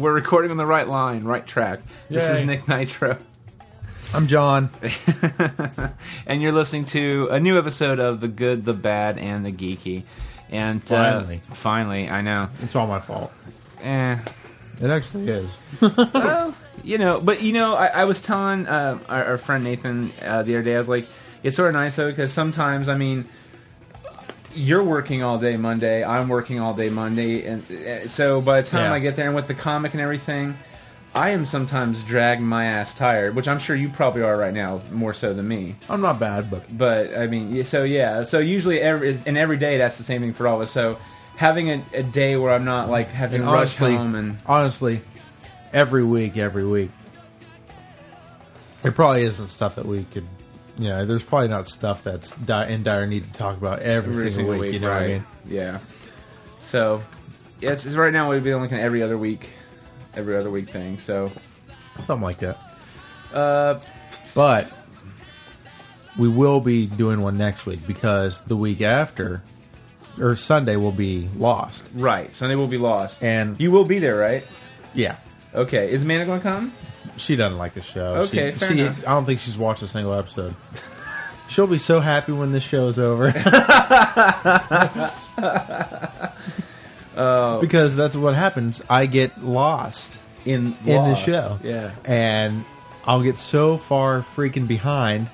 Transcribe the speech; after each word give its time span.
We're 0.00 0.12
recording 0.12 0.50
on 0.50 0.56
the 0.56 0.66
right 0.66 0.88
line, 0.88 1.24
right 1.24 1.46
track. 1.46 1.80
This 2.08 2.28
is 2.28 2.44
Nick 2.46 2.66
Nitro, 2.68 3.18
I'm 4.14 4.26
John. 4.26 4.70
and 6.26 6.42
you're 6.42 6.52
listening 6.52 6.84
to 6.86 7.28
a 7.30 7.38
new 7.38 7.58
episode 7.58 8.00
of 8.00 8.20
The 8.20 8.28
Good, 8.28 8.64
the 8.64 8.72
Bad, 8.72 9.18
and 9.18 9.44
the 9.44 9.52
Geeky. 9.52 10.04
And 10.50 10.80
uh, 10.82 10.84
Finally. 11.20 11.40
finally, 11.54 12.08
I 12.10 12.20
know. 12.22 12.48
It's 12.62 12.74
all 12.74 12.86
my 12.88 13.00
fault. 13.00 13.32
Eh, 13.82 14.18
It 14.80 14.90
actually 14.90 15.28
is. 15.28 15.50
well, 15.80 16.54
you 16.82 16.98
know, 16.98 17.20
but 17.20 17.42
you 17.42 17.52
know, 17.52 17.74
I, 17.74 17.86
I 17.86 18.04
was 18.04 18.20
telling 18.20 18.66
uh, 18.66 18.98
our, 19.08 19.24
our 19.24 19.38
friend 19.38 19.62
Nathan 19.62 20.12
uh, 20.22 20.42
the 20.42 20.54
other 20.56 20.64
day. 20.64 20.74
I 20.74 20.78
was 20.78 20.88
like, 20.88 21.06
it's 21.42 21.56
sort 21.56 21.68
of 21.68 21.74
nice 21.74 21.94
though 21.96 22.10
because 22.10 22.32
sometimes, 22.32 22.88
I 22.88 22.96
mean, 22.96 23.28
you're 24.54 24.82
working 24.82 25.22
all 25.22 25.38
day 25.38 25.56
Monday, 25.56 26.02
I'm 26.04 26.28
working 26.28 26.60
all 26.60 26.74
day 26.74 26.90
Monday, 26.90 27.44
and 27.46 27.62
uh, 27.70 28.08
so 28.08 28.40
by 28.40 28.60
the 28.62 28.68
time 28.68 28.90
Yeah. 28.90 28.94
I 28.94 28.98
get 28.98 29.16
there 29.16 29.26
and 29.26 29.34
with 29.34 29.46
the 29.46 29.54
comic 29.54 29.92
and 29.92 30.00
everything, 30.00 30.56
I 31.14 31.30
am 31.30 31.44
sometimes 31.44 32.02
dragging 32.04 32.46
my 32.46 32.66
ass 32.66 32.94
tired, 32.94 33.34
which 33.34 33.48
I'm 33.48 33.58
sure 33.58 33.74
you 33.74 33.88
probably 33.88 34.22
are 34.22 34.36
right 34.36 34.54
now 34.54 34.80
more 34.92 35.12
so 35.12 35.34
than 35.34 35.48
me. 35.48 35.74
I'm 35.88 36.00
not 36.00 36.20
bad, 36.20 36.50
but 36.50 36.76
But 36.76 37.16
I 37.18 37.26
mean, 37.26 37.64
so 37.64 37.82
yeah, 37.82 38.22
so 38.22 38.38
usually 38.38 38.80
every 38.80 39.18
and 39.26 39.36
every 39.36 39.56
day 39.56 39.76
that's 39.78 39.96
the 39.96 40.04
same 40.04 40.20
thing 40.20 40.32
for 40.34 40.46
all 40.46 40.56
of 40.56 40.62
us. 40.62 40.70
So 40.70 40.98
having 41.36 41.70
a, 41.70 41.82
a 41.94 42.02
day 42.04 42.36
where 42.36 42.52
I'm 42.52 42.64
not 42.64 42.88
like 42.88 43.08
having 43.08 43.42
and 43.42 43.50
rush 43.50 43.80
honestly, 43.80 43.96
home 43.96 44.14
and 44.14 44.36
honestly, 44.46 45.00
every 45.72 46.04
week, 46.04 46.36
every 46.36 46.64
week, 46.64 46.90
there 48.82 48.92
probably 48.92 49.24
isn't 49.24 49.48
stuff 49.48 49.74
that 49.76 49.86
we 49.86 50.04
could. 50.04 50.26
Know, 50.88 51.04
there's 51.04 51.22
probably 51.22 51.48
not 51.48 51.66
stuff 51.66 52.02
that's 52.02 52.30
di- 52.36 52.68
in 52.68 52.82
dire 52.82 53.06
need 53.06 53.30
to 53.32 53.38
talk 53.38 53.56
about 53.58 53.80
every, 53.80 54.12
every 54.14 54.30
single, 54.30 54.56
week, 54.56 54.72
You 54.72 54.80
know 54.80 54.88
what 54.90 55.02
I 55.02 55.06
mean? 55.08 55.24
Yeah. 55.46 55.78
So, 56.60 57.00
yeah, 57.60 57.72
it's, 57.72 57.84
it's 57.84 57.94
right 57.96 58.12
now 58.12 58.30
we've 58.30 58.42
been 58.42 58.60
looking 58.62 58.78
at 58.78 58.84
every 58.84 59.02
other 59.02 59.18
week, 59.18 59.50
every 60.14 60.36
other 60.36 60.50
week 60.50 60.70
thing. 60.70 60.98
So, 60.98 61.32
Something 61.98 62.22
like 62.24 62.38
that. 62.38 62.56
uh, 63.34 63.78
But 64.34 64.72
we 66.18 66.28
will 66.28 66.60
be 66.60 66.86
doing 66.86 67.20
one 67.20 67.36
next 67.36 67.66
week 67.66 67.86
because 67.86 68.40
the 68.42 68.56
week 68.56 68.80
after, 68.80 69.42
or 70.18 70.34
Sunday, 70.36 70.76
will 70.76 70.92
be 70.92 71.28
Lost. 71.36 71.82
right, 71.94 72.34
Sunday 72.34 72.56
will 72.56 72.66
be 72.68 72.78
lost, 72.78 73.22
And 73.22 73.60
you 73.60 73.70
will 73.70 73.84
be 73.84 73.98
there, 73.98 74.16
right? 74.16 74.44
yeah, 74.94 75.16
Okay, 75.54 75.90
is 75.92 76.04
Amanda 76.04 76.24
going 76.26 76.40
to 76.40 76.42
come? 76.42 76.72
She 77.20 77.36
doesn't 77.36 77.58
like 77.58 77.74
the 77.74 77.82
show. 77.82 78.16
Okay, 78.16 78.52
she, 78.52 78.58
fair 78.58 78.72
she- 78.72 78.80
enough. 78.80 79.06
I 79.06 79.10
don't 79.12 79.26
think 79.26 79.40
she's 79.40 79.58
watched 79.58 79.82
a 79.82 79.88
single 79.88 80.14
episode. 80.14 80.54
She'll 81.48 81.66
be 81.66 81.78
so 81.78 82.00
happy 82.00 82.32
when 82.32 82.52
this 82.52 82.62
show 82.62 82.88
is 82.88 82.98
over. 82.98 83.32
because 87.60 87.96
that's 87.96 88.16
what 88.16 88.34
happens. 88.34 88.82
I 88.88 89.06
get 89.06 89.44
lost 89.44 90.18
In 90.44 90.76
in 90.86 91.04
the 91.04 91.16
show. 91.16 91.58
Yeah. 91.62 91.90
And 92.04 92.64
I'll 93.04 93.22
get 93.22 93.36
so 93.36 93.76
far 93.76 94.22
freaking 94.22 94.68
behind. 94.68 95.28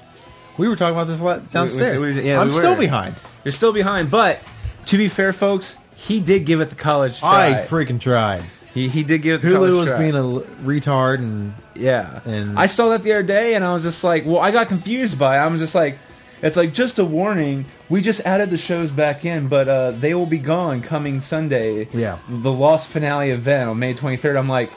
We 0.56 0.68
were 0.68 0.76
talking 0.76 0.98
about 0.98 1.08
this 1.08 1.20
downstairs. 1.52 1.98
we- 1.98 2.22
yeah, 2.22 2.40
I'm 2.40 2.48
we 2.48 2.54
still 2.54 2.76
behind. 2.76 3.14
You're 3.44 3.52
still 3.52 3.72
behind, 3.72 4.10
but 4.10 4.40
to 4.86 4.96
be 4.96 5.08
fair, 5.08 5.32
folks, 5.32 5.76
he 5.94 6.20
did 6.20 6.46
give 6.46 6.60
it 6.60 6.70
the 6.70 6.76
college 6.76 7.20
try. 7.20 7.50
I 7.50 7.52
freaking 7.62 8.00
tried. 8.00 8.44
He, 8.76 8.88
he 8.88 9.02
did 9.02 9.22
give 9.22 9.44
it 9.44 9.48
Hulu 9.48 9.76
was 9.84 9.92
being 9.98 10.14
a 10.14 10.18
l- 10.18 10.40
retard 10.62 11.18
and 11.18 11.54
Yeah. 11.74 12.20
And- 12.24 12.58
I 12.58 12.66
saw 12.66 12.90
that 12.90 13.02
the 13.02 13.12
other 13.12 13.22
day 13.22 13.54
and 13.54 13.64
I 13.64 13.72
was 13.74 13.82
just 13.82 14.04
like, 14.04 14.24
well, 14.26 14.38
I 14.38 14.50
got 14.50 14.68
confused 14.68 15.18
by 15.18 15.36
it. 15.36 15.40
I 15.40 15.46
was 15.48 15.60
just 15.60 15.74
like, 15.74 15.98
it's 16.42 16.56
like, 16.56 16.72
just 16.74 16.98
a 16.98 17.04
warning. 17.04 17.64
We 17.88 18.02
just 18.02 18.20
added 18.26 18.50
the 18.50 18.58
shows 18.58 18.90
back 18.90 19.24
in, 19.24 19.48
but 19.48 19.68
uh, 19.68 19.90
they 19.92 20.14
will 20.14 20.26
be 20.26 20.38
gone 20.38 20.82
coming 20.82 21.20
Sunday. 21.22 21.88
Yeah. 21.92 22.18
The 22.28 22.52
Lost 22.52 22.88
finale 22.88 23.30
event 23.30 23.70
on 23.70 23.78
May 23.78 23.94
23rd. 23.94 24.36
I'm 24.38 24.48
like, 24.48 24.70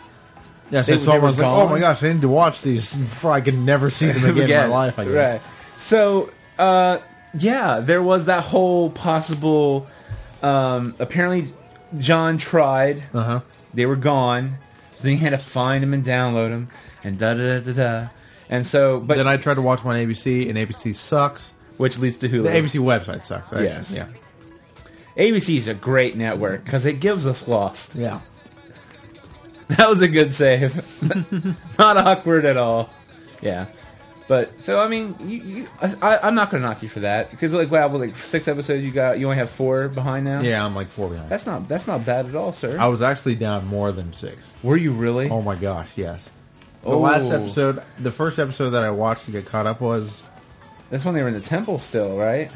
yes, 0.71 0.87
They- 0.87 0.93
I 0.93 0.97
they 0.97 1.19
were 1.19 1.27
was 1.27 1.37
like, 1.37 1.45
gone? 1.45 1.61
oh 1.65 1.69
my 1.69 1.79
gosh, 1.79 2.01
I 2.01 2.13
need 2.13 2.21
to 2.21 2.29
watch 2.29 2.61
these 2.61 2.93
before 2.93 3.31
I 3.33 3.41
can 3.41 3.65
never 3.65 3.89
see 3.89 4.09
them 4.11 4.23
again 4.37 4.49
in 4.49 4.57
my 4.69 4.75
life. 4.75 4.97
I 4.97 5.03
guess. 5.05 5.13
Right. 5.33 5.41
So, 5.75 6.29
uh, 6.57 6.99
yeah, 7.37 7.79
there 7.81 8.01
was 8.01 8.25
that 8.25 8.43
whole 8.43 8.89
possible. 8.89 9.87
Um, 10.41 10.95
apparently, 10.99 11.53
John 11.97 12.37
tried. 12.37 13.03
Uh 13.13 13.23
huh. 13.23 13.39
They 13.73 13.85
were 13.85 13.95
gone. 13.95 14.57
So 14.95 15.03
then 15.03 15.17
he 15.17 15.23
had 15.23 15.29
to 15.31 15.37
find 15.37 15.81
them 15.83 15.93
and 15.93 16.03
download 16.03 16.49
them, 16.49 16.69
and 17.03 17.17
da 17.17 17.33
da 17.33 17.59
da 17.59 17.71
da 17.71 17.73
da. 17.73 18.07
And 18.49 18.65
so, 18.65 18.99
but 18.99 19.17
then 19.17 19.27
I 19.27 19.37
tried 19.37 19.55
to 19.55 19.61
watch 19.61 19.83
one 19.83 19.95
ABC, 19.95 20.49
and 20.49 20.57
ABC 20.57 20.95
sucks. 20.95 21.53
which 21.77 21.97
leads 21.99 22.17
to 22.17 22.27
Hulu. 22.29 22.43
The 22.43 22.49
ABC 22.49 22.79
website 22.81 23.23
sucks. 23.25 23.47
Actually. 23.53 23.63
Yes. 23.65 23.91
Yeah. 23.93 24.07
ABC 25.17 25.57
is 25.57 25.67
a 25.67 25.73
great 25.73 26.15
network 26.17 26.63
because 26.63 26.85
it 26.85 26.99
gives 26.99 27.25
us 27.27 27.47
Lost. 27.47 27.95
Yeah. 27.95 28.21
That 29.69 29.87
was 29.87 30.01
a 30.01 30.07
good 30.07 30.33
save. 30.33 30.73
not 31.77 31.95
awkward 31.95 32.43
at 32.43 32.57
all. 32.57 32.89
Yeah. 33.39 33.67
But 34.29 34.61
so 34.63 34.79
I 34.79 34.87
mean, 34.87 35.15
you, 35.19 35.37
you 35.39 35.67
I, 35.81 36.19
I'm 36.19 36.35
not 36.35 36.51
gonna 36.51 36.61
knock 36.63 36.83
you 36.83 36.87
for 36.87 36.99
that 36.99 37.31
because 37.31 37.51
like 37.51 37.71
wow, 37.71 37.87
like 37.89 38.15
six 38.15 38.47
episodes 38.47 38.83
you 38.85 38.91
got, 38.91 39.17
you 39.19 39.25
only 39.25 39.37
have 39.37 39.49
four 39.49 39.87
behind 39.89 40.23
now. 40.25 40.39
Yeah, 40.41 40.63
I'm 40.63 40.75
like 40.75 40.87
four 40.87 41.09
behind. 41.09 41.29
That's 41.29 41.47
not 41.47 41.67
that's 41.67 41.87
not 41.87 42.05
bad 42.05 42.27
at 42.27 42.35
all, 42.35 42.53
sir. 42.53 42.77
I 42.79 42.87
was 42.89 43.01
actually 43.01 43.35
down 43.35 43.65
more 43.65 43.91
than 43.91 44.13
six. 44.13 44.53
Were 44.61 44.77
you 44.77 44.93
really? 44.93 45.29
Oh 45.31 45.41
my 45.41 45.55
gosh, 45.55 45.89
yes. 45.95 46.29
The 46.83 46.89
Oh. 46.91 46.99
last 46.99 47.25
episode, 47.31 47.81
the 47.97 48.11
first 48.11 48.37
episode 48.37 48.69
that 48.69 48.83
I 48.83 48.91
watched 48.91 49.25
to 49.25 49.31
get 49.31 49.47
caught 49.47 49.65
up 49.65 49.81
was 49.81 50.09
That's 50.91 51.03
when 51.03 51.15
they 51.15 51.23
were 51.23 51.27
in 51.29 51.33
the 51.33 51.41
temple 51.41 51.79
still, 51.79 52.15
right? 52.15 52.51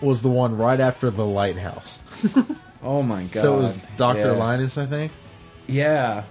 was 0.00 0.22
the 0.22 0.28
one 0.30 0.56
right 0.56 0.78
after 0.80 1.10
the 1.10 1.26
lighthouse. 1.26 2.00
Oh 2.82 3.02
my 3.02 3.24
god. 3.24 3.40
So 3.42 3.58
it 3.58 3.62
was 3.62 3.76
Doctor 3.96 4.20
yeah. 4.26 4.30
Linus, 4.38 4.78
I 4.78 4.86
think. 4.86 5.10
Yeah. 5.66 6.22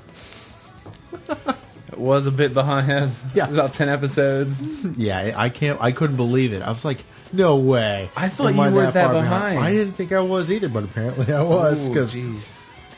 was 1.98 2.28
a 2.28 2.32
bit 2.32 2.54
behind 2.54 2.92
us. 2.92 3.22
Yeah. 3.36 3.50
About 3.50 3.74
ten 3.74 3.90
episodes. 3.90 4.62
Yeah, 4.98 5.18
I 5.18 5.46
I 5.46 5.50
can't. 5.50 5.82
I 5.82 5.92
couldn't 5.92 6.18
believe 6.18 6.54
it. 6.54 6.62
I 6.62 6.70
was 6.70 6.86
like, 6.86 7.04
no 7.34 7.58
way. 7.58 8.10
I 8.16 8.30
thought 8.30 8.48
Am 8.48 8.56
you 8.56 8.62
I 8.62 8.70
weren't 8.70 8.94
that 8.94 9.12
far 9.12 9.22
behind. 9.22 9.60
I 9.60 9.72
didn't 9.72 9.94
think 9.94 10.12
I 10.12 10.20
was 10.20 10.52
either, 10.52 10.70
but 10.70 10.84
apparently 10.84 11.34
I 11.34 11.42
was 11.42 11.88
because. 11.90 12.16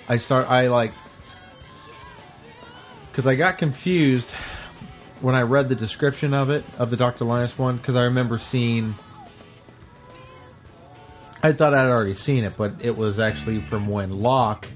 I 0.09 0.17
start. 0.17 0.49
I 0.49 0.67
like 0.67 0.93
because 3.11 3.25
I 3.27 3.35
got 3.35 3.57
confused 3.57 4.29
when 5.21 5.33
I 5.33 5.41
read 5.41 5.69
the 5.69 5.75
description 5.75 6.35
of 6.35 6.49
it 6.51 6.63
of 6.77 6.91
the 6.91 6.97
Doctor 6.97 7.25
Linus 7.25 7.57
one 7.57 7.77
because 7.77 7.95
I 7.95 8.03
remember 8.03 8.37
seeing. 8.37 8.95
I 11.41 11.51
thought 11.51 11.73
I'd 11.73 11.87
already 11.87 12.13
seen 12.13 12.43
it, 12.43 12.57
but 12.57 12.73
it 12.81 12.95
was 12.95 13.19
actually 13.19 13.61
from 13.61 13.87
when 13.87 14.21
Locke 14.21 14.67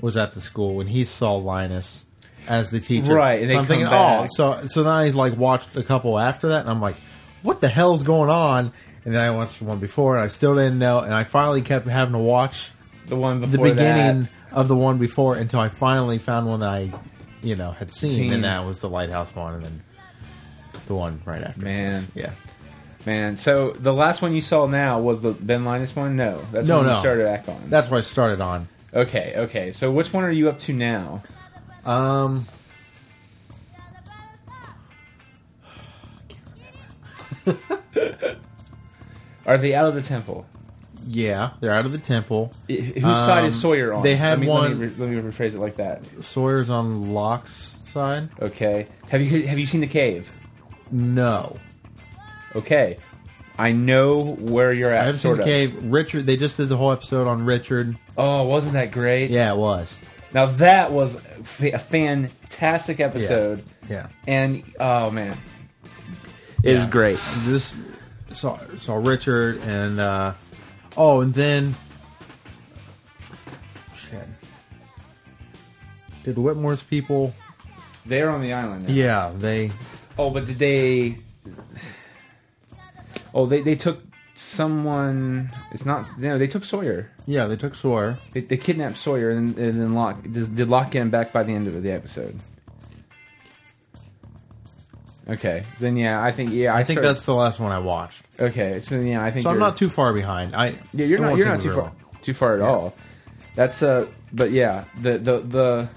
was 0.00 0.16
at 0.16 0.34
the 0.34 0.40
school 0.40 0.74
when 0.74 0.86
he 0.86 1.04
saw 1.04 1.34
Linus 1.34 2.04
as 2.48 2.70
the 2.70 2.80
teacher. 2.80 3.14
Right, 3.14 3.40
and 3.42 3.50
so 3.50 3.58
I'm 3.58 3.66
thinking, 3.66 3.86
back. 3.88 4.22
oh, 4.22 4.26
so 4.28 4.66
so 4.66 4.82
then 4.82 4.92
I 4.92 5.08
like 5.10 5.36
watched 5.36 5.76
a 5.76 5.82
couple 5.82 6.18
after 6.18 6.48
that, 6.48 6.60
and 6.60 6.70
I'm 6.70 6.80
like, 6.80 6.96
what 7.42 7.60
the 7.60 7.68
hell's 7.68 8.02
going 8.02 8.30
on? 8.30 8.72
And 9.04 9.14
then 9.14 9.22
I 9.22 9.30
watched 9.30 9.60
one 9.60 9.78
before, 9.80 10.16
and 10.16 10.24
I 10.24 10.28
still 10.28 10.54
didn't 10.54 10.78
know, 10.78 11.00
and 11.00 11.12
I 11.12 11.24
finally 11.24 11.60
kept 11.62 11.86
having 11.86 12.12
to 12.12 12.18
watch 12.18 12.70
The 13.06 13.16
one 13.16 13.40
the 13.42 13.58
beginning 13.58 14.22
that. 14.22 14.28
of 14.52 14.68
the 14.68 14.76
one 14.76 14.98
before 14.98 15.36
until 15.36 15.60
I 15.60 15.68
finally 15.68 16.18
found 16.18 16.46
one 16.46 16.60
that 16.60 16.70
I, 16.70 16.90
you 17.42 17.54
know, 17.54 17.72
had 17.72 17.92
seen, 17.92 18.12
Seen. 18.14 18.32
and 18.32 18.44
that 18.44 18.64
was 18.64 18.80
the 18.80 18.88
lighthouse 18.88 19.34
one, 19.34 19.54
and 19.56 19.64
then 19.64 19.82
the 20.86 20.94
one 20.94 21.20
right 21.26 21.42
after. 21.42 21.62
Man. 21.64 22.06
yeah, 22.14 22.30
Man, 23.06 23.36
so 23.36 23.72
the 23.72 23.92
last 23.92 24.22
one 24.22 24.34
you 24.34 24.40
saw 24.40 24.64
now 24.66 24.98
was 25.00 25.20
the 25.20 25.32
Ben 25.32 25.66
Linus 25.66 25.94
one? 25.94 26.16
No, 26.16 26.40
that's 26.50 26.66
No, 26.66 26.80
you 26.80 26.86
no. 26.86 27.00
started 27.00 27.24
back 27.24 27.46
on. 27.48 27.68
that's 27.68 27.90
what 27.90 27.98
I 27.98 28.00
started 28.00 28.40
on. 28.40 28.66
okay, 28.94 29.34
okay. 29.36 29.72
So 29.72 29.90
which 29.92 30.14
one 30.14 30.24
are 30.24 30.30
you 30.30 30.48
up 30.48 30.58
to 30.60 30.72
now? 30.72 31.22
Um, 31.86 32.46
Are 39.46 39.58
they 39.58 39.74
out 39.74 39.86
of 39.86 39.94
the 39.94 40.02
temple? 40.02 40.46
Yeah, 41.06 41.50
they're 41.60 41.72
out 41.72 41.84
of 41.84 41.92
the 41.92 41.98
temple. 41.98 42.52
I- 42.68 42.72
Whose 42.74 43.02
side 43.02 43.44
is 43.44 43.54
Um, 43.56 43.60
Sawyer 43.60 43.92
on? 43.92 44.02
they 44.02 44.16
had 44.16 44.30
let 44.30 44.40
me, 44.40 44.48
one- 44.48 44.62
Let 44.70 44.78
me, 44.78 44.86
re- 44.86 44.92
let 44.98 45.08
me 45.24 45.30
rephrase 45.30 45.54
it 45.54 45.58
like 45.60 45.76
that. 45.76 46.02
Sawyer's 46.24 46.70
on 46.70 47.12
Locke's 47.12 47.74
side. 47.84 48.30
Okay. 48.40 48.86
Have 49.10 49.20
you 49.20 49.46
have 49.46 49.58
you 49.58 49.66
seen 49.66 49.82
the 49.82 49.86
cave? 49.86 50.32
No, 50.90 51.58
Okay. 52.54 52.98
I 53.58 53.70
know 53.72 54.34
where 54.36 54.72
you're 54.72 54.90
at. 54.90 54.96
I 54.96 55.04
haven't 55.04 55.14
seen 55.14 55.20
sort 55.22 55.36
the 55.38 55.42
of. 55.42 55.46
cave. 55.46 55.84
Richard, 55.84 56.26
they 56.26 56.36
just 56.36 56.56
did 56.56 56.68
the 56.68 56.76
whole 56.76 56.90
episode 56.92 57.26
on 57.28 57.44
Richard. 57.44 57.96
Oh, 58.16 58.42
wasn't 58.44 58.72
that 58.74 58.90
great? 58.90 59.30
Yeah, 59.30 59.52
it 59.52 59.56
was. 59.56 59.96
Now 60.34 60.46
that 60.46 60.90
was 60.92 61.14
a 61.60 61.78
fantastic 61.78 62.98
episode, 63.00 63.62
Yeah, 63.88 64.08
and 64.26 64.62
oh 64.80 65.10
man, 65.10 65.38
it 66.62 66.74
was 66.74 66.84
Yeah. 66.84 66.90
great. 66.90 67.18
this 67.44 67.72
saw 68.32 68.58
saw 68.76 68.96
Richard 68.96 69.58
and 69.62 70.00
uh 70.00 70.34
oh, 70.96 71.20
and 71.20 71.32
then 71.32 71.74
shit. 73.96 74.26
Did 76.24 76.34
the 76.34 76.40
Widmore's 76.40 76.82
people? 76.82 77.32
They're 78.04 78.28
on 78.30 78.42
the 78.42 78.52
island. 78.52 78.88
Now. 78.88 78.92
Yeah, 78.92 79.32
they. 79.38 79.70
Oh, 80.18 80.30
but 80.30 80.46
did 80.46 80.58
they? 80.58 81.18
Oh, 83.32 83.46
they 83.46 83.62
they 83.62 83.76
took 83.76 84.03
someone. 84.34 85.50
It's 85.72 85.84
not. 85.86 86.18
No, 86.18 86.38
they 86.38 86.46
took 86.46 86.64
Sawyer. 86.64 87.10
Yeah, 87.26 87.46
they 87.46 87.56
took 87.56 87.74
Sawyer. 87.74 88.18
They, 88.32 88.40
they 88.40 88.56
kidnapped 88.56 88.96
Sawyer, 88.96 89.30
and, 89.30 89.58
and 89.58 89.80
then 89.80 89.94
Locke 89.94 90.22
did, 90.22 90.54
did 90.56 90.68
Locke 90.68 90.90
get 90.90 91.02
him 91.02 91.10
back 91.10 91.32
by 91.32 91.42
the 91.42 91.52
end 91.52 91.66
of 91.68 91.82
the 91.82 91.90
episode. 91.90 92.38
Okay, 95.26 95.64
then 95.80 95.96
yeah, 95.96 96.22
I 96.22 96.32
think 96.32 96.50
yeah, 96.52 96.74
I 96.74 96.84
think 96.84 96.98
started- 96.98 97.08
that's 97.08 97.24
the 97.24 97.34
last 97.34 97.58
one 97.58 97.72
I 97.72 97.78
watched. 97.78 98.22
okay. 98.38 98.80
So 98.80 98.96
then, 98.96 99.06
yeah, 99.06 99.24
I 99.24 99.30
think 99.30 99.44
So 99.44 99.50
I'm 99.50 99.58
not 99.58 99.76
too 99.76 99.88
far 99.88 100.12
behind. 100.12 100.54
I 100.54 100.78
Yeah, 100.92 101.06
you're 101.06 101.18
not. 101.18 101.36
You're 101.38 101.46
not 101.46 101.60
too 101.60 101.70
very 101.70 101.80
far. 101.82 101.92
Too 102.20 102.34
far 102.34 102.54
at 102.54 102.60
all. 102.60 102.94
That's 103.54 103.82
uh 103.82 104.06
But 104.34 104.50
yeah, 104.50 104.84
the 105.00 105.16
the 105.16 105.38
the 105.40 105.88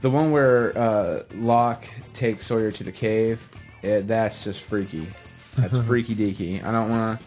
the 0.00 0.10
one 0.10 0.32
where 0.32 0.76
uh, 0.76 1.22
Locke 1.34 1.88
takes 2.14 2.46
Sawyer 2.46 2.72
to 2.72 2.84
the 2.84 2.92
cave. 2.92 3.48
eh, 3.84 4.00
that's 4.04 4.42
just 4.42 4.60
freaky. 4.62 5.06
That's 5.56 5.78
freaky 5.86 6.16
deaky. 6.16 6.64
I 6.64 6.72
don't 6.72 6.90
want 6.90 7.20
to 7.20 7.26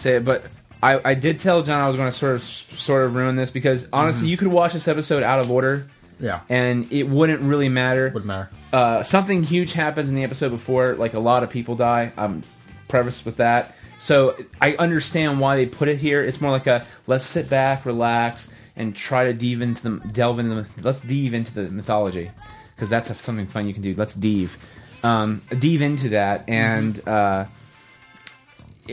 say 0.00 0.16
it, 0.16 0.24
but 0.24 0.44
I, 0.82 1.10
I 1.10 1.14
did 1.14 1.40
tell 1.40 1.62
John 1.62 1.80
I 1.80 1.86
was 1.86 1.96
going 1.96 2.10
to 2.10 2.16
sort 2.16 2.34
of 2.36 2.42
sort 2.42 3.04
of 3.04 3.14
ruin 3.14 3.36
this 3.36 3.50
because 3.50 3.86
honestly, 3.92 4.28
you 4.28 4.36
could 4.36 4.48
watch 4.48 4.72
this 4.72 4.88
episode 4.88 5.22
out 5.22 5.38
of 5.40 5.50
order 5.50 5.86
Yeah, 6.18 6.40
and 6.48 6.90
it 6.92 7.04
wouldn't 7.04 7.42
really 7.42 7.68
matter. 7.68 8.04
wouldn't 8.06 8.24
matter. 8.26 8.48
Uh, 8.72 9.02
something 9.02 9.42
huge 9.42 9.72
happens 9.72 10.08
in 10.08 10.14
the 10.14 10.24
episode 10.24 10.50
before, 10.50 10.94
like 10.94 11.14
a 11.14 11.20
lot 11.20 11.42
of 11.42 11.50
people 11.50 11.76
die. 11.76 12.12
I'm 12.16 12.42
prefaced 12.88 13.24
with 13.26 13.36
that. 13.36 13.74
So 13.98 14.34
I 14.60 14.74
understand 14.76 15.40
why 15.40 15.56
they 15.56 15.66
put 15.66 15.88
it 15.88 15.98
here. 15.98 16.22
It's 16.24 16.40
more 16.40 16.50
like 16.50 16.66
a 16.66 16.86
let's 17.06 17.24
sit 17.26 17.50
back, 17.50 17.84
relax, 17.84 18.48
and 18.74 18.96
try 18.96 19.30
to 19.30 19.34
dive 19.34 19.60
into 19.60 19.82
the 19.82 20.08
delve 20.08 20.38
into 20.38 20.54
the 20.62 20.66
let's 20.82 21.02
dive 21.02 21.34
into 21.34 21.52
the 21.52 21.64
mythology 21.70 22.30
because 22.74 22.88
that's 22.88 23.10
a, 23.10 23.14
something 23.14 23.46
fun 23.46 23.66
you 23.68 23.74
can 23.74 23.82
do. 23.82 23.94
Let's 23.94 24.14
dive, 24.14 24.56
um, 25.02 25.42
dive 25.50 25.82
into 25.82 26.08
that, 26.10 26.48
and 26.48 27.06
uh, 27.06 27.44
it- 27.44 27.59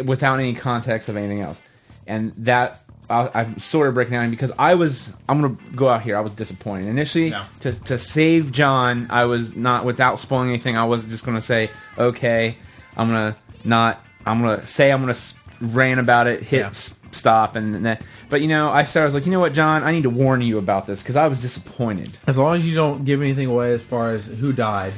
without 0.05 0.39
any 0.39 0.53
context 0.53 1.09
of 1.09 1.15
anything 1.17 1.41
else, 1.41 1.61
and 2.05 2.33
that. 2.37 2.83
I- 3.09 3.29
I'm 3.35 3.57
sort 3.57 3.87
of 3.87 3.93
breaking 3.93 4.15
down 4.15 4.29
because 4.31 4.51
I 4.59 4.75
was. 4.75 5.13
I'm 5.29 5.39
gonna 5.39 5.55
go 5.77 5.87
out 5.87 6.01
here. 6.01 6.17
I 6.17 6.19
was 6.19 6.33
disappointed 6.33 6.89
initially. 6.89 7.29
Yeah. 7.29 7.45
To 7.61 7.71
to 7.85 7.97
save 7.97 8.51
John, 8.51 9.07
I 9.09 9.23
was 9.23 9.55
not 9.55 9.85
without 9.85 10.19
spoiling 10.19 10.49
anything. 10.49 10.75
I 10.75 10.83
was 10.83 11.05
just 11.05 11.23
gonna 11.25 11.39
say, 11.41 11.71
okay, 11.97 12.57
I'm 12.97 13.07
gonna 13.07 13.37
not. 13.63 14.03
I'm 14.25 14.41
gonna 14.41 14.67
say 14.67 14.91
I'm 14.91 14.99
gonna 14.99 15.15
rant 15.61 16.01
about 16.01 16.27
it, 16.27 16.43
hit 16.43 16.59
Yeah. 16.59 16.71
stop, 17.11 17.55
and 17.55 17.85
then. 17.85 17.97
But 18.29 18.41
you 18.41 18.49
know, 18.49 18.69
I 18.71 18.83
started. 18.83 19.03
I 19.03 19.05
was 19.05 19.13
like, 19.13 19.25
you 19.25 19.31
know 19.31 19.39
what, 19.39 19.53
John, 19.53 19.85
I 19.85 19.93
need 19.93 20.03
to 20.03 20.09
warn 20.09 20.41
you 20.41 20.57
about 20.57 20.85
this 20.85 21.01
because 21.01 21.15
I 21.15 21.27
was 21.29 21.41
disappointed. 21.41 22.17
As 22.27 22.37
long 22.37 22.57
as 22.57 22.67
you 22.67 22.75
don't 22.75 23.05
give 23.05 23.21
anything 23.21 23.47
away 23.47 23.71
as 23.73 23.81
far 23.81 24.11
as 24.15 24.27
who 24.27 24.51
died. 24.51 24.91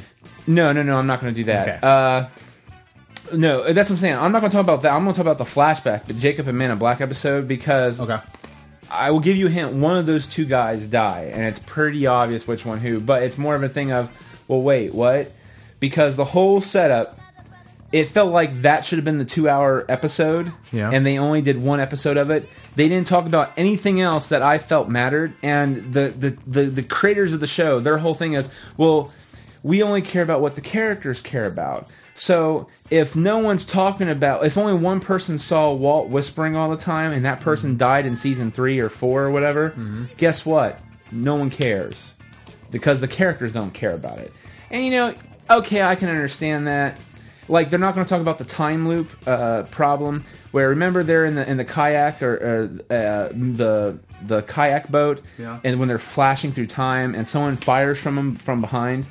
No, 0.48 0.72
no, 0.72 0.82
no, 0.82 0.98
I'm 0.98 1.06
not 1.06 1.22
going 1.22 1.32
to 1.32 1.40
do 1.40 1.44
that. 1.44 1.68
Okay. 1.68 1.80
Uh, 1.84 2.26
no, 3.34 3.62
uh, 3.62 3.74
that's 3.74 3.90
what 3.90 3.96
I'm 3.96 4.00
saying. 4.00 4.16
I'm 4.16 4.32
not 4.32 4.40
going 4.42 4.52
to 4.52 4.56
talk 4.56 4.64
about 4.64 4.82
that. 4.84 4.94
I'm 4.94 5.04
going 5.04 5.14
to 5.14 5.18
talk 5.18 5.26
about 5.32 5.38
the 5.38 5.44
flashback, 5.44 6.06
the 6.06 6.14
Jacob 6.14 6.48
and 6.48 6.58
Man 6.58 6.72
in 6.72 6.78
Black 6.78 7.02
episode, 7.02 7.48
because 7.48 8.00
Okay. 8.00 8.20
I 8.92 9.12
will 9.12 9.20
give 9.20 9.38
you 9.38 9.48
a 9.48 9.50
hint. 9.52 9.74
One 9.74 9.98
of 9.98 10.06
those 10.08 10.26
two 10.26 10.46
guys 10.46 10.88
die, 10.88 11.30
and 11.34 11.44
it's 11.46 11.60
pretty 11.60 12.08
obvious 12.08 12.48
which 12.48 12.66
one 12.66 12.80
who. 12.80 13.00
But 13.00 13.22
it's 13.24 13.38
more 13.38 13.54
of 13.56 13.62
a 13.64 13.70
thing 13.70 13.92
of, 13.92 14.10
well, 14.48 14.62
wait, 14.62 14.94
what? 14.94 15.32
Because 15.80 16.16
the 16.16 16.26
whole 16.26 16.60
setup, 16.60 17.20
it 17.92 18.06
felt 18.10 18.32
like 18.34 18.64
that 18.64 18.86
should 18.86 18.98
have 18.98 19.06
been 19.06 19.20
the 19.20 19.26
two-hour 19.26 19.86
episode, 19.90 20.52
Yeah. 20.72 20.90
and 20.92 21.06
they 21.06 21.20
only 21.20 21.42
did 21.42 21.62
one 21.62 21.80
episode 21.80 22.18
of 22.18 22.32
it. 22.32 22.48
They 22.76 22.88
didn't 22.90 23.08
talk 23.08 23.26
about 23.28 23.52
anything 23.58 24.02
else 24.02 24.28
that 24.28 24.42
I 24.42 24.58
felt 24.58 24.90
mattered, 24.90 25.34
and 25.44 25.94
the 25.94 26.10
the 26.18 26.38
the, 26.48 26.64
the 26.64 26.84
creators 26.84 27.34
of 27.34 27.40
the 27.42 27.48
show, 27.48 27.80
their 27.80 27.98
whole 28.00 28.14
thing 28.16 28.34
is, 28.34 28.50
well, 28.78 29.12
we 29.64 29.84
only 29.84 30.02
care 30.02 30.24
about 30.24 30.42
what 30.42 30.56
the 30.56 30.62
characters 30.62 31.22
care 31.22 31.46
about. 31.46 31.88
So 32.20 32.68
if 32.90 33.16
no 33.16 33.38
one's 33.38 33.64
talking 33.66 34.10
about, 34.10 34.46
if 34.46 34.58
only 34.58 34.74
one 34.74 35.00
person 35.00 35.40
saw 35.40 35.72
Walt 35.72 36.10
whispering 36.10 36.54
all 36.54 36.70
the 36.70 36.76
time, 36.76 37.14
and 37.14 37.24
that 37.24 37.40
person 37.40 37.78
died 37.78 38.06
in 38.06 38.18
season 38.18 38.52
three 38.52 38.78
or 38.80 38.90
four 38.90 39.24
or 39.24 39.32
whatever, 39.32 39.74
guess 40.18 40.46
what? 40.46 40.82
No 41.14 41.36
one 41.36 41.50
cares 41.50 42.12
because 42.72 43.00
the 43.00 43.08
characters 43.08 43.54
don't 43.54 43.74
care 43.74 43.96
about 43.96 44.18
it. 44.20 44.34
And 44.70 44.84
you 44.84 44.92
know, 44.92 45.16
okay, 45.50 45.82
I 45.82 45.96
can 45.96 46.10
understand 46.10 46.68
that. 46.68 46.98
Like 47.48 47.70
they're 47.72 47.80
not 47.80 47.96
going 47.96 48.06
to 48.06 48.10
talk 48.10 48.22
about 48.22 48.38
the 48.38 48.44
time 48.44 48.88
loop 48.88 49.10
uh, 49.26 49.64
problem. 49.72 50.24
Where 50.52 50.70
remember 50.70 51.04
they're 51.04 51.26
in 51.26 51.34
the 51.36 51.50
in 51.50 51.56
the 51.58 51.66
kayak 51.66 52.22
or, 52.22 52.34
or 52.36 52.96
uh, 52.96 53.30
the 53.34 53.98
the 54.24 54.42
kayak 54.44 54.92
boat, 54.92 55.22
Yeah. 55.40 55.60
and 55.64 55.80
when 55.80 55.88
they're 55.88 55.98
flashing 56.00 56.52
through 56.52 56.68
time, 56.68 57.16
and 57.16 57.26
someone 57.28 57.56
fires 57.56 57.98
from 57.98 58.16
them 58.18 58.36
from 58.36 58.60
behind. 58.62 59.08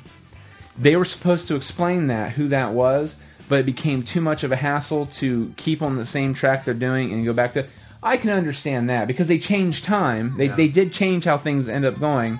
They 0.79 0.95
were 0.95 1.05
supposed 1.05 1.47
to 1.49 1.55
explain 1.55 2.07
that 2.07 2.31
who 2.31 2.47
that 2.49 2.71
was, 2.73 3.15
but 3.49 3.59
it 3.59 3.65
became 3.65 4.01
too 4.03 4.21
much 4.21 4.43
of 4.43 4.51
a 4.51 4.55
hassle 4.55 5.07
to 5.07 5.53
keep 5.57 5.81
on 5.81 5.95
the 5.97 6.05
same 6.05 6.33
track 6.33 6.63
they're 6.65 6.73
doing 6.73 7.11
and 7.11 7.25
go 7.25 7.33
back 7.33 7.53
to. 7.53 7.65
I 8.01 8.15
can 8.15 8.29
understand 8.29 8.89
that 8.89 9.07
because 9.07 9.27
they 9.27 9.39
changed 9.39 9.83
time. 9.83 10.37
They 10.37 10.45
Yeah. 10.45 10.55
they 10.55 10.67
did 10.69 10.93
change 10.93 11.25
how 11.25 11.37
things 11.37 11.67
end 11.67 11.83
up 11.85 11.99
going. 11.99 12.39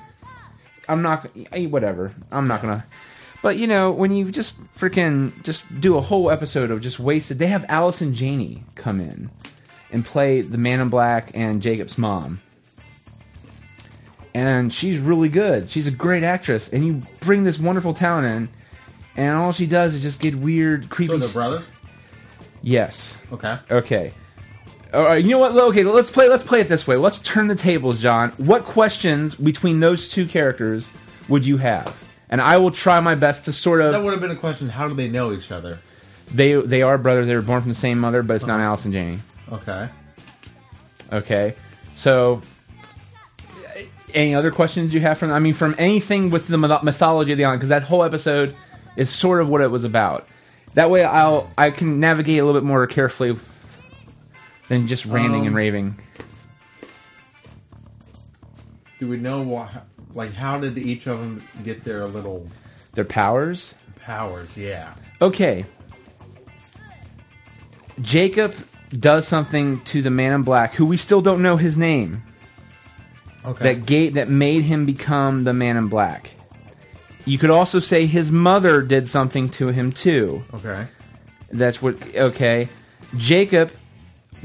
I'm 0.88 1.02
not 1.02 1.28
eh, 1.52 1.66
whatever. 1.66 2.12
I'm 2.32 2.48
not 2.48 2.62
gonna. 2.62 2.86
But 3.42 3.58
you 3.58 3.68
know, 3.68 3.92
when 3.92 4.12
you 4.12 4.32
just 4.32 4.56
freaking 4.78 5.44
just 5.44 5.82
do 5.82 5.98
a 5.98 6.02
whole 6.02 6.32
episode 6.32 6.72
of 6.72 6.82
just 6.82 7.00
wasted, 7.00 7.40
they 7.40 7.48
have 7.48 7.66
Allison 7.68 8.14
Janney 8.14 8.64
come 8.76 9.00
in 9.02 9.30
and 9.92 10.06
play 10.06 10.42
the 10.42 10.58
Man 10.58 10.80
in 10.80 10.90
Black 10.90 11.32
and 11.34 11.62
Jacob's 11.62 11.98
mom, 11.98 12.42
and 14.34 14.72
she's 14.72 15.00
really 15.00 15.30
good. 15.30 15.70
She's 15.70 15.88
a 15.88 15.92
great 15.92 16.24
actress, 16.24 16.70
and 16.72 16.86
you 16.86 17.02
bring 17.20 17.44
this 17.44 17.60
wonderful 17.60 17.94
talent 17.94 18.28
in, 18.28 18.50
and 19.16 19.38
all 19.38 19.52
she 19.52 19.66
does 19.68 19.96
is 19.96 20.02
just 20.02 20.20
get 20.20 20.36
weird, 20.36 20.90
creepy. 20.90 21.14
So 21.20 21.28
the 21.28 21.34
brother. 21.34 21.64
Yes. 22.62 23.22
Okay. 23.32 23.58
Okay. 23.72 24.14
All 24.94 25.04
right. 25.04 25.24
You 25.24 25.32
know 25.32 25.40
what? 25.40 25.56
Okay. 25.56 25.84
Let's 25.84 26.12
play. 26.12 26.28
Let's 26.30 26.44
play 26.44 26.62
it 26.62 26.68
this 26.68 26.86
way. 26.88 26.98
Let's 26.98 27.20
turn 27.20 27.48
the 27.48 27.56
tables, 27.56 28.02
John. 28.02 28.32
What 28.32 28.64
questions 28.64 29.36
between 29.36 29.80
those 29.80 30.10
two 30.10 30.28
characters 30.28 30.90
would 31.28 31.46
you 31.46 31.58
have? 31.58 31.96
And 32.30 32.42
I 32.42 32.58
will 32.58 32.72
try 32.72 33.00
my 33.00 33.16
best 33.16 33.46
to 33.46 33.54
sort 33.54 33.82
of 33.82 33.92
That 33.92 34.00
of. 34.00 34.04
would 34.04 34.12
have 34.12 34.22
been 34.22 34.32
a 34.32 34.36
question. 34.36 34.70
How 34.70 34.88
do 34.88 34.94
they 34.94 35.08
know 35.10 35.32
each 35.34 35.52
other? 35.52 35.80
They 36.34 36.54
they 36.54 36.82
are 36.82 36.98
brothers. 36.98 37.28
They 37.28 37.36
were 37.36 37.42
born 37.42 37.62
from 37.62 37.70
the 37.70 37.76
same 37.76 37.98
mother, 38.00 38.22
but 38.24 38.36
it's 38.36 38.46
not 38.46 38.60
Allison 38.60 38.92
Janney. 38.92 39.20
Okay. 39.52 39.90
Okay. 41.12 41.56
So. 41.96 42.42
Any 44.14 44.34
other 44.36 44.52
questions 44.52 44.94
you 44.94 45.00
have 45.02 45.18
from? 45.18 45.32
I 45.32 45.40
mean, 45.40 45.54
from 45.54 45.76
anything 45.78 46.30
with 46.30 46.48
the 46.48 46.58
mythology 46.58 47.32
of 47.32 47.38
the 47.38 47.46
island, 47.46 47.60
because 47.60 47.70
that 47.70 47.84
whole 47.84 48.04
episode 48.04 48.56
is 48.96 49.10
sort 49.10 49.42
of 49.42 49.48
what 49.50 49.62
it 49.62 49.70
was 49.72 49.84
about. 49.84 50.28
That 50.74 50.90
way, 50.90 51.04
I'll 51.04 51.50
I 51.58 51.72
can 51.72 52.00
navigate 52.00 52.40
a 52.40 52.46
little 52.46 52.60
bit 52.60 52.66
more 52.66 52.86
carefully 52.88 53.38
than 54.68 54.88
just 54.88 55.06
ranting 55.06 55.42
and 55.42 55.50
Um, 55.50 55.56
raving. 55.56 56.00
Do 59.00 59.08
we 59.08 59.18
know 59.18 59.42
what? 59.42 59.70
Like, 60.14 60.34
how 60.34 60.60
did 60.60 60.78
each 60.78 61.08
of 61.08 61.20
them 61.20 61.44
get 61.64 61.84
their 61.84 62.06
little 62.06 62.48
Their 62.94 63.06
powers. 63.06 63.74
powers? 64.02 64.58
Yeah. 64.58 64.94
Okay. 65.22 65.66
Jacob 68.02 68.56
does 68.92 69.28
something 69.28 69.80
to 69.82 70.02
the 70.02 70.10
man 70.10 70.34
in 70.34 70.44
black, 70.44 70.74
who 70.76 70.86
we 70.86 70.98
still 70.98 71.22
don't 71.22 71.42
know 71.42 71.58
his 71.58 71.78
name, 71.78 72.24
Okay. 73.46 73.64
that 73.64 73.86
gate 73.86 74.16
that 74.16 74.30
made 74.30 74.64
him 74.64 74.86
become 74.86 75.44
the 75.44 75.54
man 75.54 75.78
in 75.78 75.88
black. 75.88 76.32
You 77.26 77.38
could 77.38 77.50
also 77.50 77.80
say 77.80 78.06
his 78.06 78.32
mother 78.32 78.82
did 78.82 79.08
something 79.08 79.50
to 79.50 79.68
him 79.68 79.92
too. 79.92 80.44
okay. 80.54 80.88
That's 81.52 81.82
what 81.82 81.96
okay. 82.16 82.70
Jacob 83.16 83.72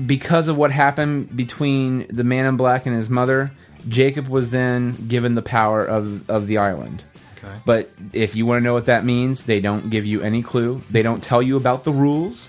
because 0.06 0.48
of 0.48 0.56
what 0.56 0.70
happened 0.70 1.36
between 1.36 2.06
the 2.08 2.24
man 2.24 2.46
in 2.46 2.56
black 2.56 2.86
and 2.86 2.96
his 2.96 3.08
mother, 3.08 3.52
Jacob 3.88 4.28
was 4.28 4.50
then 4.50 4.94
given 5.08 5.34
the 5.34 5.42
power 5.42 5.84
of 5.84 6.28
of 6.30 6.46
the 6.46 6.58
island. 6.58 7.04
Okay. 7.38 7.54
But 7.64 7.90
if 8.12 8.34
you 8.34 8.46
want 8.46 8.60
to 8.60 8.64
know 8.64 8.72
what 8.72 8.86
that 8.86 9.04
means, 9.04 9.44
they 9.44 9.60
don't 9.60 9.90
give 9.90 10.06
you 10.06 10.22
any 10.22 10.42
clue. 10.42 10.82
They 10.90 11.02
don't 11.02 11.22
tell 11.22 11.42
you 11.42 11.56
about 11.56 11.84
the 11.84 11.92
rules. 11.92 12.48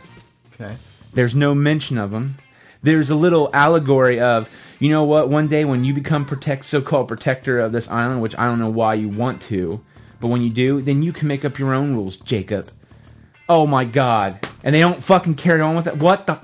Okay. 0.54 0.76
There's 1.14 1.36
no 1.36 1.54
mention 1.54 1.98
of 1.98 2.12
them. 2.12 2.38
There's 2.86 3.10
a 3.10 3.16
little 3.16 3.50
allegory 3.54 4.20
of 4.20 4.50
you 4.80 4.90
know 4.90 5.04
what 5.04 5.30
one 5.30 5.48
day 5.48 5.66
when 5.66 5.84
you 5.84 5.94
become 5.94 6.26
protect 6.26 6.66
so-called 6.66 7.08
protector 7.08 7.60
of 7.60 7.72
this 7.72 7.90
island 7.90 8.22
which 8.22 8.38
i 8.38 8.46
don't 8.46 8.60
know 8.60 8.70
why 8.70 8.94
you 8.94 9.10
want 9.10 9.42
to 9.42 9.84
but 10.20 10.28
when 10.28 10.42
you 10.42 10.50
do 10.50 10.82
then 10.82 11.04
you 11.04 11.12
can 11.12 11.28
make 11.28 11.44
up 11.44 11.60
your 11.60 11.74
own 11.74 11.96
rules 11.96 12.18
jacob. 12.18 12.72
Oh 13.48 13.68
my 13.68 13.86
god. 13.86 14.40
And 14.64 14.74
they 14.74 14.80
don't 14.80 15.04
fucking 15.04 15.36
carry 15.36 15.62
on 15.62 15.76
with 15.76 15.86
it. 15.86 15.98
What 15.98 16.26
the 16.26 16.40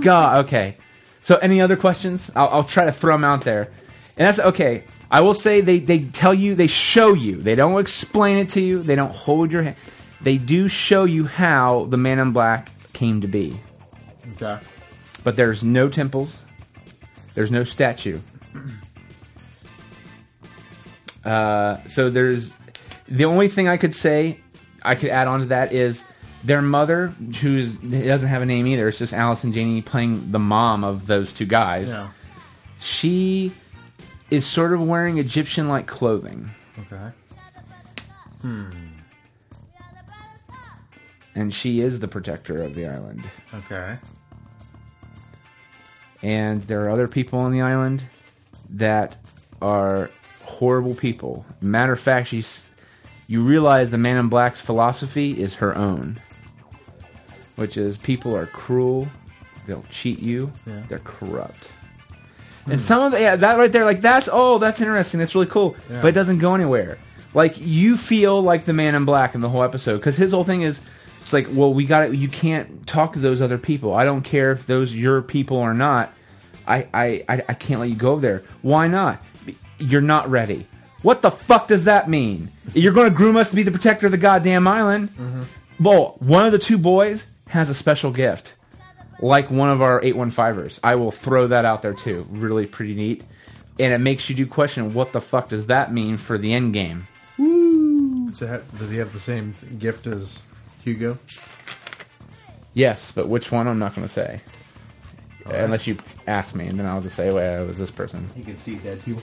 god? 0.00 0.44
Okay. 0.44 0.76
So 1.20 1.34
any 1.38 1.60
other 1.60 1.76
questions? 1.76 2.30
I'll, 2.36 2.48
I'll 2.48 2.62
try 2.62 2.84
to 2.84 2.92
throw 2.92 3.14
them 3.14 3.24
out 3.24 3.42
there. 3.42 3.72
And 4.16 4.26
that's 4.26 4.38
okay 4.38 4.84
i 5.10 5.20
will 5.22 5.34
say 5.34 5.62
they, 5.62 5.78
they 5.78 6.00
tell 6.00 6.34
you 6.34 6.54
they 6.54 6.66
show 6.66 7.14
you. 7.14 7.36
They 7.36 7.54
don't 7.54 7.80
explain 7.80 8.38
it 8.38 8.50
to 8.50 8.60
you. 8.60 8.82
They 8.82 8.94
don't 8.94 9.14
hold 9.14 9.50
your 9.50 9.62
hand 9.62 9.76
they 10.20 10.36
do 10.36 10.68
show 10.68 11.04
you 11.04 11.24
how 11.24 11.86
the 11.86 11.96
man 11.96 12.18
in 12.18 12.32
black 12.32 12.70
came 12.92 13.20
to 13.20 13.28
be. 13.28 13.60
Okay. 14.32 14.58
But 15.24 15.36
there's 15.36 15.62
no 15.64 15.88
temples. 15.88 16.40
There's 17.34 17.50
no 17.50 17.64
statue. 17.64 18.20
Uh, 21.24 21.76
so 21.86 22.08
there's 22.10 22.54
the 23.08 23.24
only 23.24 23.48
thing 23.48 23.68
I 23.68 23.76
could 23.76 23.94
say 23.94 24.40
I 24.82 24.94
could 24.94 25.10
add 25.10 25.28
on 25.28 25.40
to 25.40 25.46
that 25.46 25.72
is 25.72 26.04
their 26.44 26.62
mother, 26.62 27.08
who 27.40 27.64
doesn't 27.64 28.28
have 28.28 28.42
a 28.42 28.46
name 28.46 28.66
either. 28.66 28.88
It's 28.88 28.98
just 28.98 29.12
Allison 29.12 29.52
Janney 29.52 29.82
playing 29.82 30.30
the 30.30 30.38
mom 30.38 30.84
of 30.84 31.06
those 31.06 31.32
two 31.32 31.44
guys. 31.46 31.88
Yeah. 31.88 32.08
She 32.78 33.52
is 34.30 34.46
sort 34.46 34.72
of 34.72 34.82
wearing 34.82 35.18
Egyptian-like 35.18 35.86
clothing, 35.86 36.50
Okay. 36.78 37.10
Hmm. 38.42 38.70
and 41.34 41.52
she 41.52 41.80
is 41.80 41.98
the 41.98 42.06
protector 42.08 42.62
of 42.62 42.74
the 42.76 42.86
island. 42.86 43.24
Okay. 43.52 43.98
And 46.22 46.62
there 46.62 46.84
are 46.84 46.90
other 46.90 47.08
people 47.08 47.38
on 47.38 47.52
the 47.52 47.60
island 47.62 48.02
that 48.70 49.16
are 49.62 50.10
horrible 50.42 50.94
people. 50.94 51.44
Matter 51.60 51.92
of 51.92 52.00
fact, 52.00 52.28
she's 52.28 52.70
you 53.26 53.42
realize 53.44 53.90
the 53.90 53.98
Man 53.98 54.16
in 54.16 54.28
Black's 54.28 54.60
philosophy 54.60 55.38
is 55.40 55.54
her 55.54 55.76
own, 55.76 56.18
which 57.56 57.76
is 57.76 57.98
people 57.98 58.34
are 58.34 58.46
cruel, 58.46 59.06
they'll 59.66 59.84
cheat 59.90 60.18
you, 60.20 60.50
Yeah. 60.66 60.82
they're 60.88 60.98
corrupt. 61.00 61.68
And 62.70 62.82
some 62.84 63.02
of 63.02 63.12
the, 63.12 63.20
yeah, 63.20 63.36
that 63.36 63.56
right 63.58 63.72
there, 63.72 63.84
like 63.84 64.00
that's 64.00 64.28
oh, 64.30 64.58
that's 64.58 64.80
interesting. 64.80 65.20
That's 65.20 65.34
really 65.34 65.46
cool, 65.46 65.74
Yeah. 65.90 66.00
but 66.02 66.08
it 66.08 66.12
doesn't 66.12 66.38
go 66.38 66.54
anywhere. 66.54 66.98
Like 67.34 67.54
you 67.58 67.96
feel 67.96 68.42
like 68.42 68.64
the 68.64 68.72
Man 68.72 68.94
in 68.94 69.04
Black 69.04 69.34
in 69.34 69.40
the 69.40 69.48
whole 69.48 69.62
episode 69.62 69.98
because 69.98 70.16
his 70.16 70.32
whole 70.32 70.44
thing 70.44 70.62
is, 70.62 70.80
it's 71.28 71.34
like, 71.34 71.48
well, 71.50 71.74
we 71.74 71.84
got 71.84 72.08
it. 72.08 72.14
You 72.14 72.28
can't 72.28 72.86
talk 72.86 73.12
to 73.12 73.18
those 73.18 73.42
other 73.42 73.58
people. 73.58 73.92
I 73.92 74.06
don't 74.06 74.22
care 74.22 74.52
if 74.52 74.66
those 74.66 74.96
your 74.96 75.20
people 75.20 75.58
or 75.58 75.74
not. 75.74 76.10
I 76.66 76.88
I 76.94 77.24
I, 77.28 77.44
I 77.50 77.54
can't 77.54 77.80
let 77.80 77.90
you 77.90 77.96
go 77.96 78.18
there. 78.18 78.44
Why 78.62 78.88
not? 78.88 79.22
You're 79.78 80.00
not 80.00 80.30
ready. 80.30 80.66
What 81.02 81.20
the 81.20 81.30
fuck 81.30 81.68
does 81.68 81.84
that 81.84 82.08
mean? 82.08 82.50
You're 82.72 82.94
going 82.94 83.10
to 83.10 83.14
groom 83.14 83.36
us 83.36 83.50
to 83.50 83.56
be 83.56 83.62
the 83.62 83.70
protector 83.70 84.06
of 84.06 84.12
the 84.12 84.18
goddamn 84.18 84.66
island? 84.66 85.10
Mm-hmm. 85.10 85.42
Well, 85.80 86.16
one 86.20 86.46
of 86.46 86.52
the 86.52 86.58
two 86.58 86.78
boys 86.78 87.26
has 87.48 87.68
a 87.68 87.74
special 87.74 88.10
gift 88.10 88.54
like 89.20 89.50
one 89.50 89.68
of 89.68 89.82
our 89.82 90.00
815ers. 90.00 90.80
I 90.82 90.94
will 90.94 91.10
throw 91.10 91.48
that 91.48 91.66
out 91.66 91.82
there 91.82 91.92
too. 91.92 92.26
Really 92.30 92.66
pretty 92.66 92.94
neat. 92.94 93.22
And 93.78 93.92
it 93.92 93.98
makes 93.98 94.30
you 94.30 94.34
do 94.34 94.46
question 94.46 94.94
what 94.94 95.12
the 95.12 95.20
fuck 95.20 95.50
does 95.50 95.66
that 95.66 95.92
mean 95.92 96.16
for 96.16 96.38
the 96.38 96.54
end 96.54 96.72
game? 96.72 97.06
Does, 97.36 98.38
that, 98.40 98.78
does 98.78 98.90
he 98.90 98.96
have 98.96 99.12
the 99.12 99.20
same 99.20 99.54
gift 99.78 100.06
as 100.06 100.42
Hugo? 100.84 101.18
Yes, 102.74 103.12
but 103.12 103.28
which 103.28 103.50
one 103.50 103.66
I'm 103.66 103.78
not 103.78 103.94
going 103.94 104.06
to 104.06 104.12
say. 104.12 104.40
Unless 105.46 105.86
you 105.86 105.96
ask 106.26 106.54
me, 106.54 106.66
and 106.66 106.78
then 106.78 106.86
I'll 106.86 107.00
just 107.00 107.16
say, 107.16 107.32
well, 107.32 107.62
it 107.62 107.66
was 107.66 107.78
this 107.78 107.90
person. 107.90 108.28
He 108.34 108.42
can 108.42 108.56
see 108.56 108.76
dead 108.76 109.02
people. 109.02 109.22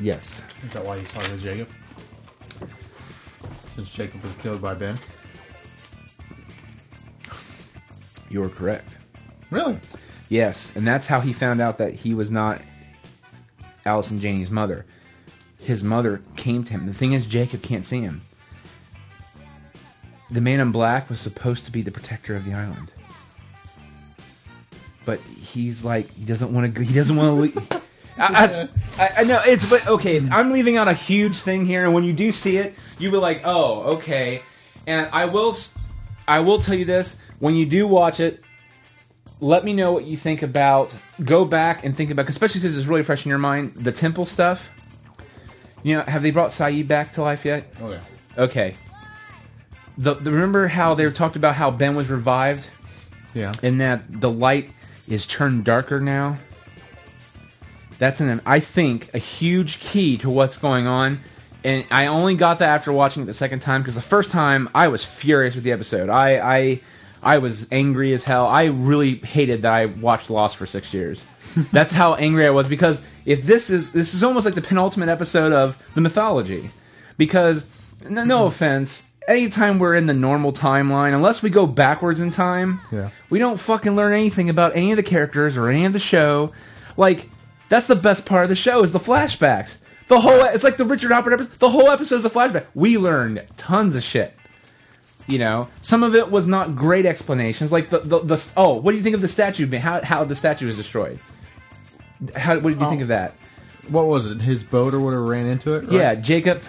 Yes. 0.00 0.40
Is 0.64 0.72
that 0.72 0.84
why 0.84 0.98
he's 0.98 1.10
talking 1.10 1.36
to 1.36 1.42
Jacob? 1.42 1.68
Since 3.74 3.90
Jacob 3.90 4.22
was 4.22 4.34
killed 4.36 4.62
by 4.62 4.74
Ben. 4.74 4.98
You're 8.30 8.48
correct. 8.48 8.96
Really? 9.50 9.78
Yes, 10.28 10.70
and 10.74 10.86
that's 10.86 11.06
how 11.06 11.20
he 11.20 11.32
found 11.32 11.60
out 11.60 11.78
that 11.78 11.94
he 11.94 12.14
was 12.14 12.30
not 12.30 12.60
Allison 13.84 14.18
Janney's 14.18 14.50
mother. 14.50 14.84
His 15.58 15.84
mother 15.84 16.22
came 16.36 16.64
to 16.64 16.72
him. 16.72 16.86
The 16.86 16.94
thing 16.94 17.12
is, 17.12 17.26
Jacob 17.26 17.62
can't 17.62 17.84
see 17.84 18.00
him. 18.00 18.22
The 20.30 20.40
man 20.40 20.60
in 20.60 20.72
black 20.72 21.08
was 21.08 21.20
supposed 21.20 21.64
to 21.66 21.72
be 21.72 21.82
the 21.82 21.92
protector 21.92 22.34
of 22.34 22.44
the 22.44 22.52
island, 22.52 22.90
but 25.04 25.20
he's 25.20 25.84
like 25.84 26.12
he 26.14 26.24
doesn't 26.24 26.52
want 26.52 26.74
to. 26.74 26.82
He 26.82 26.94
doesn't 26.94 27.16
want 27.16 27.28
to 27.28 27.60
leave. 27.60 27.82
I, 28.18 28.66
I, 28.98 29.10
I 29.18 29.24
know 29.24 29.42
it's 29.44 29.68
but 29.68 29.86
okay. 29.86 30.26
I'm 30.30 30.50
leaving 30.50 30.78
out 30.78 30.88
a 30.88 30.94
huge 30.94 31.36
thing 31.36 31.66
here, 31.66 31.84
and 31.84 31.92
when 31.92 32.02
you 32.02 32.12
do 32.14 32.32
see 32.32 32.56
it, 32.56 32.74
you 32.98 33.10
will 33.10 33.20
like, 33.20 33.42
oh, 33.44 33.96
okay. 33.96 34.40
And 34.86 35.08
I 35.12 35.26
will, 35.26 35.50
s- 35.50 35.74
I 36.26 36.40
will 36.40 36.58
tell 36.58 36.74
you 36.74 36.86
this: 36.86 37.16
when 37.38 37.54
you 37.54 37.66
do 37.66 37.86
watch 37.86 38.18
it, 38.18 38.42
let 39.38 39.64
me 39.64 39.74
know 39.74 39.92
what 39.92 40.06
you 40.06 40.16
think 40.16 40.42
about. 40.42 40.94
Go 41.22 41.44
back 41.44 41.84
and 41.84 41.94
think 41.96 42.10
about, 42.10 42.28
especially 42.28 42.60
because 42.62 42.76
it's 42.76 42.86
really 42.86 43.02
fresh 43.02 43.24
in 43.26 43.28
your 43.28 43.38
mind, 43.38 43.74
the 43.74 43.92
temple 43.92 44.24
stuff. 44.26 44.70
You 45.82 45.98
know, 45.98 46.02
have 46.04 46.22
they 46.22 46.30
brought 46.30 46.50
Sayid 46.50 46.88
back 46.88 47.12
to 47.12 47.22
life 47.22 47.44
yet? 47.44 47.72
Oh, 47.80 47.86
okay. 47.86 48.00
Okay. 48.38 48.74
The, 49.98 50.14
the 50.14 50.30
remember 50.30 50.68
how 50.68 50.94
they 50.94 51.10
talked 51.10 51.36
about 51.36 51.54
how 51.54 51.70
Ben 51.70 51.94
was 51.96 52.10
revived 52.10 52.68
Yeah. 53.34 53.52
and 53.62 53.80
that 53.80 54.20
the 54.20 54.30
light 54.30 54.70
is 55.08 55.26
turned 55.26 55.64
darker 55.64 56.00
now. 56.00 56.38
That's 57.98 58.20
an 58.20 58.42
I 58.44 58.60
think 58.60 59.12
a 59.14 59.18
huge 59.18 59.80
key 59.80 60.18
to 60.18 60.28
what's 60.28 60.58
going 60.58 60.86
on. 60.86 61.20
And 61.64 61.84
I 61.90 62.06
only 62.06 62.34
got 62.34 62.58
that 62.58 62.68
after 62.68 62.92
watching 62.92 63.22
it 63.22 63.26
the 63.26 63.32
second 63.32 63.60
time 63.60 63.80
because 63.82 63.94
the 63.94 64.02
first 64.02 64.30
time 64.30 64.68
I 64.74 64.88
was 64.88 65.04
furious 65.04 65.54
with 65.54 65.64
the 65.64 65.72
episode. 65.72 66.08
I 66.10 66.38
I 66.58 66.80
I 67.22 67.38
was 67.38 67.66
angry 67.72 68.12
as 68.12 68.22
hell. 68.22 68.46
I 68.46 68.64
really 68.66 69.14
hated 69.16 69.62
that 69.62 69.72
I 69.72 69.86
watched 69.86 70.28
Lost 70.28 70.56
for 70.58 70.66
six 70.66 70.92
years. 70.92 71.24
That's 71.72 71.92
how 71.92 72.14
angry 72.14 72.46
I 72.46 72.50
was 72.50 72.68
because 72.68 73.00
if 73.24 73.42
this 73.44 73.70
is 73.70 73.90
this 73.92 74.12
is 74.12 74.22
almost 74.22 74.44
like 74.44 74.54
the 74.54 74.62
penultimate 74.62 75.08
episode 75.08 75.52
of 75.52 75.82
the 75.94 76.02
mythology. 76.02 76.68
Because 77.16 77.64
no, 78.06 78.24
no 78.24 78.44
offense, 78.52 79.04
anytime 79.28 79.78
we're 79.78 79.94
in 79.94 80.06
the 80.06 80.14
normal 80.14 80.52
timeline, 80.52 81.14
unless 81.14 81.42
we 81.42 81.50
go 81.50 81.66
backwards 81.66 82.20
in 82.20 82.30
time, 82.30 82.80
Yeah. 82.90 83.10
we 83.30 83.38
don't 83.38 83.58
fucking 83.58 83.96
learn 83.96 84.12
anything 84.12 84.48
about 84.50 84.76
any 84.76 84.92
of 84.92 84.96
the 84.96 85.02
characters 85.02 85.56
or 85.56 85.68
any 85.68 85.84
of 85.84 85.92
the 85.92 85.98
show. 85.98 86.52
Like 86.96 87.28
that's 87.68 87.86
the 87.86 87.96
best 87.96 88.26
part 88.26 88.44
of 88.44 88.48
the 88.48 88.56
show 88.56 88.82
is 88.82 88.92
the 88.92 89.00
flashbacks. 89.00 89.76
The 90.08 90.20
whole 90.20 90.40
it's 90.44 90.62
like 90.64 90.76
the 90.76 90.84
Richard 90.84 91.10
Alpert 91.10 91.32
episode. 91.32 91.58
The 91.58 91.70
whole 91.70 91.90
episode 91.90 92.16
is 92.16 92.24
a 92.24 92.30
flashback. 92.30 92.66
We 92.74 92.96
learned 92.98 93.44
tons 93.56 93.96
of 93.96 94.02
shit. 94.02 94.32
You 95.26 95.38
know, 95.40 95.68
some 95.82 96.04
of 96.04 96.14
it 96.14 96.30
was 96.30 96.46
not 96.46 96.76
great 96.76 97.04
explanations. 97.06 97.72
Like 97.72 97.90
the 97.90 97.98
the, 97.98 98.20
the 98.20 98.50
oh, 98.56 98.74
what 98.74 98.92
do 98.92 98.96
you 98.96 99.02
think 99.02 99.16
of 99.16 99.20
the 99.20 99.28
statue? 99.28 99.66
How 99.78 100.00
how 100.02 100.22
the 100.24 100.36
statue 100.36 100.68
was 100.68 100.76
destroyed? 100.76 101.18
How 102.36 102.54
what 102.60 102.70
did 102.70 102.80
you 102.80 102.88
think 102.88 103.00
oh. 103.00 103.02
of 103.02 103.08
that? 103.08 103.34
What 103.88 104.06
was 104.06 104.26
it? 104.26 104.40
His 104.40 104.62
boat 104.62 104.94
or 104.94 105.00
whatever 105.00 105.24
ran 105.24 105.46
into 105.46 105.74
it? 105.74 105.84
right? 105.84 105.92
Yeah, 105.92 106.14
Jacob, 106.14 106.62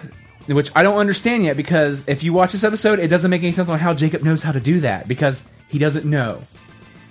which 0.48 0.70
I 0.74 0.82
don't 0.82 0.98
understand 0.98 1.44
yet 1.44 1.56
because 1.56 2.08
if 2.08 2.22
you 2.22 2.32
watch 2.32 2.52
this 2.52 2.64
episode, 2.64 2.98
it 2.98 3.08
doesn't 3.08 3.30
make 3.30 3.42
any 3.42 3.52
sense 3.52 3.68
on 3.68 3.78
how 3.78 3.94
Jacob 3.94 4.22
knows 4.22 4.42
how 4.42 4.52
to 4.52 4.60
do 4.60 4.80
that 4.80 5.06
because 5.06 5.44
he 5.68 5.78
doesn't 5.78 6.04
know 6.04 6.42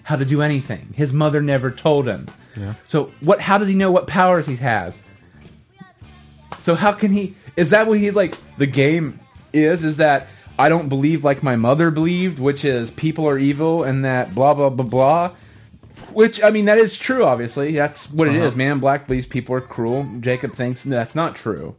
how 0.04 0.16
to 0.16 0.26
do 0.26 0.42
anything. 0.42 0.94
His 0.96 1.14
mother 1.14 1.42
never 1.42 1.70
told 1.72 2.08
him. 2.08 2.28
Yeah. 2.56 2.74
So 2.86 3.12
what? 3.22 3.40
How 3.40 3.58
does 3.58 3.68
he 3.68 3.76
know 3.76 3.92
what 3.92 4.08
powers 4.08 4.48
he 4.48 4.56
has? 4.58 4.98
So 6.62 6.76
how 6.76 6.92
can 6.92 7.12
he? 7.12 7.36
Is 7.56 7.70
that 7.72 7.88
what 7.88 8.00
he's 8.00 8.16
like? 8.16 8.36
The 8.58 8.66
game 8.66 9.20
is 9.54 9.84
is 9.84 9.98
that 9.98 10.28
I 10.60 10.70
don't 10.70 10.90
believe 10.90 11.24
like 11.24 11.44
my 11.44 11.56
mother 11.56 11.92
believed, 11.92 12.40
which 12.40 12.66
is 12.66 12.92
people 12.92 13.28
are 13.30 13.38
evil 13.38 13.84
and 13.84 14.04
that 14.06 14.34
blah 14.36 14.54
blah 14.54 14.70
blah 14.70 14.86
blah. 14.86 15.32
Which 16.14 16.44
I 16.44 16.50
mean 16.50 16.66
that 16.66 16.78
is 16.78 16.98
true. 16.98 17.24
Obviously, 17.24 17.74
that's 17.74 18.10
what 18.12 18.28
it 18.28 18.36
Uh-huh. 18.36 18.46
is. 18.46 18.56
Man 18.56 18.80
Black 18.80 19.08
believes 19.08 19.26
people 19.26 19.56
are 19.56 19.62
cruel. 19.62 20.08
Jacob 20.20 20.54
thinks 20.54 20.84
that's 20.84 21.16
not 21.16 21.36
true. 21.36 21.76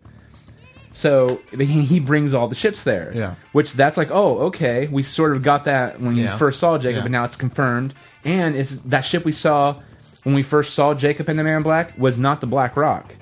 So 0.95 1.40
he, 1.57 2.00
brings 2.00 2.35
all 2.35 2.49
the 2.49 2.54
ships 2.54 2.83
there. 2.83 3.12
Yeah. 3.14 3.35
Which 3.52 3.73
that's 3.75 3.97
like, 3.97 4.11
oh, 4.11 4.38
okay. 4.47 4.88
We 4.88 5.02
sort 5.02 5.33
of 5.37 5.42
got 5.42 5.64
that 5.64 6.00
when 6.00 6.16
Yeah. 6.16 6.33
you 6.33 6.38
first 6.38 6.59
saw 6.59 6.76
Jacob, 6.78 6.97
Yeah. 6.99 7.02
but 7.02 7.11
now 7.12 7.25
it's 7.25 7.37
confirmed. 7.37 7.95
And 8.25 8.57
it's 8.57 8.73
that 8.87 9.02
ship 9.02 9.25
we 9.25 9.33
saw 9.33 9.76
when 10.25 10.35
we 10.35 10.42
first 10.42 10.75
saw 10.75 10.95
Jacob 10.95 11.28
and 11.28 11.38
the 11.38 11.45
Man 11.45 11.59
in 11.59 11.62
Black 11.62 11.97
was 11.97 12.18
not 12.18 12.40
the 12.40 12.47
Black 12.47 12.76
Rock, 12.76 13.14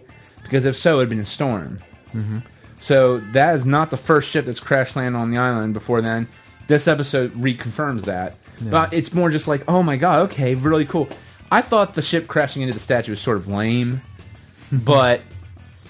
because 0.43 0.65
if 0.65 0.77
so, 0.77 0.97
it'd 0.99 1.11
been 1.11 1.21
a 1.21 1.25
storm. 1.27 1.79
Mm-hmm. 2.15 2.39
So 2.81 3.19
that 3.33 3.55
is 3.55 3.67
not 3.67 3.91
the 3.91 3.97
first 3.97 4.31
ship 4.31 4.47
that's 4.47 4.61
crash 4.61 4.97
landed 4.97 5.19
on 5.19 5.31
the 5.31 5.39
island 5.39 5.75
before 5.75 6.01
then. 6.01 6.29
This 6.69 6.89
episode 6.89 7.33
reconfirms 7.35 8.03
that. 8.03 8.37
But 8.61 8.93
it's 8.95 9.13
more 9.13 9.29
just 9.31 9.47
like, 9.49 9.65
oh 9.69 9.83
my 9.83 9.97
god, 9.99 10.21
okay, 10.31 10.55
really 10.55 10.87
cool. 10.87 11.09
I 11.51 11.61
thought 11.61 11.95
the 11.95 12.03
ship 12.03 12.27
crashing 12.27 12.63
into 12.63 12.73
the 12.75 12.81
statue 12.81 13.13
was 13.13 13.21
sort 13.21 13.37
of 13.37 13.47
lame, 13.49 14.01
but 14.73 15.21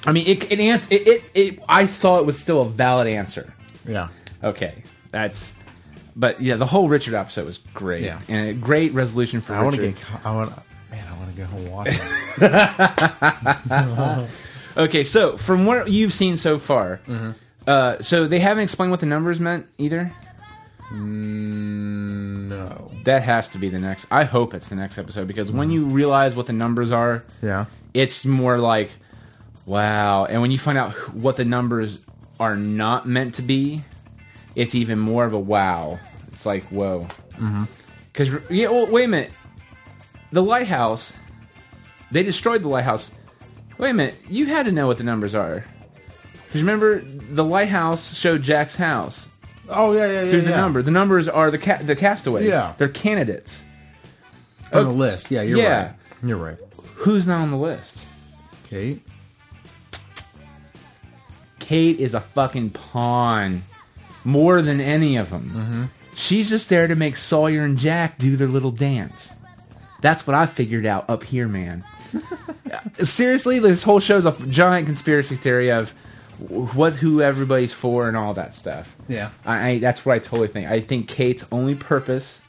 I 0.06 0.12
mean, 0.12 0.26
it 0.26 0.50
it, 0.50 0.60
it 0.60 0.82
it 0.90 1.24
it 1.34 1.58
I 1.68 1.86
saw 1.86 2.18
it 2.18 2.26
was 2.26 2.38
still 2.38 2.62
a 2.62 2.64
valid 2.68 3.06
answer. 3.08 3.52
Yeah. 3.86 4.08
Okay, 4.44 4.82
that's 5.10 5.52
but 6.14 6.40
yeah, 6.40 6.56
the 6.56 6.66
whole 6.66 6.88
Richard 6.88 7.14
episode 7.14 7.46
was 7.46 7.58
great, 7.74 8.04
Yeah. 8.04 8.20
and 8.28 8.48
a 8.48 8.52
great 8.54 8.92
resolution 8.94 9.40
for 9.40 9.54
I 9.54 9.62
want 9.62 9.76
to 9.76 9.82
get. 9.92 9.96
I 10.24 10.32
want. 10.34 10.50
Man, 10.90 11.04
I 11.12 11.18
want 11.18 11.30
to 11.30 11.36
go 11.36 11.44
home 11.44 11.60
and 11.66 11.72
watch 11.72 11.88
it. 13.60 14.28
Okay, 14.78 15.04
so 15.04 15.38
from 15.38 15.64
what 15.64 15.88
you've 15.90 16.12
seen 16.12 16.36
so 16.36 16.58
far, 16.58 17.00
Mm-hmm. 17.06 17.30
uh, 17.66 18.02
so 18.02 18.26
they 18.26 18.38
haven't 18.38 18.64
explained 18.64 18.90
what 18.90 19.00
the 19.00 19.06
numbers 19.06 19.40
meant 19.40 19.66
either. 19.78 20.12
Mm, 20.92 22.48
no. 22.48 22.90
That 23.04 23.22
has 23.22 23.48
to 23.48 23.58
be 23.58 23.70
the 23.70 23.78
next. 23.78 24.06
I 24.10 24.24
hope 24.24 24.52
it's 24.52 24.68
the 24.68 24.76
next 24.76 24.98
episode 24.98 25.26
because 25.28 25.50
when 25.50 25.70
you 25.70 25.86
realize 25.86 26.36
what 26.36 26.46
the 26.46 26.52
numbers 26.52 26.90
are, 26.90 27.24
Yeah. 27.42 27.64
it's 27.94 28.24
more 28.26 28.58
like, 28.58 28.90
wow. 29.66 30.24
And 30.24 30.40
when 30.40 30.50
you 30.50 30.58
find 30.58 30.78
out 30.78 30.92
what 31.14 31.36
the 31.36 31.44
numbers 31.44 31.98
are 32.40 32.56
not 32.56 33.06
meant 33.06 33.34
to 33.36 33.42
be, 33.42 33.84
it's 34.54 34.74
even 34.74 34.98
more 34.98 35.24
of 35.24 35.32
a 35.32 35.38
wow. 35.38 35.98
It's 36.28 36.46
like, 36.46 36.64
whoa. 36.64 37.06
Mm-hmm. 37.32 37.64
Because, 38.12 38.30
yeah, 38.50 38.68
well, 38.68 38.86
wait 38.86 39.04
a 39.04 39.08
minute. 39.08 39.32
The 40.32 40.42
lighthouse, 40.42 41.12
they 42.10 42.22
destroyed 42.22 42.62
the 42.62 42.68
lighthouse. 42.68 43.10
Wait 43.78 43.90
a 43.90 43.94
minute. 43.94 44.16
You 44.28 44.46
had 44.46 44.66
to 44.66 44.72
know 44.72 44.86
what 44.86 44.96
the 44.98 45.04
numbers 45.04 45.34
are. 45.34 45.64
Because 46.46 46.62
remember, 46.62 47.00
the 47.00 47.44
lighthouse 47.44 48.16
showed 48.16 48.42
Jack's 48.42 48.74
house 48.76 49.26
Oh 49.68 49.92
yeah, 49.92 50.06
yeah, 50.06 50.22
yeah. 50.22 50.30
through 50.30 50.42
the 50.42 50.50
yeah. 50.50 50.56
number. 50.56 50.80
The 50.80 50.90
numbers 50.92 51.28
are 51.28 51.50
the 51.50 51.58
ca- 51.58 51.82
the 51.82 51.96
castaways. 51.96 52.46
Yeah. 52.46 52.72
They're 52.78 52.88
candidates. 52.88 53.60
on 54.72 54.84
the 54.84 54.90
list. 54.92 55.30
Yeah, 55.30 55.42
you're 55.42 55.58
Yeah. 55.58 55.82
right. 55.86 55.92
You're 56.24 56.36
right. 56.38 56.58
Who's 56.94 57.26
not 57.26 57.40
on 57.40 57.50
the 57.50 57.56
list? 57.56 58.04
Kate. 58.70 59.02
Kate 61.66 61.98
is 61.98 62.14
a 62.14 62.20
fucking 62.20 62.70
pawn. 62.70 63.64
More 64.24 64.62
than 64.62 64.80
any 64.80 65.16
of 65.16 65.30
them. 65.30 65.50
Mm-hmm. 65.52 65.84
She's 66.14 66.48
just 66.48 66.68
there 66.68 66.86
to 66.86 66.94
make 66.94 67.16
Sawyer 67.16 67.64
and 67.64 67.76
Jack 67.76 68.18
do 68.18 68.36
their 68.36 68.46
little 68.46 68.70
dance. 68.70 69.32
That's 70.00 70.28
what 70.28 70.34
I 70.34 70.46
figured 70.46 70.86
out 70.86 71.10
up 71.10 71.24
here, 71.24 71.48
man. 71.48 71.84
Seriously, 73.02 73.58
this 73.58 73.82
whole 73.82 73.98
show's 73.98 74.26
a 74.26 74.32
giant 74.46 74.86
conspiracy 74.86 75.34
theory 75.34 75.72
of 75.72 75.90
what 76.38 76.92
who 76.92 77.20
everybody's 77.20 77.72
for 77.72 78.06
and 78.06 78.16
all 78.16 78.32
that 78.34 78.54
stuff. 78.54 78.94
Yeah. 79.08 79.30
I, 79.44 79.68
I 79.68 79.78
that's 79.80 80.06
what 80.06 80.14
I 80.14 80.20
totally 80.20 80.48
think. 80.48 80.68
I 80.68 80.80
think 80.80 81.08
Kate's 81.08 81.44
only 81.50 81.74
purpose 81.74 82.42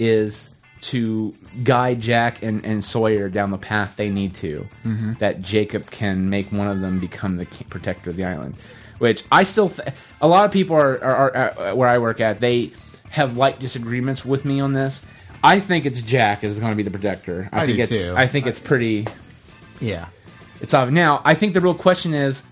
is 0.00 0.48
to 0.84 1.34
guide 1.62 2.00
Jack 2.00 2.42
and, 2.42 2.64
and 2.64 2.84
Sawyer 2.84 3.28
down 3.28 3.50
the 3.50 3.58
path 3.58 3.96
they 3.96 4.10
need 4.10 4.34
to. 4.36 4.66
That 5.18 5.40
Jacob 5.40 5.90
can 5.90 6.28
make 6.28 6.52
one 6.52 6.68
of 6.68 6.80
them 6.80 6.98
become 7.00 7.36
the 7.36 7.46
protector 7.70 8.10
of 8.10 8.16
the 8.16 8.24
island. 8.24 8.54
Which 8.98 9.24
I 9.32 9.44
still, 9.44 9.70
th- 9.70 9.88
a 10.20 10.28
lot 10.28 10.44
of 10.44 10.52
people 10.52 10.76
are, 10.76 11.02
are, 11.02 11.36
are 11.36 11.58
uh, 11.70 11.74
where 11.74 11.88
I 11.88 11.98
work 11.98 12.20
at. 12.20 12.38
They 12.40 12.70
have 13.10 13.36
light 13.36 13.58
disagreements 13.58 14.24
with 14.24 14.44
me 14.44 14.60
on 14.60 14.72
this. 14.72 15.00
I 15.42 15.58
think 15.60 15.84
it's 15.86 16.00
Jack 16.02 16.44
is 16.44 16.58
going 16.58 16.70
to 16.72 16.76
be 16.76 16.82
the 16.82 16.90
protector. 16.90 17.48
I, 17.52 17.62
I 17.62 17.66
think 17.66 17.78
it's 17.78 17.90
too. 17.90 18.14
I 18.16 18.26
think 18.26 18.46
it's 18.46 18.60
pretty 18.60 19.06
Yeah. 19.80 20.06
it's 20.60 20.74
off. 20.74 20.90
Now, 20.90 21.22
I 21.24 21.34
think 21.34 21.54
the 21.54 21.60
real 21.60 21.74
question 21.74 22.14
is 22.14 22.42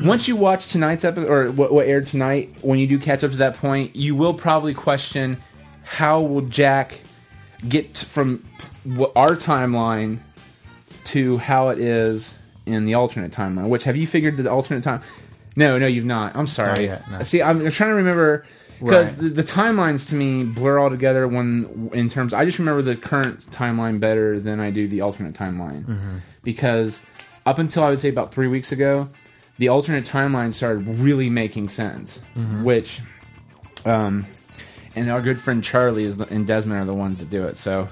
once 0.00 0.26
you 0.28 0.34
watch 0.36 0.66
tonight's 0.72 1.04
episode 1.04 1.30
or 1.30 1.52
what, 1.52 1.72
what 1.72 1.86
aired 1.86 2.06
tonight, 2.06 2.54
when 2.62 2.78
you 2.78 2.86
do 2.86 2.98
catch 2.98 3.22
up 3.22 3.30
to 3.30 3.36
that 3.38 3.56
point, 3.56 3.94
you 3.94 4.16
will 4.16 4.34
probably 4.34 4.74
question 4.74 5.36
how 5.84 6.20
will 6.20 6.42
Jack 6.42 6.98
get 7.68 7.96
from 7.98 8.44
our 9.16 9.36
timeline 9.36 10.18
to 11.04 11.38
how 11.38 11.68
it 11.68 11.78
is 11.78 12.34
in 12.66 12.84
the 12.84 12.94
alternate 12.94 13.32
timeline. 13.32 13.68
Which 13.68 13.84
have 13.84 13.96
you 13.96 14.06
figured 14.06 14.36
the 14.36 14.50
alternate 14.50 14.82
time? 14.84 15.02
No, 15.56 15.78
no, 15.78 15.86
you've 15.86 16.04
not. 16.04 16.36
I'm 16.36 16.46
sorry. 16.46 16.70
Not 16.70 16.80
yet, 16.80 17.10
no. 17.10 17.22
See, 17.22 17.42
I'm 17.42 17.58
trying 17.70 17.90
to 17.90 17.96
remember 17.96 18.44
because 18.78 19.12
Right. 19.14 19.22
the, 19.34 19.42
the 19.42 19.44
timelines 19.44 20.08
to 20.08 20.14
me 20.14 20.44
blur 20.44 20.78
all 20.78 20.90
together. 20.90 21.28
When 21.28 21.90
in 21.92 22.08
terms, 22.08 22.32
I 22.32 22.44
just 22.44 22.58
remember 22.58 22.82
the 22.82 22.96
current 22.96 23.40
timeline 23.50 24.00
better 24.00 24.40
than 24.40 24.60
I 24.60 24.70
do 24.70 24.88
the 24.88 25.02
alternate 25.02 25.34
timeline 25.34 25.84
Mm-hmm. 25.84 26.16
because 26.42 27.00
up 27.46 27.58
until 27.58 27.82
I 27.84 27.90
would 27.90 28.00
say 28.00 28.08
about 28.08 28.32
three 28.32 28.48
weeks 28.48 28.72
ago, 28.72 29.08
the 29.58 29.68
alternate 29.68 30.04
timeline 30.04 30.54
started 30.54 30.86
really 31.00 31.28
making 31.30 31.68
sense. 31.68 32.20
Mm-hmm. 32.36 32.64
Which, 32.64 33.00
um, 33.84 34.24
and 34.96 35.10
our 35.10 35.20
good 35.22 35.40
friend 35.40 35.62
Charlie 35.62 36.04
is 36.04 36.16
the, 36.16 36.26
and 36.28 36.46
Desmond 36.46 36.80
are 36.80 36.84
the 36.84 36.94
ones 36.94 37.18
that 37.20 37.30
do 37.30 37.44
it. 37.44 37.56
So, 37.56 37.88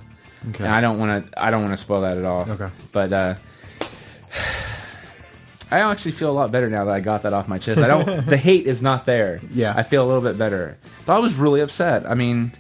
Okay. 0.51 0.65
and 0.65 0.73
I 0.73 0.81
don't 0.81 0.99
want 0.99 1.31
to. 1.33 1.43
I 1.43 1.51
don't 1.51 1.63
want 1.63 1.73
to 1.75 1.77
spoil 1.77 2.01
that 2.03 2.17
at 2.19 2.25
all. 2.25 2.49
Okay. 2.51 2.71
But 2.93 3.13
uh, 3.13 3.35
I 5.71 5.81
actually 5.81 6.13
feel 6.13 6.31
a 6.31 6.33
lot 6.33 6.51
better 6.51 6.69
now 6.69 6.85
that 6.87 6.95
I 6.95 7.01
got 7.01 7.23
that 7.23 7.33
off 7.33 7.47
my 7.47 7.59
chest. 7.59 7.81
I 7.81 7.87
don't. 7.87 8.27
the 8.29 8.37
hate 8.37 8.67
is 8.67 8.83
not 8.83 9.07
there. 9.07 9.41
Yeah. 9.51 9.75
I 9.77 9.83
feel 9.83 10.05
a 10.05 10.07
little 10.09 10.23
bit 10.23 10.37
better. 10.39 10.77
But 11.07 11.17
I 11.17 11.19
was 11.19 11.35
really 11.35 11.61
upset. 11.61 12.09
I 12.11 12.15
mean, 12.15 12.53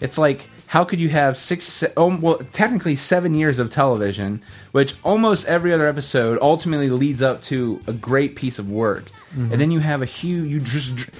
it's 0.00 0.18
like 0.18 0.48
how 0.66 0.84
could 0.84 0.98
you 1.00 1.10
have 1.10 1.36
six? 1.36 1.84
Oh, 1.98 2.16
well, 2.16 2.38
technically 2.52 2.96
seven 2.96 3.34
years 3.34 3.58
of 3.58 3.70
television, 3.70 4.42
which 4.72 4.94
almost 5.04 5.46
every 5.46 5.72
other 5.72 5.86
episode 5.86 6.38
ultimately 6.40 6.88
leads 6.88 7.20
up 7.20 7.42
to 7.42 7.78
a 7.86 7.92
great 7.92 8.36
piece 8.36 8.58
of 8.58 8.70
work, 8.70 9.04
and 9.34 9.52
then 9.52 9.70
you 9.70 9.80
have 9.80 10.00
a 10.02 10.06
huge. 10.06 10.50
You 10.50 10.60
just. 10.60 11.10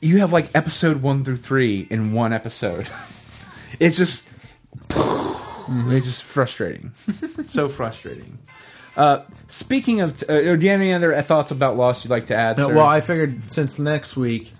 You 0.00 0.18
have 0.18 0.32
like 0.32 0.54
episode 0.54 1.02
one 1.02 1.24
through 1.24 1.38
three 1.38 1.86
in 1.90 2.12
one 2.12 2.32
episode. 2.32 2.88
it's 3.80 3.96
just. 3.96 4.28
It's 4.90 6.06
just 6.06 6.22
frustrating. 6.24 6.92
so 7.48 7.68
frustrating. 7.68 8.38
Uh, 8.96 9.22
speaking 9.48 10.00
of, 10.00 10.22
uh, 10.28 10.40
do 10.40 10.58
you 10.60 10.70
have 10.70 10.80
any 10.80 10.92
other 10.92 11.20
thoughts 11.22 11.50
about 11.50 11.76
Lost 11.76 12.04
you'd 12.04 12.10
like 12.10 12.26
to 12.26 12.34
add? 12.36 12.58
No, 12.58 12.68
well, 12.68 12.86
I 12.86 13.00
figured 13.00 13.50
since 13.52 13.78
next 13.78 14.16
week, 14.16 14.52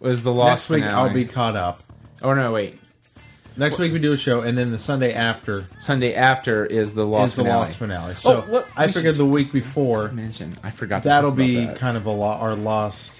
was 0.00 0.22
the 0.22 0.32
Lost 0.32 0.50
next 0.50 0.70
week 0.70 0.82
finale. 0.84 1.08
I'll 1.08 1.14
be 1.14 1.24
caught 1.24 1.56
up. 1.56 1.82
Oh 2.22 2.34
no, 2.34 2.52
wait. 2.52 2.78
Next 3.56 3.78
week 3.78 3.92
we 3.92 3.98
do 3.98 4.12
a 4.12 4.16
show, 4.16 4.40
and 4.42 4.56
then 4.56 4.70
the 4.70 4.78
Sunday 4.78 5.12
after 5.12 5.66
Sunday 5.78 6.14
after 6.14 6.64
is 6.66 6.94
the 6.94 7.06
Lost 7.06 7.32
is 7.32 7.36
the 7.36 7.42
finale. 7.42 7.60
Lost 7.60 7.76
finale. 7.76 8.14
So 8.14 8.36
Oh, 8.38 8.50
what- 8.50 8.68
I 8.76 8.90
figured 8.90 9.16
the 9.16 9.24
week 9.26 9.52
before 9.52 10.08
Mention. 10.08 10.58
I 10.62 10.70
forgot. 10.70 11.02
That'll 11.04 11.30
be 11.30 11.66
that. 11.66 11.76
kind 11.76 11.96
of 11.96 12.06
a 12.06 12.10
lo- 12.10 12.26
our 12.26 12.56
Lost. 12.56 13.19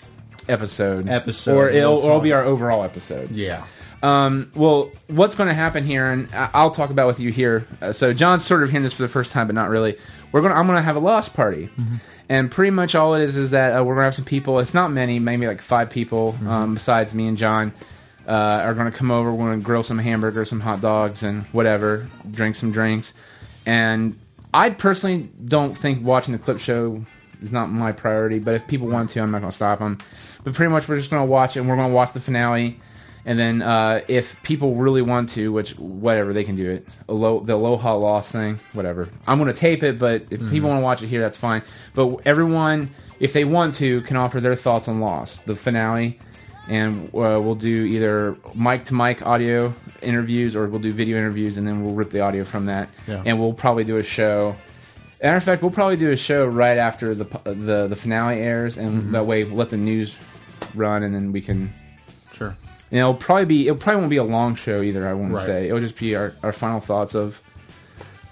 Episode. 0.51 1.09
episode 1.09 1.57
or 1.57 1.71
it'll, 1.71 1.99
it'll 1.99 2.21
be 2.21 2.33
our 2.33 2.45
overall 2.45 2.83
episode. 2.85 3.31
Yeah. 3.31 3.67
Um, 4.03 4.51
well, 4.55 4.91
what's 5.09 5.35
going 5.35 5.49
to 5.49 5.55
happen 5.55 5.85
here, 5.85 6.11
and 6.11 6.29
I'll 6.33 6.71
talk 6.71 6.91
about 6.91 7.07
with 7.07 7.21
you 7.21 7.31
here. 7.31 7.67
Uh, 7.83 7.93
so 7.93 8.13
John's 8.13 8.45
sort 8.45 8.63
of 8.63 8.71
hearing 8.71 8.83
this 8.83 8.95
for 8.95 9.03
the 9.03 9.09
first 9.09 9.33
time, 9.33 9.47
but 9.47 9.55
not 9.55 9.69
really. 9.69 9.99
We're 10.33 10.41
going. 10.41 10.55
I'm 10.55 10.67
going 10.67 10.77
to 10.77 10.83
have 10.83 10.97
a 10.97 11.01
lost 11.01 11.35
party, 11.35 11.69
and 12.29 12.51
pretty 12.51 12.71
much 12.71 12.95
all 12.95 13.15
it 13.15 13.23
is 13.23 13.37
is 13.37 13.51
that 13.51 13.73
uh, 13.73 13.85
we're 13.85 13.95
going 13.95 14.03
to 14.03 14.05
have 14.05 14.15
some 14.15 14.25
people. 14.25 14.59
It's 14.61 14.75
not 14.75 14.91
many, 14.91 15.19
maybe 15.19 15.47
like 15.47 15.61
five 15.61 15.91
people, 15.91 16.37
um, 16.47 16.75
besides 16.75 17.15
me 17.15 17.27
and 17.27 17.37
John. 17.37 17.73
Uh, 18.29 18.63
are 18.65 18.75
going 18.75 18.91
to 18.91 18.97
come 18.97 19.11
over. 19.11 19.33
We're 19.33 19.47
going 19.49 19.61
to 19.61 19.65
grill 19.65 19.83
some 19.83 19.99
hamburgers, 19.99 20.51
some 20.51 20.61
hot 20.61 20.81
dogs, 20.81 21.23
and 21.23 21.43
whatever. 21.47 22.09
Drink 22.31 22.55
some 22.55 22.71
drinks, 22.71 23.13
and 23.67 24.17
I 24.55 24.71
personally 24.71 25.31
don't 25.45 25.77
think 25.77 26.05
watching 26.05 26.33
the 26.33 26.39
clip 26.39 26.59
show 26.61 27.05
is 27.41 27.53
not 27.53 27.71
my 27.71 27.93
priority. 27.93 28.39
But 28.39 28.55
if 28.55 28.67
people 28.67 28.89
want 28.89 29.11
to, 29.11 29.21
I'm 29.21 29.31
not 29.31 29.41
going 29.41 29.51
to 29.51 29.57
stop 29.57 29.79
them. 29.79 29.99
But 30.45 30.55
pretty 30.55 30.71
much, 30.73 30.89
we're 30.89 30.97
just 30.97 31.11
going 31.11 31.25
to 31.27 31.31
watch 31.31 31.57
it. 31.57 31.61
and 31.61 31.69
We're 31.69 31.77
going 31.77 31.89
to 31.89 31.95
watch 31.95 32.13
the 32.13 32.21
finale. 32.21 32.81
And 33.27 33.39
then 33.39 33.61
uh, 33.61 34.01
if 34.09 34.43
people 34.43 34.77
really 34.77 35.03
want 35.03 35.29
to, 35.31 35.53
which 35.53 35.73
whatever 35.79 36.33
they 36.33 36.43
can 36.45 36.57
do 36.57 36.71
it, 36.71 36.89
Alo- 37.09 37.41
the 37.41 37.55
Aloha 37.55 37.95
Lost 37.97 38.33
thing, 38.33 38.59
whatever. 38.73 39.11
I'm 39.27 39.39
going 39.39 39.53
to 39.53 39.59
tape 39.59 39.83
it, 39.83 39.99
but 39.99 40.25
if 40.31 40.41
people 40.49 40.71
want 40.71 40.81
to 40.81 40.85
watch 40.85 41.03
it 41.03 41.09
here, 41.09 41.21
that's 41.21 41.37
fine. 41.37 41.63
But 41.95 42.21
everyone, 42.25 42.91
if 43.19 43.35
they 43.35 43.45
want 43.45 43.75
to, 43.75 44.01
can 44.03 44.17
offer 44.17 44.41
their 44.41 44.57
thoughts 44.57 44.89
on 44.89 45.01
Lost, 45.01 45.45
the 45.45 45.55
finale, 45.55 46.19
and 46.67 47.09
uh, 47.09 47.39
we'll 47.43 47.57
do 47.57 47.85
either 47.85 48.37
mic 48.55 48.87
to 48.87 48.95
mic 48.95 49.21
audio 49.27 49.75
interviews 50.01 50.57
or 50.57 50.67
we'll 50.69 50.81
do 50.81 50.91
video 50.91 51.19
interviews, 51.19 51.59
and 51.59 51.69
then 51.69 51.85
we'll 51.85 51.95
rip 51.95 52.09
the 52.09 52.21
audio 52.21 52.43
from 52.43 52.67
that, 52.67 52.89
Yeah. 53.07 53.23
and 53.27 53.39
we'll 53.39 53.53
probably 53.53 53.85
do 53.85 53.99
a 53.99 54.03
show. 54.03 54.57
Matter 55.23 55.37
of 55.37 55.45
fact, 55.45 55.63
we'll 55.63 55.71
probably 55.71 55.97
do 55.97 56.11
a 56.11 56.17
show 56.17 56.47
right 56.47 56.79
after 56.79 57.15
the 57.15 57.25
the, 57.45 57.87
the 57.89 57.97
finale 57.97 58.41
airs, 58.41 58.77
and 58.79 59.15
that 59.15 59.27
way 59.27 59.45
we'll 59.45 59.57
let 59.57 59.71
the 59.71 59.77
news 59.77 60.17
run, 60.75 61.03
and 61.03 61.15
then 61.15 61.33
we 61.33 61.41
can 61.41 61.73
Sure. 62.33 62.57
and 62.91 62.99
it'll 62.99 63.15
probably 63.15 63.45
be 63.45 63.69
it 63.69 63.79
probably 63.81 63.99
won't 64.01 64.11
be 64.11 64.17
a 64.17 64.25
long 64.25 64.55
show 64.55 64.81
either. 64.83 65.07
I 65.09 65.13
won't 65.13 65.33
Right. 65.35 65.45
say 65.45 65.67
it'll 65.67 65.81
just 65.81 65.99
be 65.99 66.15
our, 66.17 66.33
our 66.43 66.53
final 66.53 66.81
thoughts 66.81 67.15
of 67.15 67.39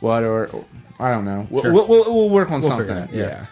what 0.00 0.22
or, 0.22 0.46
or- 0.48 0.64
I 1.00 1.10
don't 1.12 1.24
know. 1.24 1.46
We'll, 1.50 1.62
Sure. 1.62 1.72
we'll, 1.72 1.86
we'll, 1.86 2.04
we'll 2.14 2.28
work 2.30 2.50
on 2.50 2.60
We'll 2.60 2.70
something. 2.70 2.96
out, 2.96 3.12
yeah. 3.12 3.22
yeah. 3.26 3.46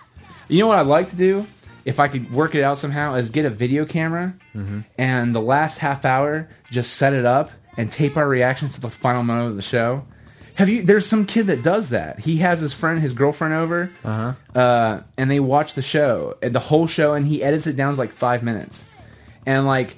You 0.48 0.60
know 0.60 0.66
what 0.68 0.78
I'd 0.78 0.86
like 0.86 1.10
to 1.10 1.16
do 1.16 1.46
if 1.84 2.00
I 2.00 2.08
could 2.08 2.32
work 2.32 2.54
it 2.56 2.62
out 2.64 2.76
somehow 2.78 3.14
is 3.14 3.30
get 3.30 3.44
a 3.44 3.50
video 3.50 3.84
camera 3.84 4.34
Mm-hmm. 4.54 4.80
and 4.98 5.34
the 5.34 5.40
last 5.40 5.78
half 5.78 6.04
hour 6.04 6.48
just 6.72 6.94
set 6.94 7.12
it 7.12 7.24
up 7.24 7.50
and 7.76 7.92
tape 7.92 8.16
our 8.16 8.26
reactions 8.28 8.72
to 8.74 8.80
the 8.80 8.90
final 8.90 9.22
moment 9.22 9.50
of 9.50 9.56
the 9.56 9.62
show. 9.62 10.04
Have 10.56 10.68
you? 10.68 10.82
There's 10.82 11.06
some 11.06 11.26
kid 11.26 11.46
that 11.48 11.62
does 11.62 11.90
that. 11.90 12.18
He 12.18 12.38
has 12.38 12.60
his 12.60 12.72
friend, 12.72 13.00
his 13.00 13.12
girlfriend 13.12 13.54
over, 13.54 13.90
Uh-huh. 14.04 14.58
uh, 14.58 15.00
and 15.16 15.30
they 15.30 15.38
watch 15.40 15.74
the 15.74 15.82
show 15.82 16.36
and 16.42 16.54
the 16.54 16.60
whole 16.60 16.86
show, 16.86 17.14
and 17.14 17.26
he 17.26 17.42
edits 17.42 17.66
it 17.66 17.76
down 17.76 17.92
to 17.94 17.98
like 17.98 18.12
five 18.12 18.42
minutes. 18.42 18.84
And 19.44 19.66
like 19.66 19.96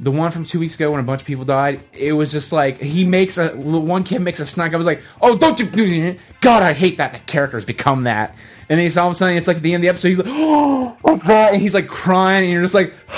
the 0.00 0.10
one 0.10 0.32
from 0.32 0.44
two 0.44 0.58
weeks 0.58 0.74
ago 0.74 0.90
when 0.90 0.98
a 1.00 1.04
bunch 1.04 1.20
of 1.20 1.26
people 1.26 1.44
died, 1.44 1.80
it 1.92 2.12
was 2.12 2.32
just 2.32 2.50
like 2.52 2.78
he 2.78 3.04
makes 3.04 3.38
a 3.38 3.50
one 3.50 4.02
kid 4.04 4.20
makes 4.20 4.40
a 4.40 4.46
snack. 4.46 4.74
I 4.74 4.76
was 4.76 4.86
like, 4.86 5.00
oh, 5.22 5.36
don't 5.38 5.58
you 5.60 5.66
do 5.66 5.84
it. 5.84 6.18
God, 6.40 6.62
I 6.64 6.72
hate 6.72 6.96
that 6.98 7.12
the 7.12 7.20
characters 7.20 7.64
become 7.64 8.02
that. 8.04 8.34
And 8.68 8.80
then 8.80 8.98
all 8.98 9.08
of 9.08 9.12
a 9.12 9.14
sudden, 9.14 9.36
it's 9.36 9.46
like 9.46 9.58
at 9.58 9.62
the 9.62 9.74
end 9.74 9.82
of 9.82 9.82
the 9.82 9.88
episode, 9.90 10.08
he's 10.08 10.18
like, 10.18 10.26
oh, 10.30 10.96
God, 11.04 11.52
and 11.52 11.62
he's 11.62 11.74
like 11.74 11.86
crying, 11.86 12.44
and 12.44 12.52
you're 12.52 12.62
just 12.62 12.74
like, 12.74 12.92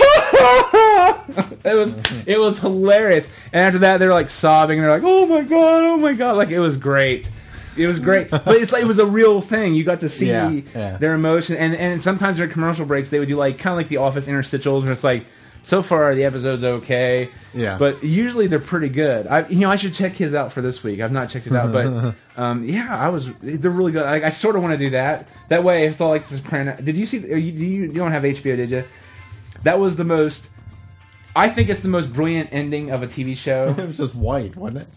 it 1.65 1.75
was 1.75 1.99
it 2.27 2.39
was 2.39 2.59
hilarious. 2.59 3.29
And 3.53 3.63
after 3.63 3.79
that, 3.81 3.99
they're 3.99 4.13
like 4.13 4.31
sobbing. 4.31 4.81
They're 4.81 4.91
like, 4.91 5.03
"Oh 5.05 5.27
my 5.27 5.43
god, 5.43 5.81
oh 5.83 5.97
my 5.97 6.13
god!" 6.13 6.37
Like 6.37 6.51
it 6.51 6.61
was 6.61 6.77
great. 6.77 7.31
It 7.77 7.87
was 7.87 7.99
great, 7.99 8.31
but 8.31 8.49
it's 8.49 8.73
like 8.73 8.83
it 8.83 8.87
was 8.87 8.99
a 8.99 9.07
real 9.07 9.41
thing. 9.41 9.75
You 9.75 9.85
got 9.85 10.01
to 10.01 10.09
see 10.09 10.29
Yeah, 10.29 10.51
yeah. 10.75 10.97
their 10.97 11.15
emotion, 11.15 11.57
and 11.57 11.75
and 11.75 12.01
sometimes 12.03 12.37
during 12.39 12.51
commercial 12.53 12.87
breaks, 12.87 13.11
they 13.11 13.19
would 13.19 13.29
do 13.29 13.37
like 13.37 13.59
kind 13.59 13.73
of 13.73 13.77
like 13.79 13.89
the 13.89 13.99
Office 13.99 14.27
interstitials, 14.27 14.83
where 14.85 14.93
it's 14.93 15.05
like, 15.05 15.25
so 15.63 15.83
far 15.83 16.15
the 16.15 16.25
episode's 16.25 16.65
okay, 16.65 17.29
Yeah. 17.53 17.77
but 17.77 18.03
usually 18.03 18.47
they're 18.47 18.61
pretty 18.61 18.89
good. 18.89 19.27
I 19.27 19.47
you 19.49 19.59
know 19.59 19.71
I 19.71 19.77
should 19.77 19.93
check 19.93 20.13
his 20.13 20.33
out 20.35 20.53
for 20.53 20.63
this 20.63 20.83
week. 20.83 21.01
I've 21.01 21.13
not 21.13 21.29
checked 21.29 21.49
it 21.49 21.53
out, 21.55 21.71
but 21.73 22.15
um, 22.41 22.63
yeah, 22.63 22.97
I 22.97 23.09
was 23.11 23.31
they're 23.43 23.71
really 23.71 23.93
good. 23.93 24.05
I, 24.07 24.27
I 24.27 24.29
sort 24.31 24.57
of 24.57 24.63
want 24.63 24.73
to 24.73 24.79
do 24.79 24.91
that. 24.91 25.29
That 25.49 25.63
way, 25.65 25.87
it's 25.87 26.01
all 26.01 26.09
like 26.11 26.25
the 26.27 26.37
Soprano. 26.37 26.77
Did 26.81 26.97
you 26.97 27.05
see? 27.05 27.19
You, 27.19 27.53
do 27.53 27.67
you 27.67 27.83
you 27.83 27.89
don't 27.93 28.13
have 28.13 28.23
HBO? 28.23 28.57
Did 28.57 28.71
you? 28.71 28.85
That 29.65 29.79
was 29.79 29.97
the 29.97 30.05
most. 30.05 30.49
I 31.37 31.49
think 31.51 31.69
it's 31.69 31.81
the 31.81 31.89
most 31.89 32.13
brilliant 32.13 32.49
ending 32.53 32.91
of 32.91 33.03
a 33.03 33.07
TV 33.07 33.37
show. 33.37 33.69
it 33.79 33.87
was 33.87 33.99
just 33.99 34.15
white, 34.15 34.57
wasn't 34.57 34.83
it? 34.83 34.89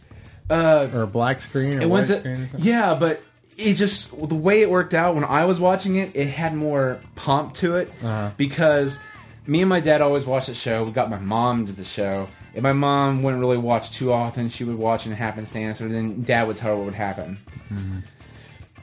Uh, 0.49 0.87
Or 0.93 1.03
a 1.03 1.07
black 1.07 1.41
screen 1.41 1.75
or 1.75 1.81
it 1.81 1.85
white 1.85 1.87
went 1.89 2.07
to 2.07 2.13
something? 2.13 2.49
yeah, 2.59 2.95
but 2.95 3.21
it 3.57 3.73
just 3.73 4.17
the 4.29 4.33
way 4.35 4.61
it 4.61 4.71
worked 4.71 4.93
out 4.93 5.13
when 5.15 5.25
I 5.25 5.45
was 5.45 5.59
watching 5.59 5.97
it, 5.97 6.15
it 6.15 6.27
had 6.27 6.55
more 6.55 7.01
pomp 7.15 7.53
to 7.55 7.75
it 7.75 7.89
Uh-huh. 8.01 8.31
because 8.37 8.97
me 9.45 9.59
and 9.61 9.69
my 9.69 9.79
dad 9.81 10.01
always 10.01 10.25
watched 10.25 10.47
the 10.47 10.53
show. 10.55 10.83
We 10.85 10.91
got 10.91 11.09
my 11.09 11.19
mom 11.19 11.65
to 11.67 11.73
the 11.73 11.83
show, 11.83 12.27
and 12.53 12.63
my 12.63 12.73
mom 12.73 13.21
wouldn't 13.21 13.41
really 13.41 13.57
watch 13.57 13.91
too 13.91 14.11
often. 14.13 14.47
She 14.49 14.63
would 14.63 14.77
watch 14.77 15.05
in 15.05 15.11
a 15.11 15.15
happenstance, 15.15 15.81
or 15.81 15.89
then 15.89 16.21
dad 16.23 16.47
would 16.47 16.55
tell 16.57 16.69
her 16.71 16.77
what 16.77 16.85
would 16.85 16.93
happen. 16.93 17.37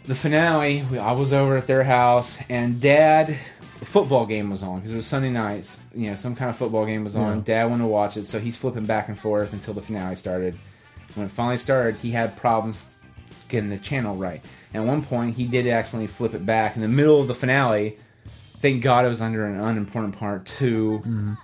The 0.05 0.15
finale, 0.15 0.85
I 1.01 1.13
was 1.13 1.33
over 1.33 1.57
at 1.57 1.67
their 1.67 1.83
house, 1.83 2.39
and 2.49 2.81
dad. 2.81 3.37
The 3.79 3.87
football 3.87 4.27
game 4.27 4.51
was 4.51 4.63
on 4.63 4.77
because 4.77 4.93
it 4.93 4.97
was 4.97 5.07
Sunday 5.07 5.31
nights. 5.31 5.79
You 5.95 6.11
know, 6.11 6.17
some 6.17 6.35
kind 6.35 6.49
of 6.51 6.57
football 6.57 6.87
game 6.87 7.05
was 7.05 7.15
on. 7.17 7.39
Yeah. 7.39 7.45
Dad 7.45 7.65
wanted 7.67 7.85
to 7.85 7.89
watch 7.89 8.17
it, 8.17 8.25
so 8.25 8.39
he's 8.41 8.57
flipping 8.57 8.87
back 8.87 9.09
and 9.09 9.19
forth 9.19 9.53
until 9.53 9.75
the 9.75 9.83
finale 9.83 10.17
started. 10.17 10.57
When 11.15 11.27
it 11.27 11.31
finally 11.31 11.59
started, 11.59 11.97
he 11.97 12.11
had 12.11 12.37
problems 12.37 12.85
getting 13.49 13.71
the 13.71 13.79
channel 13.79 14.17
right. 14.17 14.43
And 14.73 14.83
at 14.83 14.89
one 14.89 15.03
point, 15.03 15.37
he 15.37 15.45
did 15.45 15.67
accidentally 15.67 16.09
flip 16.09 16.35
it 16.35 16.45
back 16.45 16.77
in 16.77 16.83
the 16.83 16.89
middle 16.89 17.21
of 17.21 17.29
the 17.29 17.35
finale. 17.35 17.99
Thank 18.61 18.83
God 18.83 19.05
it 19.05 19.09
was 19.09 19.21
under 19.21 19.47
an 19.47 19.61
unimportant 19.61 20.19
part 20.19 20.47
to 20.59 21.37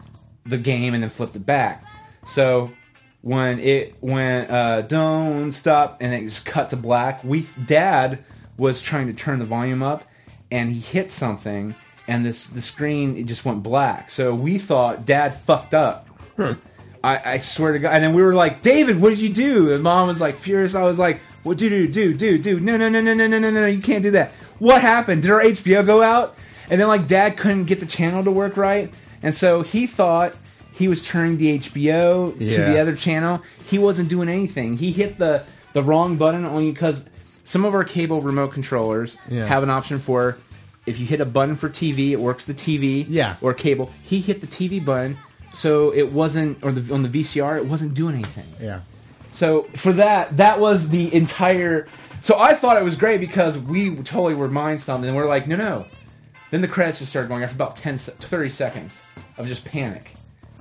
the 0.45 0.59
game, 0.59 0.95
and 0.95 1.03
then 1.03 1.11
flipped 1.11 1.37
it 1.37 1.47
back. 1.47 1.85
So 2.25 2.71
when 3.21 3.61
it 3.61 3.97
went 4.01 4.51
uh, 4.51 4.83
don't 4.83 5.53
stop 5.53 5.99
and 6.01 6.13
it 6.13 6.23
just 6.23 6.45
cut 6.45 6.71
to 6.71 6.77
black, 6.77 7.23
we 7.23 7.47
dad 7.67 8.25
was 8.57 8.83
trying 8.83 9.07
to 9.07 9.13
turn 9.13 9.39
the 9.39 9.45
volume 9.45 9.83
up, 9.83 10.05
and 10.51 10.73
he 10.73 10.81
hit 10.81 11.11
something, 11.11 11.75
and 12.09 12.25
this 12.27 12.47
the 12.47 12.61
screen 12.63 13.17
it 13.17 13.25
just 13.25 13.45
went 13.45 13.63
black. 13.63 14.11
So 14.11 14.35
we 14.35 14.59
thought 14.59 15.05
dad 15.07 15.39
fucked 15.41 15.75
up. 15.75 16.09
I, 17.05 17.33
I 17.35 17.39
swear 17.39 17.73
to 17.73 17.79
God. 17.79 17.95
And 17.95 18.05
then 18.05 18.15
we 18.15 18.23
were 18.23 18.35
like, 18.35 18.63
David, 18.63 19.01
what 19.01 19.11
did 19.11 19.19
you 19.21 19.29
do? 19.29 19.73
And 19.73 19.83
mom 19.83 20.09
was 20.09 20.21
like 20.21 20.37
furious. 20.37 20.75
I 20.75 20.83
was 20.83 20.99
like, 20.99 21.21
what 21.43 21.59
do 21.59 21.69
do 21.69 21.89
do 21.89 22.15
do 22.15 22.39
do? 22.39 22.61
No 22.61 22.77
no 22.77 22.89
no 22.89 23.01
no 23.01 23.13
no 23.15 23.27
no 23.27 23.39
no 23.39 23.51
no! 23.51 23.67
You 23.67 23.83
can't 23.83 24.03
do 24.03 24.13
that. 24.13 24.31
What 24.61 24.81
happened? 24.81 25.23
Did 25.23 25.31
our 25.33 25.41
HBO 25.41 25.85
go 25.85 26.03
out? 26.03 26.37
And 26.71 26.81
then 26.81 26.87
like 26.89 27.07
dad 27.09 27.37
couldn't 27.37 27.65
get 27.65 27.81
the 27.81 27.87
channel 27.87 28.23
to 28.25 28.31
work 28.31 28.57
right, 28.57 28.93
and 29.23 29.35
so 29.35 29.63
he 29.63 29.87
thought 29.89 30.35
he 30.73 30.87
was 30.89 31.05
turning 31.07 31.37
the 31.39 31.59
HBO 31.59 32.33
to 32.39 32.45
the 32.47 32.79
other 32.79 32.95
channel. 32.95 33.43
He 33.65 33.79
wasn't 33.79 34.09
doing 34.09 34.29
anything. 34.29 34.77
He 34.79 34.93
hit 34.93 35.19
the 35.19 35.45
the 35.73 35.83
wrong 35.83 36.17
button 36.17 36.45
only 36.47 36.71
because 36.71 37.05
some 37.45 37.65
of 37.65 37.75
our 37.75 37.83
cable 37.85 38.21
remote 38.23 38.53
controllers 38.53 39.19
Yeah. 39.29 39.47
have 39.47 39.65
an 39.65 39.71
option 39.71 39.99
for 39.99 40.37
if 40.87 40.99
you 40.99 41.07
hit 41.07 41.21
a 41.21 41.25
button 41.25 41.57
for 41.57 41.69
TV, 41.69 42.11
it 42.11 42.21
works 42.21 42.45
the 42.45 42.55
TV 42.55 43.07
Yeah. 43.09 43.37
or 43.41 43.55
cable. 43.55 43.91
He 44.03 44.21
hit 44.21 44.41
the 44.41 44.47
TV 44.47 44.85
button, 44.85 45.17
so 45.53 45.93
it 45.93 46.11
wasn't, 46.13 46.59
or 46.65 46.73
the 46.73 46.93
on 46.93 47.03
the 47.03 47.09
VCR, 47.09 47.57
it 47.57 47.67
wasn't 47.67 47.95
doing 47.95 48.15
anything. 48.15 48.45
Yeah. 48.61 48.81
So 49.33 49.63
for 49.75 49.93
that, 49.95 50.37
that 50.37 50.61
was 50.61 50.89
the 50.91 51.15
entire. 51.15 51.87
So 52.21 52.39
I 52.39 52.55
thought 52.55 52.77
it 52.77 52.85
was 52.85 52.97
great 52.97 53.21
because 53.21 53.59
we 53.59 53.95
totally 53.97 54.35
were 54.35 54.49
mind 54.49 54.81
stumped, 54.81 55.07
and 55.07 55.17
we're 55.17 55.27
like, 55.27 55.47
no, 55.49 55.57
no. 55.57 55.87
Then 56.51 56.61
the 56.61 56.69
credits 56.69 56.99
just 56.99 57.11
started 57.11 57.29
going 57.29 57.43
after 57.43 57.55
about 57.55 57.77
10, 57.77 57.97
30 57.97 58.51
seconds 58.51 59.03
of 59.39 59.49
just 59.49 59.65
panic. 59.65 60.13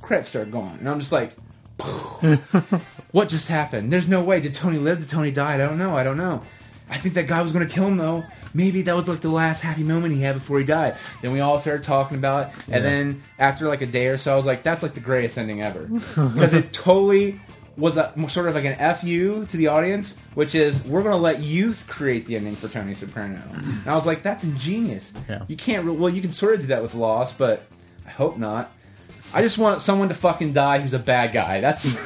Credits 0.02 0.30
started 0.30 0.52
going, 0.52 0.78
and 0.80 0.88
I'm 0.90 1.00
just 1.00 1.12
like, 1.12 1.34
what 3.12 3.28
just 3.28 3.48
happened? 3.50 3.92
There's 3.92 4.08
no 4.08 4.22
way. 4.24 4.40
Did 4.40 4.54
Tony 4.54 4.78
live? 4.78 5.00
Did 5.00 5.10
Tony 5.10 5.32
die? 5.32 5.56
I 5.56 5.58
don't 5.58 5.78
know. 5.78 5.98
I 5.98 6.04
don't 6.04 6.18
know. 6.18 6.44
I 6.92 6.98
think 6.98 7.16
that 7.16 7.26
guy 7.28 7.42
was 7.42 7.52
going 7.54 7.68
to 7.68 7.74
kill 7.74 7.88
him 7.88 7.98
though. 7.98 8.24
Maybe 8.54 8.82
that 8.84 8.96
was 8.96 9.08
like 9.08 9.22
the 9.22 9.30
last 9.30 9.62
happy 9.62 9.82
moment 9.84 10.14
he 10.14 10.22
had 10.22 10.36
before 10.36 10.60
he 10.60 10.66
died. 10.66 10.98
Then 11.22 11.32
we 11.32 11.40
all 11.40 11.58
started 11.58 11.84
talking 11.84 12.18
about 12.18 12.50
it, 12.50 12.54
and 12.68 12.76
Yeah. 12.76 12.80
then 12.82 13.24
after 13.40 13.68
like 13.70 13.82
a 13.82 13.86
day 13.86 14.08
or 14.08 14.18
so, 14.18 14.34
I 14.34 14.36
was 14.36 14.46
like, 14.46 14.62
"That's 14.62 14.84
like 14.84 14.94
the 14.94 15.00
greatest 15.00 15.38
ending 15.38 15.62
ever," 15.64 15.84
because 15.90 16.54
it 16.54 16.74
totally 16.74 17.40
was 17.78 17.96
a 17.96 18.14
sort 18.28 18.50
of 18.50 18.56
like 18.56 18.66
an 18.66 18.96
fu 18.96 19.46
to 19.46 19.58
the 19.58 19.68
audience, 19.68 20.18
which 20.34 20.54
is 20.54 20.84
we're 20.84 21.02
going 21.02 21.14
to 21.16 21.22
let 21.22 21.42
youth 21.42 21.86
create 21.88 22.26
the 22.26 22.36
ending 22.36 22.56
for 22.58 22.68
Tony 22.68 22.94
Soprano. 22.94 23.40
And 23.54 23.88
I 23.88 23.96
was 23.96 24.06
like, 24.06 24.22
"That's 24.22 24.44
ingenious." 24.44 25.14
Yeah. 25.30 25.46
You 25.48 25.56
can't. 25.56 25.86
Re- 25.86 25.94
well, 25.94 26.10
you 26.14 26.22
can 26.22 26.34
sort 26.34 26.56
of 26.56 26.60
do 26.62 26.68
that 26.68 26.82
with 26.82 26.94
Lost, 26.94 27.38
but 27.38 27.64
I 28.06 28.10
hope 28.10 28.38
not. 28.38 28.70
I 29.34 29.42
just 29.42 29.58
want 29.58 29.82
someone 29.82 30.10
to 30.10 30.14
fucking 30.14 30.52
die 30.52 30.80
who's 30.80 30.94
a 30.94 31.00
bad 31.00 31.32
guy. 31.32 31.62
That's 31.62 31.94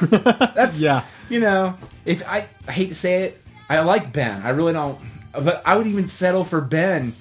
that's 0.54 0.78
Yeah. 0.80 1.02
You 1.28 1.40
know, 1.40 1.76
if 2.04 2.24
I, 2.28 2.46
I 2.68 2.72
hate 2.72 2.90
to 2.90 2.94
say 2.94 3.24
it, 3.24 3.42
I 3.68 3.80
like 3.80 4.12
Ben. 4.12 4.42
I 4.42 4.50
really 4.50 4.72
don't, 4.72 4.98
but 5.32 5.62
I 5.66 5.76
would 5.76 5.86
even 5.86 6.06
settle 6.08 6.44
for 6.44 6.60
Ben 6.60 7.12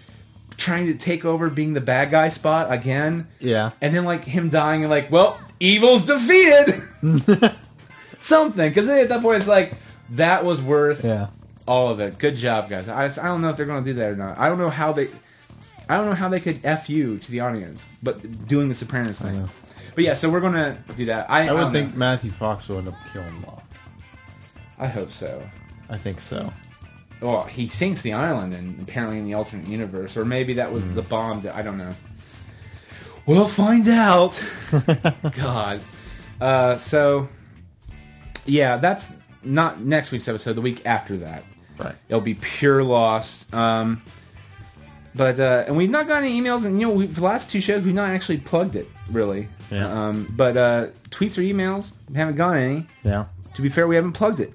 trying 0.58 0.86
to 0.88 0.94
take 0.94 1.26
over 1.26 1.50
being 1.50 1.74
the 1.74 1.82
bad 1.82 2.12
guy 2.12 2.30
spot 2.30 2.72
again, 2.72 3.28
Yeah. 3.40 3.72
and 3.82 3.94
then 3.96 4.06
like 4.06 4.24
him 4.24 4.50
dying 4.50 4.84
and 4.84 4.90
like, 4.92 5.12
well, 5.12 5.40
evil's 5.60 6.06
defeated. 6.06 6.82
Something 8.20 8.70
because 8.70 8.88
at 8.90 9.10
that 9.10 9.22
point 9.22 9.38
it's 9.38 9.48
like 9.48 9.74
that 10.12 10.44
was 10.46 10.62
worth 10.62 11.04
Yeah. 11.04 11.28
all 11.68 11.90
of 11.90 12.00
it. 12.00 12.18
Good 12.18 12.36
job, 12.36 12.70
guys. 12.70 12.88
I, 12.90 13.06
I 13.06 13.28
don't 13.28 13.42
know 13.42 13.50
if 13.50 13.58
they're 13.58 13.66
going 13.66 13.84
to 13.84 13.90
do 13.94 14.00
that 14.00 14.12
or 14.12 14.16
not. 14.16 14.40
I 14.40 14.48
don't 14.50 14.58
know 14.58 14.70
how 14.70 14.94
they. 14.94 15.10
I 15.88 15.98
don't 15.98 16.08
know 16.08 16.16
how 16.16 16.30
they 16.30 16.40
could 16.40 16.62
f 16.64 16.90
you 16.90 17.20
to 17.20 17.32
the 17.32 17.42
audience, 17.42 17.86
but 18.02 18.48
doing 18.48 18.70
the 18.70 18.74
Sopranos 18.76 19.20
thing. 19.20 19.48
But 19.94 20.04
yeah, 20.04 20.14
so 20.14 20.30
we're 20.32 20.40
gonna 20.42 20.80
do 20.98 21.06
that. 21.06 21.30
I, 21.30 21.48
I 21.48 21.52
would 21.54 21.60
don't 21.60 21.72
think 21.72 21.92
know. 21.92 21.98
Matthew 22.00 22.32
Fox 22.32 22.68
will 22.68 22.80
end 22.80 22.88
up 22.88 22.96
killing 23.14 23.40
Locke. 23.44 23.64
I 24.80 24.88
hope 24.88 25.12
so. 25.12 25.48
I 25.90 25.98
think 25.98 26.20
so. 26.22 26.52
Well, 27.22 27.44
he 27.44 27.68
sinks 27.68 28.02
the 28.02 28.14
island, 28.14 28.54
and 28.54 28.82
apparently 28.82 29.18
in 29.20 29.26
the 29.26 29.34
alternate 29.36 29.68
universe, 29.68 30.18
or 30.18 30.26
maybe 30.26 30.54
that 30.56 30.72
was 30.72 30.84
Hmm. 30.84 30.96
the 30.96 31.02
bomb. 31.02 31.42
That, 31.42 31.56
I 31.56 31.62
don't 31.62 31.78
know. 31.78 31.94
We'll 33.26 33.48
find 33.48 33.88
out. 33.88 34.42
God. 35.36 35.80
Uh, 36.40 36.78
so, 36.78 37.28
yeah, 38.46 38.78
that's 38.78 39.12
not 39.44 39.82
next 39.82 40.12
week's 40.12 40.28
episode. 40.28 40.54
The 40.54 40.62
week 40.62 40.86
after 40.86 41.18
that, 41.18 41.44
Right. 41.80 41.96
it'll 42.10 42.22
be 42.22 42.36
pure 42.36 42.84
lost. 42.84 43.52
Um, 43.54 44.02
but 45.16 45.40
uh, 45.40 45.64
and 45.68 45.78
we've 45.78 45.90
not 45.90 46.08
got 46.08 46.24
any 46.24 46.40
emails, 46.40 46.66
and 46.66 46.80
you 46.80 46.88
know, 46.88 46.94
we, 46.94 47.06
the 47.08 47.24
last 47.24 47.50
two 47.50 47.62
shows, 47.62 47.82
we've 47.84 47.94
not 47.96 48.10
actually 48.10 48.38
plugged 48.38 48.76
it 48.76 48.88
really. 49.10 49.48
Yeah. 49.72 49.88
Um, 50.10 50.32
but 50.36 50.58
uh, 50.58 50.88
tweets 51.10 51.38
or 51.38 51.42
emails, 51.42 51.92
we 52.10 52.18
haven't 52.18 52.36
got 52.36 52.52
any. 52.58 52.86
Yeah. 53.04 53.26
To 53.56 53.62
be 53.62 53.70
fair, 53.70 53.88
we 53.88 53.96
haven't 53.96 54.12
plugged 54.12 54.42
it. 54.42 54.54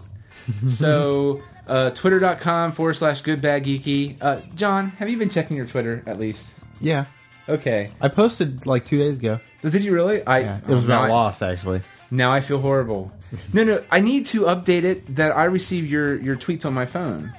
so, 0.68 1.42
uh, 1.66 1.90
twitter.com 1.90 2.72
forward 2.72 2.94
slash 2.94 3.22
good 3.22 3.40
bad 3.42 3.64
geeky. 3.64 4.16
Uh, 4.20 4.40
John, 4.54 4.90
have 4.92 5.08
you 5.08 5.16
been 5.16 5.30
checking 5.30 5.56
your 5.56 5.66
Twitter 5.66 6.02
at 6.06 6.18
least? 6.18 6.54
Yeah. 6.80 7.04
Okay. 7.48 7.90
I 8.00 8.08
posted 8.08 8.66
like 8.66 8.84
two 8.84 8.98
days 8.98 9.18
ago. 9.18 9.40
Did 9.62 9.84
you 9.84 9.92
really? 9.92 10.24
I, 10.26 10.40
Yeah. 10.40 10.58
It 10.58 10.66
was 10.74 10.84
about 10.84 11.04
I- 11.06 11.08
Lost, 11.08 11.42
actually. 11.42 11.82
Now 12.10 12.32
I 12.32 12.40
feel 12.40 12.58
horrible. 12.58 13.12
no, 13.52 13.62
no, 13.62 13.84
I 13.90 14.00
need 14.00 14.26
to 14.26 14.42
update 14.42 14.82
it 14.82 15.14
that 15.16 15.36
I 15.36 15.44
receive 15.44 15.86
your, 15.86 16.20
your 16.20 16.36
tweets 16.36 16.64
on 16.66 16.74
my 16.74 16.86
phone. 16.86 17.32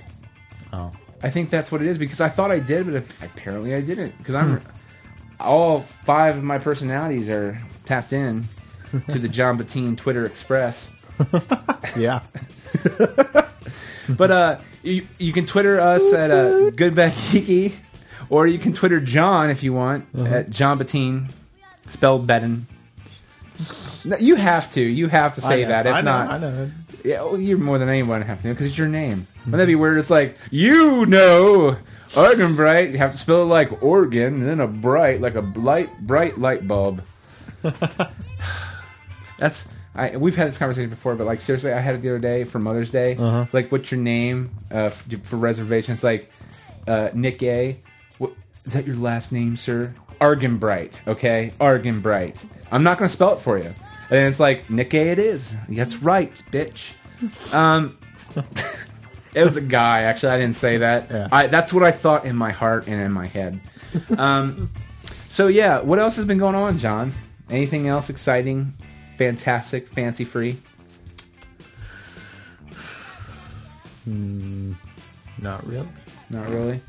Oh. 0.72 0.92
I 1.22 1.30
think 1.30 1.50
that's 1.50 1.72
what 1.72 1.82
it 1.82 1.88
is 1.88 1.98
because 1.98 2.22
I 2.22 2.30
thought 2.30 2.52
I 2.52 2.60
did, 2.60 2.86
but 2.86 3.04
apparently 3.22 3.76
I 3.76 3.82
didn't. 3.82 4.18
Because 4.18 4.36
I'm 4.36 4.62
all 5.40 5.82
five 5.82 6.38
of 6.38 6.44
my 6.44 6.58
personalities 6.58 7.30
are 7.30 7.62
tapped 7.86 8.14
in 8.14 8.46
to 9.10 9.20
the 9.20 9.28
John 9.30 9.58
Bettine 9.58 9.98
Twitter 9.98 10.26
Express. 10.26 10.90
Yeah. 11.98 12.22
But 14.18 14.32
uh, 14.32 14.58
you, 14.84 15.08
you 15.20 15.32
can 15.32 15.46
Twitter 15.46 15.80
us 15.80 16.12
at 16.14 16.32
uh, 16.32 16.72
Good 16.72 16.96
Bad 16.96 17.14
Geeky, 17.14 17.74
or 18.30 18.48
you 18.48 18.58
can 18.58 18.74
Twitter 18.74 19.00
John 19.00 19.50
if 19.50 19.64
you 19.64 19.74
want 19.74 20.06
at 20.18 20.50
John 20.50 20.78
Bettine, 20.80 21.32
spelled 21.90 22.28
Betten. 22.28 22.64
No, 24.04 24.18
you 24.18 24.36
have 24.36 24.72
to. 24.72 24.82
You 24.82 25.08
have 25.08 25.36
to 25.36 25.42
say 25.42 25.62
know, 25.64 25.70
that. 25.70 25.86
If 25.86 25.94
I 25.94 26.02
know, 26.02 26.12
not, 26.12 26.30
I 26.30 26.38
know. 26.40 26.72
yeah, 27.04 27.22
well, 27.22 27.40
you're 27.40 27.58
more 27.58 27.78
than 27.78 27.88
anyone 27.88 28.22
have 28.24 28.42
to 28.42 28.50
because 28.50 28.66
it's 28.66 28.78
your 28.78 28.88
name. 28.88 29.28
Wouldn't 29.46 29.60
that 29.60 29.68
be 29.68 29.76
weird? 29.76 29.98
It's 29.98 30.10
like 30.10 30.38
you 30.50 31.06
know, 31.06 31.78
Oregon 32.18 32.56
bright. 32.56 32.92
You 32.92 32.98
have 32.98 33.12
to 33.12 33.18
spell 33.18 33.44
it 33.44 33.46
like 33.46 33.84
Oregon, 33.84 34.36
and 34.36 34.48
then 34.48 34.60
a 34.60 34.68
bright 34.68 35.22
like 35.22 35.36
a 35.36 35.42
light, 35.42 35.90
bright 36.02 36.40
light 36.40 36.68
bulb. 36.68 37.04
That's 39.38 39.68
I. 39.96 40.18
We've 40.18 40.36
had 40.36 40.48
this 40.48 40.58
conversation 40.58 40.90
before, 40.90 41.16
but 41.16 41.28
like 41.28 41.42
seriously, 41.42 41.74
I 41.74 41.80
had 41.80 41.96
it 41.96 42.02
the 42.02 42.10
other 42.10 42.20
day 42.20 42.44
for 42.44 42.60
Mother's 42.60 42.90
Day. 42.90 43.16
Uh-huh. 43.16 43.44
It's 43.46 43.54
like, 43.54 43.72
what's 43.72 43.92
your 43.92 44.00
name 44.00 44.52
uh, 44.70 44.90
for, 44.90 45.18
for 45.20 45.36
reservation? 45.38 45.94
It's 45.94 46.04
like 46.04 46.32
uh, 46.88 47.10
Nick 47.14 47.44
A. 47.44 47.80
What, 48.18 48.32
is 48.66 48.74
that 48.74 48.86
your 48.86 48.96
last 48.96 49.32
name, 49.32 49.56
sir? 49.56 49.94
Argenbright. 50.20 51.06
Okay, 51.08 51.52
Argenbright. 51.60 52.44
I'm 52.72 52.84
not 52.84 52.98
going 53.00 53.10
to 53.10 53.14
spell 53.14 53.34
it 53.34 53.40
for 53.40 53.58
you. 53.58 53.74
And 54.12 54.28
it's 54.28 54.40
like 54.40 54.68
Nikkei. 54.68 55.08
It 55.08 55.20
is. 55.20 55.56
That's 55.68 55.98
right, 55.98 56.32
bitch. 56.52 56.92
Um, 57.54 57.98
it 59.34 59.44
was 59.44 59.58
a 59.58 59.62
guy. 59.62 60.04
Actually, 60.04 60.34
I 60.34 60.38
didn't 60.38 60.56
say 60.56 60.78
that. 60.78 61.10
Yeah. 61.10 61.28
I, 61.32 61.48
that's 61.48 61.74
what 61.74 61.84
I 61.84 61.92
thought 61.92 62.26
in 62.26 62.36
my 62.36 62.52
heart 62.52 62.88
and 62.88 63.02
in 63.02 63.12
my 63.12 63.28
head. 63.28 63.60
Um, 64.18 64.72
so 65.28 65.48
yeah, 65.48 65.80
what 65.80 66.00
else 66.00 66.16
has 66.18 66.26
been 66.26 66.38
going 66.38 66.56
on, 66.56 66.78
John? 66.78 67.14
Anything 67.50 67.88
else 67.88 68.10
exciting, 68.10 68.74
fantastic, 69.22 69.88
fancy 69.90 70.24
free? 70.26 70.58
Hmm, 74.06 74.74
not 75.38 75.66
really. 75.68 75.88
Not 76.32 76.50
really. 76.50 76.82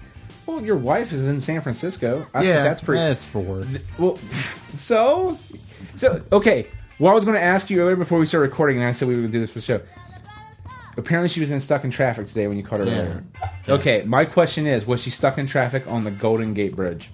Well, 0.46 0.64
your 0.64 0.76
wife 0.76 1.12
is 1.12 1.28
in 1.28 1.40
San 1.42 1.60
Francisco. 1.60 2.26
I 2.32 2.40
think 2.40 2.48
yeah, 2.48 2.62
that's 2.62 2.80
pretty. 2.80 3.00
That's 3.00 3.22
for 3.22 3.40
work. 3.40 3.66
Well, 3.98 4.18
so, 4.76 5.38
so 5.96 6.22
okay. 6.32 6.68
Well, 6.98 7.10
I 7.12 7.14
was 7.14 7.24
going 7.26 7.36
to 7.36 7.42
ask 7.42 7.68
you 7.68 7.80
earlier 7.82 7.96
before 7.96 8.18
we 8.18 8.24
started 8.24 8.48
recording, 8.48 8.78
and 8.78 8.86
I 8.86 8.92
said 8.92 9.08
we 9.08 9.20
would 9.20 9.30
do 9.30 9.40
this 9.40 9.50
for 9.50 9.58
the 9.58 9.64
show. 9.64 9.80
Apparently, 10.96 11.28
she 11.28 11.40
was 11.40 11.50
in 11.50 11.60
stuck 11.60 11.84
in 11.84 11.90
traffic 11.90 12.26
today 12.28 12.46
when 12.46 12.56
you 12.56 12.62
called 12.62 12.80
her 12.82 12.86
Yeah. 12.86 12.98
earlier. 13.00 13.24
Okay, 13.68 14.02
my 14.06 14.24
question 14.24 14.66
is: 14.66 14.86
Was 14.86 15.02
she 15.02 15.10
stuck 15.10 15.36
in 15.36 15.46
traffic 15.46 15.86
on 15.86 16.04
the 16.04 16.10
Golden 16.10 16.54
Gate 16.54 16.74
Bridge? 16.74 17.10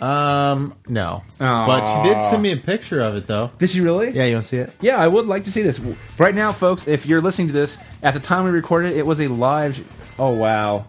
Um, 0.00 0.74
no. 0.88 1.22
Aw. 1.40 1.66
But 1.66 2.02
she 2.02 2.08
did 2.08 2.22
send 2.22 2.42
me 2.42 2.52
a 2.52 2.56
picture 2.56 3.00
of 3.02 3.16
it 3.16 3.26
though. 3.26 3.50
Did 3.58 3.68
she 3.70 3.80
really? 3.82 4.10
Yeah, 4.10 4.24
you 4.24 4.34
want 4.36 4.44
to 4.46 4.48
see 4.48 4.56
it? 4.56 4.72
Yeah, 4.80 4.96
I 4.96 5.06
would 5.06 5.26
like 5.26 5.44
to 5.44 5.52
see 5.52 5.62
this 5.62 5.78
right 6.18 6.34
now, 6.34 6.52
folks. 6.52 6.88
If 6.88 7.04
you're 7.06 7.20
listening 7.20 7.48
to 7.48 7.52
this, 7.52 7.76
at 8.02 8.14
the 8.14 8.20
time 8.20 8.44
we 8.46 8.50
recorded, 8.50 8.92
it, 8.92 8.98
it 8.98 9.06
was 9.06 9.20
a 9.20 9.28
live. 9.28 9.78
Oh 10.18 10.30
wow, 10.30 10.86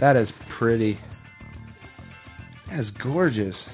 that 0.00 0.16
is 0.16 0.30
pretty. 0.48 0.98
That 2.68 2.78
is 2.78 2.90
gorgeous. 2.90 3.68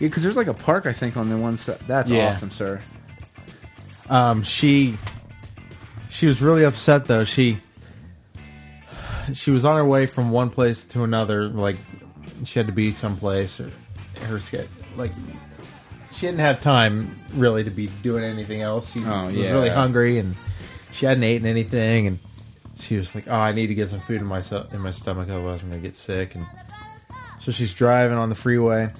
Yeah, 0.00 0.08
because 0.08 0.24
there's 0.24 0.36
like 0.36 0.48
a 0.48 0.54
park, 0.54 0.86
I 0.86 0.92
think, 0.92 1.16
on 1.16 1.30
the 1.30 1.36
one 1.36 1.56
side. 1.56 1.78
That's 1.86 2.10
Yeah. 2.10 2.30
awesome, 2.30 2.50
sir. 2.50 2.80
Um, 4.10 4.42
she 4.42 4.98
she 6.10 6.26
was 6.26 6.42
really 6.42 6.64
upset 6.64 7.04
though. 7.06 7.24
She 7.24 7.58
she 9.32 9.50
was 9.52 9.64
on 9.64 9.76
her 9.76 9.84
way 9.84 10.06
from 10.06 10.30
one 10.32 10.50
place 10.50 10.84
to 10.86 11.04
another. 11.04 11.48
Like 11.48 11.76
she 12.46 12.58
had 12.58 12.66
to 12.66 12.72
be 12.72 12.92
someplace, 12.92 13.58
or 13.60 13.70
her 14.26 14.38
sch- 14.38 14.54
like 14.96 15.10
she 16.12 16.26
didn't 16.26 16.40
have 16.40 16.60
time 16.60 17.18
really 17.34 17.64
to 17.64 17.70
be 17.70 17.88
doing 18.02 18.22
anything 18.24 18.60
else. 18.60 18.92
She 18.92 19.00
Oh, 19.04 19.26
was 19.26 19.34
yeah. 19.34 19.52
really 19.52 19.68
hungry 19.70 20.18
and 20.18 20.36
she 20.92 21.06
hadn't 21.06 21.24
eaten 21.24 21.46
anything, 21.46 22.06
and 22.06 22.18
she 22.76 22.96
was 22.96 23.14
like, 23.14 23.24
"Oh, 23.26 23.34
I 23.34 23.52
need 23.52 23.66
to 23.68 23.74
get 23.74 23.90
some 23.90 24.00
food 24.00 24.20
in 24.20 24.26
my 24.26 24.42
in 24.72 24.80
my 24.80 24.90
stomach, 24.92 25.28
otherwise 25.28 25.62
I'm 25.62 25.70
gonna 25.70 25.80
get 25.82 25.94
sick." 25.96 26.34
And 26.34 26.46
so 27.40 27.50
she's 27.52 27.72
driving 27.74 28.16
on 28.16 28.28
the 28.28 28.34
freeway. 28.36 28.90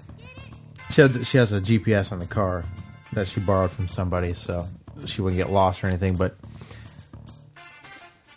She 0.91 1.01
has 1.01 1.27
she 1.29 1.39
has 1.39 1.53
a 1.53 1.61
GPS 1.61 2.11
on 2.13 2.19
the 2.19 2.27
car 2.27 2.65
that 3.13 3.27
she 3.29 3.41
borrowed 3.41 3.71
from 3.71 3.87
somebody, 3.89 4.35
so 4.35 4.69
she 5.07 5.23
wouldn't 5.23 5.39
get 5.39 5.51
lost 5.53 5.83
or 5.85 5.87
anything. 5.87 6.17
But 6.17 6.37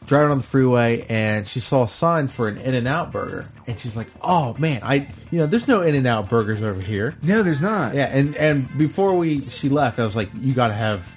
driving 0.08 0.32
on 0.32 0.38
the 0.40 0.44
freeway, 0.44 1.06
and 1.10 1.48
she 1.48 1.60
saw 1.60 1.84
a 1.84 1.90
sign 1.90 2.28
for 2.28 2.48
an 2.48 2.58
In 2.58 2.74
and 2.74 2.88
Out 2.88 3.12
burger, 3.12 3.46
and 3.68 3.78
she's 3.78 3.96
like, 3.96 4.08
"Oh 4.22 4.56
man, 4.58 4.80
I 4.84 5.08
you 5.30 5.38
know 5.40 5.46
there's 5.46 5.68
no 5.68 5.82
In 5.84 5.94
and 5.94 6.08
Out 6.08 6.28
burgers 6.30 6.64
over 6.64 6.82
here." 6.82 7.16
No, 7.22 7.44
there's 7.44 7.62
not. 7.62 7.94
Yeah, 7.94 8.06
and 8.06 8.36
and 8.38 8.76
before 8.78 9.16
we 9.16 9.48
she 9.50 9.70
left, 9.70 10.00
I 10.00 10.06
was 10.06 10.16
like, 10.16 10.30
"You 10.40 10.54
got 10.56 10.70
to 10.70 10.74
have." 10.74 11.08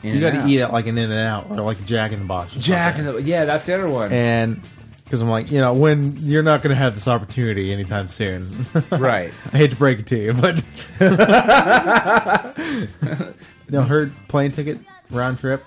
you 0.00 0.20
got 0.20 0.32
to 0.32 0.46
eat 0.46 0.60
at 0.60 0.72
like 0.72 0.86
an 0.86 0.96
In 0.96 1.10
and 1.10 1.26
Out 1.26 1.50
or 1.50 1.56
like 1.62 1.80
a 1.80 1.82
Jack 1.82 2.12
in 2.12 2.20
the 2.20 2.24
Box. 2.24 2.54
or 2.56 2.60
Jack 2.60 2.94
something. 2.96 3.16
and 3.16 3.24
the 3.24 3.28
yeah, 3.28 3.44
that's 3.46 3.64
the 3.66 3.74
other 3.74 3.90
one. 3.90 4.12
and 4.12 4.60
because 5.02 5.20
I'm 5.22 5.28
like, 5.28 5.50
you 5.50 5.58
know, 5.58 5.72
when 5.72 6.14
you're 6.18 6.44
not 6.44 6.62
going 6.62 6.70
to 6.70 6.76
have 6.76 6.94
this 6.94 7.08
opportunity 7.08 7.72
anytime 7.72 8.08
soon, 8.08 8.66
right. 8.92 9.32
I 9.52 9.56
hate 9.56 9.70
to 9.70 9.76
break 9.76 9.98
it 10.00 10.06
to 10.08 10.16
you, 10.22 10.34
but 10.34 10.62
no, 13.70 13.82
her 13.82 14.10
plane 14.28 14.52
ticket 14.52 14.78
round 15.10 15.38
trip 15.38 15.64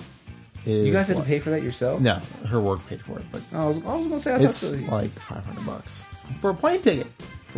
is 0.65 0.86
You 0.88 0.93
guys 0.93 1.08
had 1.08 1.17
to 1.17 1.24
pay 1.24 1.39
for 1.39 1.50
that 1.52 1.63
yourself? 1.63 2.00
No, 2.02 2.21
her 2.47 2.60
work 2.62 2.86
paid 2.88 3.02
for 3.02 3.17
it, 3.19 3.26
but 3.32 3.41
oh, 3.54 3.63
I 3.63 3.65
was, 3.67 3.78
I 3.78 3.95
was 3.95 4.08
gonna 4.08 4.19
say 4.19 4.34
I 4.36 4.38
thought 4.38 4.50
it's 4.50 4.58
so. 4.60 4.76
like 4.76 5.10
500 5.12 5.65
bucks 5.65 6.04
for 6.39 6.50
a 6.52 6.54
plane 6.54 6.82
ticket. 6.82 7.08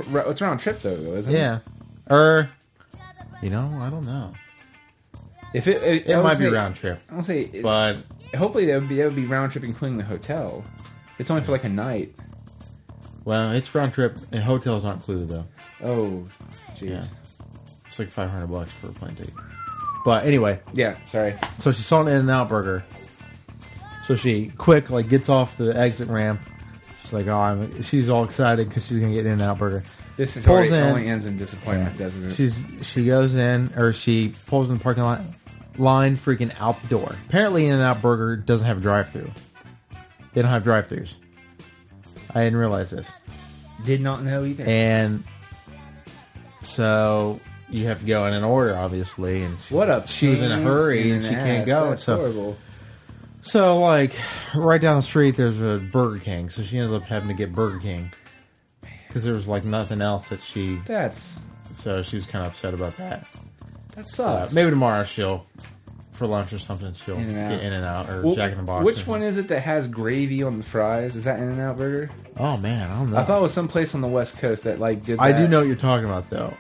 Ra- 0.10 0.30
it's 0.30 0.42
round 0.42 0.60
trip 0.60 0.80
though, 0.82 0.96
though, 0.96 1.16
isn't 1.18 1.34
it? 1.34 1.38
Yeah, 1.38 1.60
or 2.10 2.50
you 3.42 3.50
know, 3.50 3.70
I 3.82 3.90
don't 3.90 4.06
know. 4.06 4.34
If 5.54 5.68
it, 5.68 5.84
it, 5.84 6.08
It 6.08 6.14
I 6.14 6.18
would 6.18 6.24
might 6.24 6.40
be 6.40 6.46
say- 6.46 6.50
round 6.52 6.76
trip, 6.76 7.02
I 7.10 7.16
would 7.16 7.26
say, 7.26 7.42
it's, 7.42 7.62
but 7.62 7.98
hopefully 8.36 8.66
that 8.68 8.80
would 8.80 8.90
be 8.90 8.96
that 8.98 9.06
would 9.06 9.16
be 9.16 9.26
round 9.26 9.52
trip 9.52 9.64
including 9.64 9.98
the 9.98 10.04
hotel. 10.04 10.64
It's 11.20 11.30
only 11.30 11.44
for 11.44 11.52
like 11.52 11.64
a 11.64 11.70
night. 11.70 12.16
well, 13.24 13.52
it's 13.52 13.74
round 13.76 13.94
trip. 13.94 14.18
And 14.32 14.42
hotels 14.44 14.84
aren't 14.84 15.00
included 15.02 15.30
though. 15.30 15.46
Oh, 15.84 16.28
jeez. 16.76 16.90
Yeah. 16.90 17.04
It's 17.86 18.00
like 18.00 18.10
500 18.10 18.48
bucks 18.48 18.72
for 18.72 18.88
a 18.88 18.92
plane 18.92 19.16
ticket. 19.16 19.34
But 20.06 20.26
anyway, 20.26 20.60
Yeah, 20.74 20.98
sorry. 21.06 21.36
So 21.60 21.72
she 21.72 21.82
saw 21.82 22.02
an 22.02 22.08
In 22.10 22.16
and 22.18 22.32
Out 22.32 22.50
burger. 22.50 22.84
So 24.08 24.16
she 24.16 24.52
quick 24.58 24.90
like 24.90 25.08
gets 25.10 25.30
off 25.30 25.56
the 25.58 25.76
exit 25.78 26.10
ramp. 26.10 26.42
She's 27.02 27.14
like, 27.14 27.28
oh, 27.28 27.38
I'm, 27.40 27.82
she's 27.84 28.10
all 28.10 28.24
excited 28.26 28.68
because 28.68 28.86
she's 28.86 29.00
gonna 29.00 29.14
get 29.14 29.26
In 29.26 29.34
and 29.34 29.42
Out 29.42 29.58
burger. 29.60 29.84
This 30.18 30.36
is 30.38 30.46
Pulls 30.46 30.70
already, 30.70 30.76
in. 30.76 30.84
only 30.84 31.08
ends 31.08 31.26
in 31.26 31.38
disappointment, 31.38 31.98
doesn't 31.98 32.28
it? 32.28 32.34
She's 32.34 32.64
she 32.82 33.06
goes 33.06 33.34
in 33.34 33.72
or 33.78 33.94
she 33.94 34.34
pulls 34.48 34.70
in 34.70 34.78
the 34.78 34.84
parking 34.84 35.04
lot 35.04 35.22
line, 35.78 36.18
freaking 36.18 36.54
out 36.60 36.80
the 36.84 36.88
door. 36.90 37.16
Apparently, 37.28 37.66
In 37.68 37.74
and 37.76 37.82
Out 37.82 38.02
Burger 38.02 38.36
doesn't 38.36 38.68
have 38.68 38.78
a 38.78 38.82
drive 38.82 39.10
through. 39.12 39.32
They 40.34 40.42
don't 40.42 40.52
have 40.52 40.64
drive 40.64 40.88
throughs. 40.88 41.16
I 42.36 42.44
didn't 42.44 42.60
realize 42.60 42.92
this, 42.92 43.12
did 43.86 44.02
not 44.02 44.24
know 44.24 44.44
either. 44.44 44.64
and 44.66 45.24
so 46.62 47.40
you 47.70 47.86
have 47.88 48.00
to 48.02 48.06
go 48.06 48.26
in 48.26 48.34
an 48.34 48.44
order, 48.44 48.76
obviously. 48.76 49.44
And 49.44 49.56
what 49.70 49.90
a 49.90 50.04
she 50.08 50.28
was 50.30 50.42
in 50.42 50.52
a 50.52 50.60
hurry 50.62 51.10
in 51.10 51.18
and 51.18 51.26
she 51.26 51.32
can't 51.32 51.62
ass. 51.62 51.66
go. 51.68 51.90
That's 51.92 52.04
so 52.04 52.18
horrible. 52.18 52.58
So, 53.42 53.78
like, 53.80 54.14
right 54.56 54.80
down 54.80 54.96
the 54.98 55.04
street, 55.04 55.36
there's 55.36 55.60
a 55.60 55.78
Burger 55.92 56.20
King. 56.20 56.50
So 56.50 56.62
she 56.62 56.78
ended 56.78 56.96
up 56.96 57.04
having 57.04 57.28
to 57.28 57.34
get 57.34 57.54
Burger 57.54 57.80
King 57.80 58.12
because 59.08 59.24
there 59.26 59.34
was 59.34 59.48
like 59.48 59.66
nothing 59.66 60.02
else 60.02 60.30
that 60.30 60.42
she. 60.42 60.78
That's 60.86 61.38
So 61.74 62.02
she 62.04 62.16
was 62.16 62.26
kind 62.26 62.46
of 62.46 62.52
upset 62.54 62.74
about 62.74 62.96
that. 62.98 63.28
that 63.96 64.08
So 64.08 64.24
sucks. 64.24 64.54
maybe 64.54 64.70
tomorrow 64.70 65.04
she'll, 65.04 65.46
for 66.14 66.26
lunch 66.26 66.54
or 66.54 66.58
something, 66.60 66.94
she'll 66.94 67.18
In-N-Out. 67.18 67.50
get 67.50 67.62
In 67.64 67.74
and 67.74 67.84
Out 67.84 68.10
or 68.10 68.22
Well, 68.22 68.36
Jack 68.36 68.52
in 68.54 68.60
the 68.60 68.64
Box. 68.64 68.86
Which 68.86 69.06
one 69.06 69.22
is 69.22 69.36
it 69.38 69.50
that 69.50 69.60
has 69.62 69.88
gravy 69.90 70.42
on 70.44 70.58
the 70.60 70.64
fries? 70.64 71.16
Is 71.18 71.26
that 71.26 71.40
In 71.40 71.50
and 71.50 71.60
Out 71.60 71.76
Burger? 71.76 72.12
Oh 72.38 72.56
man, 72.58 72.90
I 72.90 72.98
don't 73.00 73.12
know. 73.12 73.18
I 73.18 73.24
thought 73.24 73.40
it 73.40 73.42
was 73.42 73.54
some 73.54 73.68
place 73.68 73.94
on 73.94 74.00
the 74.02 74.08
West 74.08 74.38
Coast 74.38 74.64
that 74.64 74.80
like 74.80 75.04
did. 75.04 75.20
I 75.20 75.34
do 75.34 75.48
know 75.50 75.60
what 75.60 75.68
you're 75.68 75.76
talking 75.76 76.06
about 76.06 76.30
though. 76.30 76.54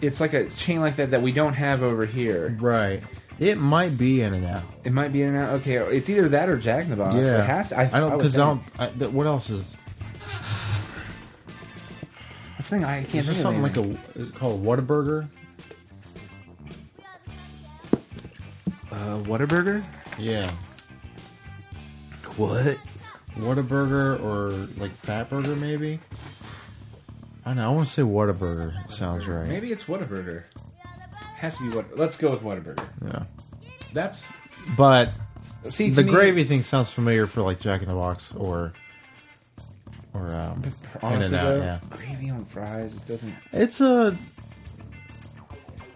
It's 0.00 0.20
like 0.20 0.32
a 0.32 0.48
chain 0.48 0.80
like 0.80 0.96
that 0.96 1.10
that 1.10 1.22
we 1.22 1.32
don't 1.32 1.52
have 1.54 1.82
over 1.82 2.04
here. 2.06 2.56
Right. 2.58 3.02
It 3.38 3.56
might 3.58 3.96
be 3.96 4.20
In 4.22 4.34
and 4.34 4.44
Out. 4.46 4.62
It 4.84 4.92
might 4.92 5.12
be 5.12 5.22
In 5.22 5.28
and 5.34 5.38
Out. 5.38 5.50
Okay, 5.60 5.76
it's 5.76 6.08
either 6.10 6.28
that 6.30 6.48
or 6.48 6.56
Jack 6.58 6.84
in 6.84 6.90
the 6.90 6.96
Box. 6.96 7.14
Yeah. 7.16 7.42
it 7.42 7.46
has 7.46 7.68
to. 7.70 7.78
I, 7.78 7.82
I 7.84 8.00
don't 8.00 8.16
because 8.18 8.38
I 8.38 8.48
think. 8.54 8.76
don't. 8.76 8.80
I, 8.80 8.98
th- 8.98 9.10
what 9.12 9.26
else 9.26 9.48
is? 9.50 9.74
That's 12.56 12.68
the 12.68 12.76
thing 12.76 12.84
I 12.84 13.02
can't 13.04 13.14
Is 13.14 13.26
there 13.26 13.34
think 13.34 13.36
something 13.42 13.62
like 13.62 13.76
a? 13.78 14.18
Is 14.20 14.28
it 14.28 14.34
called 14.34 14.62
Whataburger? 14.64 15.28
uh, 18.92 19.18
Whataburger. 19.24 19.84
Yeah. 20.18 20.50
What? 22.36 22.78
Whataburger 23.36 24.22
or 24.22 24.50
like 24.80 24.90
Fat 24.92 25.30
Burger 25.30 25.56
maybe. 25.56 25.98
I 27.44 27.50
don't 27.50 27.56
know. 27.56 27.70
I 27.70 27.74
want 27.74 27.86
to 27.86 27.92
say 27.92 28.02
Whataburger. 28.02 28.90
Sounds 28.90 29.26
right. 29.26 29.46
Maybe 29.48 29.72
it's 29.72 29.84
Whataburger. 29.84 30.44
Has 31.36 31.56
to 31.56 31.68
be 31.70 31.74
what? 31.74 31.96
Let's 31.96 32.16
go 32.18 32.30
with 32.30 32.42
Whataburger. 32.42 32.86
Yeah. 33.06 33.24
That's 33.94 34.26
But 34.76 35.12
see 35.68 35.88
to 35.90 35.96
the 35.96 36.02
me- 36.02 36.10
gravy 36.12 36.44
thing 36.44 36.62
sounds 36.62 36.90
familiar 36.90 37.26
for 37.26 37.40
like 37.42 37.60
Jack 37.60 37.82
in 37.82 37.88
the 37.88 37.94
Box 37.94 38.32
or 38.36 38.72
or 40.12 40.28
um, 40.32 40.62
Honestly, 41.02 41.28
In-N-Out, 41.36 41.48
though, 41.54 41.56
yeah. 41.62 41.78
gravy 41.88 42.30
on 42.30 42.44
fries 42.44 42.94
it 42.96 43.06
doesn't. 43.06 43.32
it's 43.52 43.80
a 43.80 44.16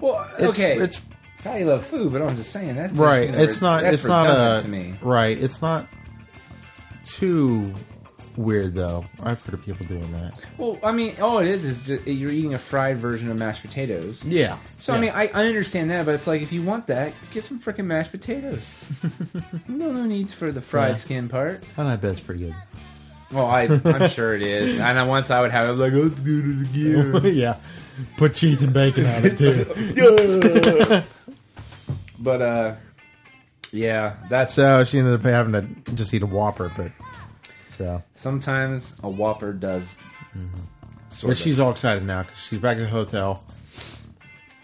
Well, 0.00 0.28
it's, 0.38 0.44
okay, 0.44 0.78
It's 0.78 1.02
I 1.44 1.62
love 1.64 1.84
food, 1.84 2.10
but 2.12 2.22
I'm 2.22 2.36
just 2.36 2.50
saying 2.52 2.74
that's 2.76 2.96
right. 2.96 3.28
It's 3.28 3.60
not. 3.60 3.82
that's 3.82 3.96
It's 3.96 4.04
not 4.06 4.28
redundant 4.28 4.60
a 4.60 4.62
to 4.64 4.68
me. 4.92 4.98
right. 5.02 5.36
It's 5.38 5.60
not 5.60 5.88
too 7.04 7.74
weird 8.36 8.74
though. 8.74 9.04
I've 9.22 9.42
heard 9.44 9.54
of 9.54 9.64
people 9.64 9.86
doing 9.86 10.10
that. 10.12 10.34
Well, 10.58 10.78
I 10.82 10.92
mean, 10.92 11.14
all 11.20 11.38
it 11.38 11.46
is 11.46 11.64
is 11.64 11.86
just, 11.86 12.06
you're 12.06 12.30
eating 12.30 12.54
a 12.54 12.58
fried 12.58 12.98
version 12.98 13.30
of 13.30 13.36
mashed 13.38 13.62
potatoes. 13.62 14.22
Yeah. 14.24 14.58
So 14.78 14.92
I 14.94 15.00
mean, 15.00 15.10
I, 15.14 15.28
I 15.28 15.46
understand 15.46 15.90
that, 15.90 16.04
but 16.06 16.14
it's 16.14 16.26
like 16.26 16.42
if 16.42 16.52
you 16.52 16.62
want 16.62 16.86
that, 16.88 17.12
get 17.32 17.44
some 17.44 17.60
freaking 17.60 17.86
mashed 17.86 18.10
potatoes. 18.10 18.62
no, 19.68 19.92
no 19.92 20.04
needs 20.04 20.32
for 20.32 20.50
the 20.52 20.60
fried 20.60 20.90
Yeah. 20.90 20.96
skin 20.96 21.28
part. 21.28 21.62
And 21.76 21.88
I 21.88 21.96
bet 21.96 22.12
it's 22.12 22.20
pretty 22.20 22.44
good. 22.44 22.54
Well, 23.32 23.46
I, 23.46 23.62
I'm 23.84 24.08
sure 24.10 24.34
it 24.34 24.42
is. 24.42 24.78
And 24.80 25.08
once 25.08 25.30
I 25.30 25.40
would 25.40 25.50
have 25.50 25.68
it, 25.70 25.72
like, 25.72 25.92
let's 25.92 26.14
do 26.16 26.62
it 26.62 27.22
again. 27.24 27.34
yeah. 27.34 27.56
Put 28.16 28.34
cheese 28.34 28.62
and 28.62 28.72
bacon 28.72 29.06
on 29.06 29.24
it 29.24 29.38
too. 29.38 31.02
But 32.18 32.42
uh, 32.42 32.74
yeah, 33.72 34.14
that's 34.28 34.54
so 34.54 34.84
she 34.84 34.98
ended 34.98 35.14
up 35.14 35.22
having 35.22 35.52
to 35.84 35.92
just 35.92 36.14
eat 36.14 36.22
a 36.22 36.26
Whopper, 36.26 36.72
but 36.76 36.92
so. 37.76 38.02
sometimes 38.14 38.94
a 39.02 39.08
Whopper 39.08 39.52
does. 39.52 39.94
Sort 41.10 41.30
But 41.30 41.30
of. 41.32 41.38
she's 41.38 41.60
all 41.60 41.70
excited 41.70 42.04
now 42.04 42.22
because 42.22 42.38
she's 42.40 42.58
back 42.58 42.76
at 42.78 42.80
the 42.84 42.88
hotel. 42.88 43.44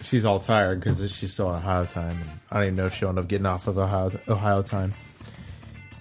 she's 0.03 0.25
all 0.25 0.41
tired 0.41 0.81
because 0.81 1.11
she's 1.13 1.33
still 1.33 1.49
on 1.49 1.57
Ohio 1.57 1.85
time. 1.85 2.17
And 2.21 2.31
I 2.51 2.55
don't 2.57 2.63
even 2.65 2.75
know 2.77 2.87
if 2.87 2.95
she'll 2.95 3.09
end 3.11 3.19
up 3.19 3.29
getting 3.29 3.47
off 3.47 3.67
of 3.69 3.79
Ohio, 3.79 4.11
Ohio 4.29 4.63
time. 4.63 4.93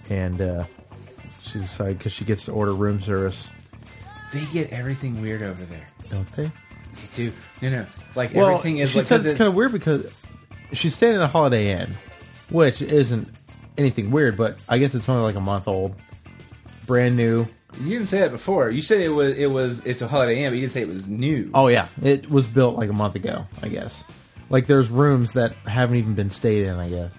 And 0.08 0.40
uh, 0.40 0.64
she 1.42 1.58
decided 1.60 1.98
because 1.98 2.12
she 2.12 2.24
gets 2.24 2.46
to 2.46 2.52
order 2.52 2.74
room 2.74 3.00
service, 3.00 3.48
They 4.32 4.44
get 4.52 4.70
everything 4.72 5.22
weird 5.22 5.42
over 5.42 5.64
there, 5.64 5.86
don't 6.08 6.26
they? 6.34 6.50
dude. 7.14 7.32
No, 7.62 7.70
no, 7.70 7.86
like 8.16 8.34
everything 8.34 8.78
is 8.78 8.90
she 8.90 8.98
like 8.98 9.06
said 9.06 9.16
'cause 9.18 9.26
it's 9.26 9.32
it's- 9.34 9.38
kind 9.38 9.48
of 9.48 9.54
weird 9.54 9.70
because 9.72 10.12
she's 10.72 10.94
staying 10.96 11.14
in 11.14 11.20
a 11.20 11.28
Holiday 11.28 11.70
Inn, 11.80 11.94
which 12.50 12.82
isn't 12.82 13.28
anything 13.78 14.10
weird, 14.10 14.36
but 14.36 14.58
I 14.68 14.78
guess 14.78 14.94
it's 14.96 15.08
only 15.08 15.22
like 15.22 15.36
a 15.36 15.40
month 15.40 15.68
old, 15.68 15.94
brand 16.90 17.16
new. 17.16 17.46
You 17.80 17.90
didn't 17.90 18.08
say 18.08 18.18
that 18.18 18.32
before. 18.32 18.68
You 18.68 18.82
said 18.82 19.00
it 19.00 19.10
was 19.10 19.38
it 19.38 19.46
was 19.46 19.86
it's 19.86 20.02
a 20.02 20.08
Holiday 20.08 20.42
Inn, 20.42 20.50
but 20.50 20.56
you 20.56 20.62
didn't 20.62 20.72
say 20.72 20.82
it 20.82 20.88
was 20.88 21.06
new. 21.06 21.48
Oh 21.54 21.68
yeah, 21.68 21.86
it 22.02 22.28
was 22.28 22.48
built 22.48 22.74
like 22.74 22.90
a 22.90 22.92
month 22.92 23.14
ago, 23.14 23.46
I 23.62 23.68
guess. 23.68 24.02
Like 24.48 24.66
there's 24.66 24.90
rooms 24.90 25.34
that 25.34 25.52
haven't 25.64 25.94
even 25.96 26.14
been 26.14 26.30
stayed 26.30 26.66
in, 26.66 26.74
I 26.74 26.88
guess. 26.88 27.12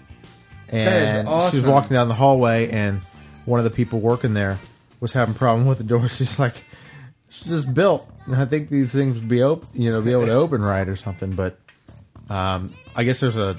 And 0.68 1.26
is 1.30 1.52
she 1.52 1.56
was 1.56 1.66
walking 1.66 1.92
down 1.94 2.10
the 2.10 2.14
hallway, 2.14 2.70
and 2.70 3.00
one 3.46 3.62
of 3.62 3.64
the 3.64 3.70
people 3.70 4.02
working 4.02 4.34
there 4.34 4.60
was 5.00 5.14
having 5.14 5.36
a 5.36 5.38
problem 5.38 5.66
with 5.68 5.78
the 5.78 5.86
door. 5.86 6.10
She's 6.10 6.38
like, 6.38 6.66
"She's 7.30 7.48
just 7.48 7.74
built. 7.74 8.10
And 8.26 8.36
I 8.36 8.46
think 8.46 8.68
these 8.68 8.92
things 8.92 9.16
would 9.16 9.30
be 9.30 9.42
open, 9.42 9.70
you 9.74 9.90
know, 9.90 10.02
be 10.02 10.12
able 10.12 10.26
to 10.26 10.34
open 10.34 10.62
right 10.62 10.88
or 10.88 10.98
something." 10.98 11.32
But 11.32 11.58
um, 12.30 12.74
I 12.94 13.06
guess 13.06 13.22
there's 13.22 13.38
a, 13.38 13.58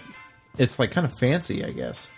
it's 0.58 0.78
like 0.78 0.90
kind 0.90 1.06
of 1.06 1.18
fancy, 1.18 1.64
I 1.64 1.70
guess. 1.70 2.10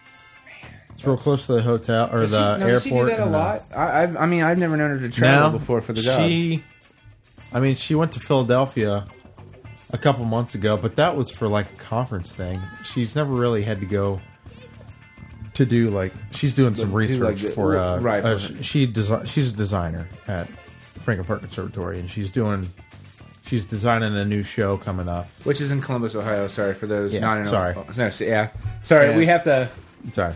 It's 1.04 1.08
real 1.08 1.16
close 1.16 1.46
to 1.46 1.54
the 1.54 1.62
hotel 1.62 2.08
or 2.12 2.20
Does 2.22 2.30
she, 2.30 2.36
the 2.36 2.56
no, 2.58 2.66
airport. 2.66 2.72
does 2.74 2.82
she 2.82 2.90
do 2.90 3.04
that 3.06 3.18
a 3.20 3.22
and, 3.24 3.32
lot? 3.32 3.62
I, 3.74 4.02
I've, 4.02 4.16
I 4.16 4.26
mean, 4.26 4.42
I've 4.42 4.58
never 4.58 4.76
known 4.76 4.90
her 4.90 4.98
to 5.00 5.08
travel 5.08 5.58
before 5.58 5.80
for 5.82 5.92
the 5.92 6.02
job. 6.02 6.20
She, 6.20 6.62
I 7.52 7.60
mean, 7.60 7.74
she 7.76 7.94
went 7.94 8.12
to 8.12 8.20
Philadelphia 8.20 9.04
a 9.92 9.98
couple 9.98 10.24
months 10.24 10.54
ago, 10.54 10.76
but 10.76 10.96
that 10.96 11.16
was 11.16 11.30
for 11.30 11.46
like 11.48 11.70
a 11.72 11.76
conference 11.76 12.32
thing. 12.32 12.60
She's 12.84 13.14
never 13.14 13.32
really 13.32 13.62
had 13.62 13.80
to 13.80 13.86
go 13.86 14.20
to 15.54 15.64
do 15.64 15.90
like 15.90 16.12
she's 16.32 16.52
doing 16.54 16.74
some 16.74 16.92
research 16.92 17.42
like, 17.44 17.52
for 17.52 17.76
uh, 17.76 17.98
right, 18.00 18.24
uh, 18.24 18.36
for- 18.36 18.62
she 18.62 18.86
desi- 18.88 19.26
she's 19.28 19.52
a 19.52 19.56
designer 19.56 20.08
at 20.26 20.48
Franklin 20.48 21.26
Park 21.26 21.40
Conservatory, 21.42 22.00
and 22.00 22.10
she's 22.10 22.30
doing 22.30 22.68
she's 23.46 23.64
designing 23.64 24.16
a 24.16 24.24
new 24.24 24.42
show 24.42 24.76
coming 24.78 25.08
up. 25.08 25.28
which 25.44 25.60
is 25.60 25.70
in 25.70 25.80
Columbus, 25.80 26.16
Ohio. 26.16 26.48
Sorry 26.48 26.74
for 26.74 26.88
those 26.88 27.14
Yeah, 27.14 27.20
not 27.20 27.38
in. 27.38 27.44
sorry. 27.44 27.74
Oh, 27.76 27.86
no, 27.96 28.08
so- 28.10 28.24
yeah, 28.24 28.48
sorry. 28.82 29.10
Yeah. 29.10 29.16
We 29.16 29.26
have 29.26 29.44
to. 29.44 29.68
Sorry. 30.12 30.34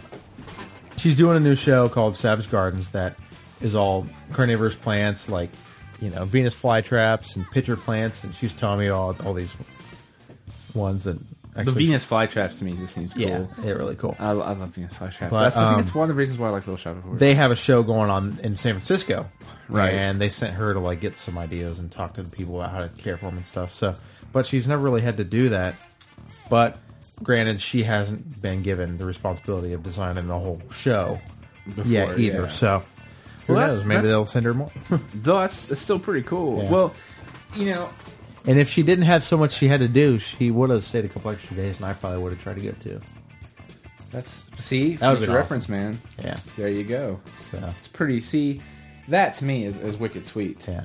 She's 0.98 1.16
doing 1.16 1.37
a 1.37 1.40
new 1.40 1.54
show 1.54 1.88
called 1.88 2.16
Savage 2.16 2.50
Gardens 2.50 2.90
that 2.90 3.16
is 3.61 3.74
all 3.74 4.06
carnivorous 4.32 4.74
plants 4.74 5.28
like, 5.28 5.50
you 6.00 6.11
know, 6.11 6.24
Venus 6.24 6.54
flytraps 6.54 7.37
and 7.37 7.48
pitcher 7.50 7.76
plants. 7.76 8.24
And 8.24 8.34
she's 8.34 8.52
telling 8.52 8.80
me 8.80 8.88
all, 8.88 9.16
all 9.24 9.34
these 9.34 9.56
ones 10.74 11.04
that 11.04 11.18
The. 11.54 11.72
Venus 11.72 12.06
flytraps 12.06 12.58
to 12.58 12.64
me 12.64 12.76
just 12.76 12.94
seems 12.94 13.14
cool. 13.14 13.22
Yeah, 13.22 13.46
they're 13.58 13.76
really 13.76 13.96
cool. 13.96 14.14
I, 14.18 14.28
I 14.28 14.32
love 14.32 14.58
Venus 14.70 14.94
flytraps. 14.94 15.30
But, 15.30 15.40
That's, 15.40 15.56
I 15.56 15.64
think 15.64 15.74
um, 15.74 15.80
it's 15.80 15.94
one 15.94 16.04
of 16.04 16.08
the 16.08 16.18
reasons 16.18 16.38
why 16.38 16.48
I 16.48 16.50
like 16.50 16.66
Little 16.66 16.76
Shop 16.76 16.96
of 16.96 17.02
Horrors. 17.02 17.18
They 17.18 17.34
have 17.34 17.50
a 17.50 17.56
show 17.56 17.82
going 17.82 18.11
on 18.11 18.38
in 18.42 18.56
San 18.56 18.74
Francisco. 18.74 19.28
Right. 19.68 19.92
And 19.92 20.20
they 20.20 20.28
sent 20.28 20.54
her 20.54 20.72
to 20.72 20.80
like 20.80 21.00
get 21.00 21.18
some 21.18 21.37
ideas 21.37 21.78
and 21.78 21.90
talk 21.90 22.14
to 22.14 22.22
the 22.22 22.30
people 22.30 22.61
about 22.61 22.70
how 22.70 22.78
to 22.78 22.88
care 22.88 23.16
for 23.16 23.26
them 23.26 23.38
and 23.38 23.46
stuff. 23.46 23.72
So, 23.72 23.96
but 24.32 24.46
she's 24.46 24.68
never 24.68 24.82
really 24.82 25.02
had 25.02 25.16
to 25.16 25.24
do 25.24 25.48
that. 25.48 25.74
But 26.48 26.78
granted, 27.22 27.61
she 27.61 27.83
hasn't 27.85 28.40
been 28.42 28.62
given 28.62 28.98
the 28.98 29.04
responsibility 29.04 29.72
of 29.72 29.83
designing 29.83 30.26
the 30.28 30.38
whole 30.38 30.61
show 30.72 31.20
Before, 31.66 31.85
yet 31.87 32.18
either. 32.18 32.42
yeah. 32.42 32.48
So, 32.48 32.83
who 33.46 33.54
Well, 33.54 33.66
knows? 33.68 33.85
Maybe 33.85 34.07
they'll 34.07 34.26
send 34.26 34.46
her 34.46 34.54
more. 34.54 34.70
Though 35.14 35.38
that's 35.40 35.70
it's 35.70 35.81
still 35.81 35.98
pretty 35.98 36.22
cool. 36.26 36.62
Yeah. 36.62 36.70
Well, 36.70 36.94
you 37.57 37.74
know, 37.74 37.90
and 38.46 38.59
if 38.59 38.68
she 38.70 38.83
didn't 38.83 39.04
have 39.04 39.24
so 39.24 39.37
much 39.37 39.52
she 39.54 39.68
had 39.68 39.81
to 39.81 39.88
do, 39.88 40.18
she 40.18 40.50
would 40.50 40.70
have 40.70 40.85
stayed 40.85 41.04
a 41.04 41.09
couple 41.09 41.31
extra 41.31 41.57
days, 41.57 41.76
and 41.78 41.87
I 41.87 41.92
probably 41.94 42.22
would 42.22 42.33
have 42.33 42.42
tried 42.42 42.57
to 42.57 42.62
go 42.62 42.72
too. 42.72 43.00
that's 44.11 44.44
see 44.59 44.96
That 44.96 45.09
would've 45.09 45.18
future 45.20 45.33
been 45.33 45.37
reference, 45.37 45.68
man. 45.68 46.00
Yeah. 46.22 46.37
There 46.57 46.68
you 46.68 46.85
go. 46.85 47.20
So, 47.37 47.59
It's 47.78 47.88
pretty. 47.88 48.20
See, 48.20 48.61
that 49.09 49.35
to 49.35 49.44
me 49.44 49.64
is, 49.64 49.78
is 49.78 49.96
wicked 49.96 50.26
sweet. 50.26 50.66
yeah. 50.68 50.85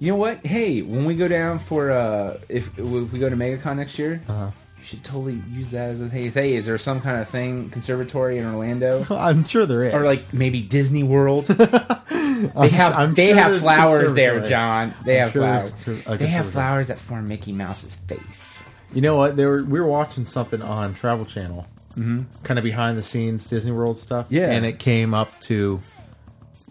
You 0.00 0.12
know 0.12 0.16
what? 0.16 0.46
Hey, 0.46 0.82
when 0.82 1.04
we 1.04 1.16
go 1.16 1.26
down 1.26 1.58
for 1.58 1.90
uh, 1.90 2.38
if 2.48 2.68
if 2.78 3.12
we 3.12 3.18
go 3.18 3.28
to 3.28 3.34
MegaCon 3.36 3.76
next 3.76 3.98
year, 3.98 4.22
Uh-huh. 4.28 4.50
Should 4.88 5.04
totally 5.04 5.42
use 5.50 5.68
that 5.68 5.90
as 5.90 6.00
a 6.00 6.08
hey. 6.08 6.30
Hey, 6.30 6.54
is 6.54 6.64
there 6.64 6.78
some 6.78 7.02
kind 7.02 7.20
of 7.20 7.28
thing 7.28 7.68
conservatory 7.68 8.38
in 8.38 8.46
Orlando? 8.46 9.04
I'm 9.10 9.44
sure 9.44 9.66
there 9.66 9.84
is. 9.84 9.92
or 9.92 10.02
like 10.02 10.32
maybe 10.32 10.62
Disney 10.62 11.02
World. 11.02 11.44
they 11.46 12.68
have 12.70 12.94
I'm 12.94 13.12
they 13.12 13.28
sure 13.28 13.36
have 13.36 13.60
flowers 13.60 14.14
there. 14.14 14.40
John. 14.46 14.94
They 15.04 15.16
have 15.16 15.32
sure 15.32 15.42
flowers. 15.42 16.18
They 16.18 16.28
have 16.28 16.50
flowers 16.50 16.86
that 16.86 16.98
form 16.98 17.28
Mickey 17.28 17.52
Mouse's 17.52 17.96
face. 17.96 18.64
You 18.94 19.02
know 19.02 19.14
what? 19.14 19.36
They 19.36 19.44
were 19.44 19.62
we 19.62 19.78
were 19.78 19.86
watching 19.86 20.24
something 20.24 20.62
on 20.62 20.94
Travel 20.94 21.26
Channel, 21.26 21.66
mm-hmm. 21.90 22.22
kind 22.42 22.58
of 22.58 22.64
behind 22.64 22.96
the 22.96 23.02
scenes 23.02 23.46
Disney 23.46 23.72
World 23.72 23.98
stuff. 23.98 24.26
Yeah. 24.30 24.50
and 24.50 24.64
it 24.64 24.78
came 24.78 25.12
up 25.12 25.38
to 25.42 25.80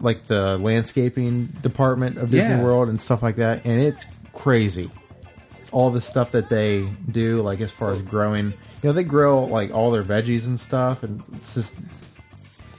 like 0.00 0.24
the 0.24 0.58
landscaping 0.58 1.46
department 1.46 2.18
of 2.18 2.32
Disney 2.32 2.50
Yeah. 2.50 2.62
World 2.64 2.88
and 2.88 3.00
stuff 3.00 3.22
like 3.22 3.36
that, 3.36 3.64
and 3.64 3.80
it's 3.80 4.04
crazy. 4.32 4.90
All 5.70 5.90
the 5.90 6.00
stuff 6.00 6.32
that 6.32 6.48
they 6.48 6.88
do, 7.10 7.42
like 7.42 7.60
as 7.60 7.70
far 7.70 7.90
as 7.90 8.00
growing, 8.02 8.46
you 8.46 8.54
know, 8.84 8.92
they 8.92 9.04
grow 9.04 9.44
like 9.44 9.72
all 9.72 9.90
their 9.90 10.02
veggies 10.04 10.46
and 10.46 10.58
stuff, 10.58 11.02
and 11.02 11.22
it's 11.34 11.54
just 11.54 11.74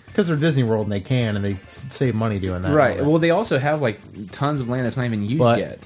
because 0.07 0.27
they're 0.27 0.37
Disney 0.37 0.63
World 0.63 0.85
and 0.87 0.91
they 0.91 0.99
can, 1.01 1.35
and 1.35 1.45
they 1.45 1.57
save 1.89 2.15
money 2.15 2.39
doing 2.39 2.63
that. 2.63 2.73
Right. 2.73 3.03
Well, 3.05 3.19
they 3.19 3.29
also 3.29 3.59
have 3.59 3.81
like 3.81 3.99
tons 4.31 4.59
of 4.61 4.69
land 4.69 4.85
that's 4.85 4.97
not 4.97 5.05
even 5.05 5.23
used 5.23 5.37
But- 5.37 5.59
yet. 5.59 5.79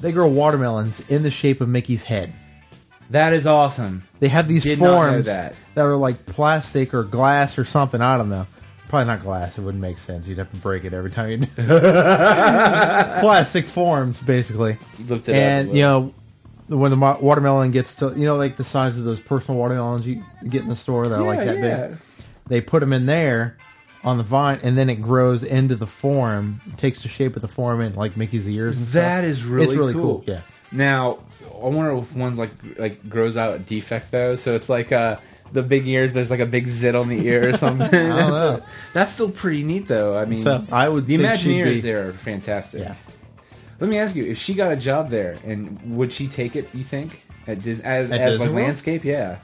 they 0.00 0.12
grow 0.12 0.28
watermelons 0.28 1.00
in 1.08 1.22
the 1.22 1.30
shape 1.30 1.60
of 1.62 1.68
Mickey's 1.68 2.02
head. 2.02 2.32
That 3.10 3.32
is 3.32 3.46
awesome. 3.46 4.02
They 4.20 4.28
have 4.28 4.48
these 4.48 4.62
Did 4.64 4.80
not 4.80 4.86
know 4.86 4.92
forms 4.96 5.26
that. 5.26 5.54
are 5.76 5.94
like 5.96 6.24
plastic 6.26 6.92
or 6.94 7.04
glass 7.04 7.58
or 7.58 7.64
something. 7.64 8.00
I 8.00 8.16
don't 8.18 8.28
know. 8.30 8.46
Probably 8.88 9.06
not 9.06 9.22
glass. 9.22 9.56
It 9.58 9.62
wouldn't 9.62 9.80
make 9.82 9.98
sense. 9.98 10.26
You'd 10.26 10.38
have 10.38 10.50
to 10.50 10.56
break 10.58 10.84
it 10.84 10.92
every 10.94 11.10
time 11.10 11.30
you. 11.30 11.46
plastic 13.20 13.66
forms, 13.66 14.20
basically. 14.20 14.78
Looked 15.06 15.28
it 15.28 15.34
And 15.34 15.68
up. 15.70 15.74
you 15.74 15.82
know, 15.82 16.14
when 16.68 16.90
the 16.90 16.96
mo- 16.96 17.18
watermelon 17.20 17.70
gets 17.70 17.96
to 17.96 18.08
you 18.16 18.24
know 18.24 18.36
like 18.36 18.56
the 18.56 18.64
size 18.64 18.96
of 18.98 19.04
those 19.04 19.20
personal 19.20 19.58
watermelons 19.58 20.06
you 20.06 20.22
get 20.48 20.62
in 20.62 20.68
the 20.68 20.76
store 20.76 21.04
that 21.06 21.14
are 21.18 21.22
like 21.26 21.40
that 21.40 21.60
big. 21.90 21.98
They 22.46 22.60
put 22.60 22.80
them 22.80 22.92
in 22.92 23.06
there 23.06 23.56
on 24.02 24.18
the 24.18 24.22
vine, 24.24 24.60
and 24.62 24.76
then 24.76 24.90
it 24.90 24.96
grows 25.00 25.42
into 25.42 25.76
the 25.76 25.86
form, 25.86 26.60
takes 26.76 27.02
the 27.02 27.08
shape 27.08 27.36
of 27.36 27.42
the 27.42 27.48
form, 27.48 27.80
and 27.80 27.96
like 27.96 28.16
Mickey's 28.18 28.48
ears. 28.48 28.76
And 28.76 28.86
That 28.88 29.18
stuff. 29.20 29.24
is 29.30 29.44
really 29.44 29.64
it's 29.66 29.74
really 29.76 29.92
cool. 29.94 30.22
Yeah. 30.26 30.40
Now, 30.72 31.20
I 31.54 31.68
wonder 31.68 31.92
if 31.96 32.14
one 32.14 32.36
like 32.36 32.50
like 32.78 33.08
grows 33.08 33.36
out 33.36 33.54
a 33.54 33.58
defect 33.60 34.10
though. 34.10 34.34
So 34.36 34.54
it's 34.54 34.68
like 34.68 34.92
uh 34.92 35.16
the 35.52 35.62
big 35.62 35.86
ears, 35.86 36.10
but 36.10 36.14
there's 36.16 36.30
like 36.30 36.40
a 36.40 36.46
big 36.46 36.66
zit 36.68 36.94
on 36.94 37.08
the 37.08 37.24
ear 37.26 37.50
or 37.50 37.56
something. 37.56 37.86
I 37.86 38.18
don't 38.18 38.30
know. 38.30 38.62
That's 38.92 39.12
still 39.12 39.30
pretty 39.30 39.62
neat 39.62 39.86
though. 39.88 40.18
I 40.18 40.24
mean, 40.24 40.38
So 40.40 40.66
I 40.72 40.88
would 40.88 41.06
the 41.06 41.16
think 41.16 41.40
she'd 41.40 41.50
Imagineers 41.62 41.72
be- 41.74 41.80
there 41.80 42.08
are 42.08 42.12
fantastic. 42.12 42.80
Yeah. 42.80 42.94
Let 43.84 43.90
me 43.90 43.98
ask 43.98 44.16
you: 44.16 44.24
If 44.24 44.38
she 44.38 44.54
got 44.54 44.72
a 44.72 44.76
job 44.76 45.10
there, 45.10 45.36
and 45.44 45.94
would 45.98 46.10
she 46.10 46.26
take 46.26 46.56
it? 46.56 46.70
You 46.74 46.82
think 46.82 47.22
at 47.46 47.62
Dis- 47.62 47.80
as 47.80 48.10
At 48.10 48.18
as 48.18 48.30
Disney 48.32 48.46
like 48.46 48.54
World? 48.54 48.66
landscape? 48.66 49.04
Yeah. 49.04 49.36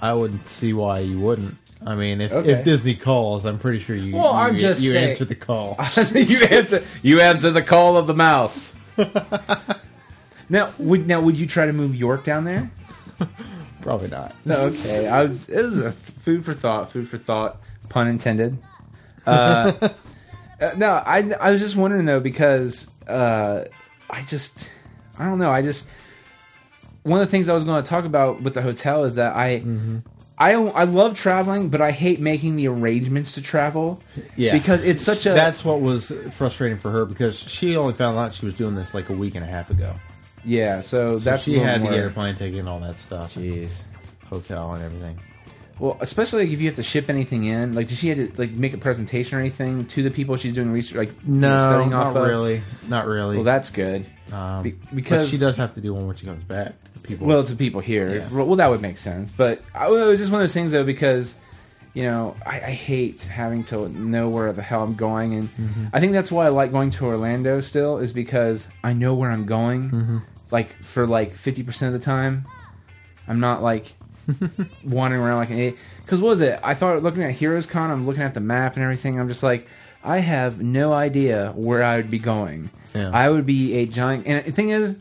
I 0.00 0.12
wouldn't 0.12 0.46
see 0.46 0.72
why 0.72 1.00
you 1.00 1.18
wouldn't. 1.18 1.56
I 1.84 1.96
mean, 1.96 2.20
if, 2.20 2.30
Okay. 2.32 2.52
if 2.52 2.64
Disney 2.64 2.94
calls, 2.94 3.44
I'm 3.44 3.58
pretty 3.58 3.80
sure 3.80 3.96
you. 3.96 4.14
Well, 4.14 4.26
you, 4.30 4.38
I'm 4.38 4.58
just 4.58 4.80
you 4.82 4.92
saying- 4.92 5.10
answer 5.10 5.24
the 5.24 5.34
call. 5.34 5.76
you 6.14 6.44
answer. 6.44 6.84
You 7.02 7.20
answer 7.20 7.50
the 7.50 7.60
call 7.62 7.96
of 7.96 8.06
the 8.06 8.14
mouse. 8.14 8.76
now, 10.48 10.70
would 10.78 11.08
now 11.08 11.20
would 11.20 11.36
you 11.36 11.48
try 11.48 11.66
to 11.66 11.72
move 11.72 11.96
York 11.96 12.22
down 12.24 12.44
there? 12.44 12.70
Probably 13.82 14.08
not. 14.10 14.32
No, 14.44 14.66
okay. 14.66 15.08
I 15.08 15.24
was. 15.24 15.48
It 15.48 15.60
was 15.60 15.78
a 15.80 15.90
food 15.90 16.44
for 16.44 16.54
thought. 16.54 16.92
Food 16.92 17.08
for 17.08 17.18
thought. 17.18 17.60
Pun 17.88 18.06
intended. 18.06 18.58
Uh, 19.26 19.72
uh, 20.72 20.74
no, 20.76 20.90
I 20.92 21.18
I 21.40 21.50
was 21.50 21.60
just 21.60 21.76
wondering 21.76 22.06
though 22.06 22.20
because 22.20 22.88
uh, 23.08 23.64
I 24.10 24.22
just 24.22 24.70
I 25.18 25.24
don't 25.26 25.38
know. 25.38 25.50
I 25.50 25.62
just 25.62 25.86
one 27.02 27.20
of 27.20 27.26
the 27.26 27.30
things 27.30 27.48
I 27.48 27.54
was 27.54 27.64
going 27.64 27.82
to 27.82 27.88
talk 27.88 28.04
about 28.04 28.42
with 28.42 28.54
the 28.54 28.62
hotel 28.62 29.04
is 29.04 29.14
that 29.16 29.34
I. 29.36 29.62
I, 30.36 30.54
I 30.54 30.82
love 30.82 31.16
traveling, 31.16 31.68
but 31.68 31.80
I 31.80 31.92
hate 31.92 32.18
making 32.18 32.56
the 32.56 32.66
arrangements 32.66 33.34
to 33.36 33.40
travel. 33.40 34.00
Yeah, 34.34 34.52
because 34.54 34.82
it's 34.82 35.00
such 35.00 35.26
a 35.26 35.28
That's 35.28 35.64
what 35.64 35.80
was 35.80 36.10
frustrating 36.32 36.76
for 36.76 36.90
her 36.90 37.04
because 37.04 37.38
she 37.38 37.76
only 37.76 37.94
found 37.94 38.18
out 38.18 38.34
she 38.34 38.44
was 38.44 38.56
doing 38.56 38.74
this 38.74 38.94
like 38.94 39.10
a 39.10 39.12
week 39.12 39.36
and 39.36 39.44
a 39.44 39.46
half 39.46 39.70
ago. 39.70 39.94
yeah. 40.44 40.80
So, 40.80 41.18
So 41.20 41.30
that's 41.30 41.44
she 41.44 41.56
had 41.60 41.82
to 41.84 41.88
get 41.88 42.00
her 42.00 42.10
plane 42.10 42.34
ticket 42.34 42.58
and 42.58 42.68
all 42.68 42.80
that 42.80 42.96
stuff, 42.96 43.36
Jeez. 43.36 43.82
hotel 44.26 44.72
and 44.72 44.82
everything. 44.82 45.20
Well, 45.78 45.96
especially 46.00 46.44
like 46.44 46.52
if 46.52 46.60
you 46.60 46.66
have 46.66 46.76
to 46.76 46.82
ship 46.84 47.10
anything 47.10 47.44
in, 47.44 47.72
like 47.72 47.88
did 47.88 47.98
she 47.98 48.08
have 48.10 48.18
to 48.34 48.40
like 48.40 48.52
make 48.52 48.74
a 48.74 48.78
presentation 48.78 49.36
or 49.36 49.40
anything 49.40 49.86
to 49.88 50.02
the 50.04 50.10
people 50.10 50.36
she's 50.36 50.52
doing 50.52 50.70
research, 50.70 50.96
like 50.96 51.26
No, 51.26 51.48
studying 51.70 51.90
not 51.90 52.06
off 52.08 52.16
of? 52.16 52.22
really, 52.26 52.62
not 52.88 53.06
really. 53.06 53.36
Well, 53.36 53.44
that's 53.44 53.70
good 53.70 54.06
um, 54.32 54.62
be- 54.62 54.76
because 54.94 55.28
she 55.28 55.36
does 55.36 55.56
have 55.56 55.74
to 55.74 55.80
do 55.80 55.92
one 55.92 56.06
when 56.06 56.14
she 56.16 56.26
comes 56.26 56.44
back. 56.44 56.74
The 56.94 57.00
people. 57.00 57.26
well, 57.26 57.40
it's 57.40 57.50
the 57.50 57.56
people 57.56 57.80
here. 57.80 58.14
Yeah. 58.16 58.28
Well, 58.44 58.54
that 58.56 58.70
would 58.70 58.82
make 58.82 58.98
sense, 58.98 59.30
but 59.32 59.62
I, 59.74 59.86
it 59.88 59.90
was 59.90 60.20
just 60.20 60.30
one 60.30 60.40
of 60.40 60.44
those 60.44 60.54
things 60.54 60.70
though 60.70 60.84
because 60.84 61.34
you 61.92 62.04
know 62.04 62.36
I, 62.46 62.56
I 62.56 62.70
hate 62.70 63.22
having 63.22 63.64
to 63.64 63.88
know 63.88 64.28
where 64.28 64.52
the 64.52 64.62
hell 64.62 64.82
I'm 64.84 64.94
going, 64.94 65.34
and 65.34 65.48
Mm-hmm. 65.48 65.86
I 65.92 65.98
think 65.98 66.12
that's 66.12 66.30
why 66.30 66.46
I 66.46 66.50
like 66.50 66.70
going 66.70 66.92
to 66.92 67.04
Orlando 67.06 67.60
still 67.60 67.98
is 67.98 68.12
because 68.12 68.68
I 68.84 68.92
know 68.92 69.14
where 69.14 69.30
I'm 69.32 69.44
going. 69.44 69.90
Mm-hmm. 69.90 70.18
like 70.52 70.80
for 70.84 71.04
like 71.04 71.34
fifty 71.34 71.64
percent 71.64 71.92
of 71.92 72.00
the 72.00 72.04
time. 72.04 72.46
I'm 73.26 73.40
not 73.40 73.60
like 73.62 73.94
wandering 74.84 75.22
around 75.22 75.38
like 75.38 75.50
an 75.50 75.58
idiot. 75.58 75.76
Because 76.02 76.20
what 76.20 76.30
was 76.30 76.40
it? 76.40 76.58
I 76.62 76.74
thought 76.74 77.02
looking 77.02 77.22
at 77.22 77.32
Heroes 77.32 77.66
Con, 77.66 77.90
I'm 77.90 78.06
looking 78.06 78.22
at 78.22 78.34
the 78.34 78.40
map 78.40 78.74
and 78.74 78.82
everything. 78.82 79.18
I'm 79.18 79.28
just 79.28 79.42
like, 79.42 79.66
I 80.02 80.18
have 80.18 80.60
no 80.60 80.92
idea 80.92 81.52
where 81.54 81.82
I 81.82 81.96
would 81.96 82.10
be 82.10 82.18
going. 82.18 82.70
Yeah. 82.94 83.10
I 83.12 83.30
would 83.30 83.46
be 83.46 83.74
a 83.74 83.86
giant. 83.86 84.26
And 84.26 84.44
the 84.44 84.52
thing 84.52 84.70
is, 84.70 84.96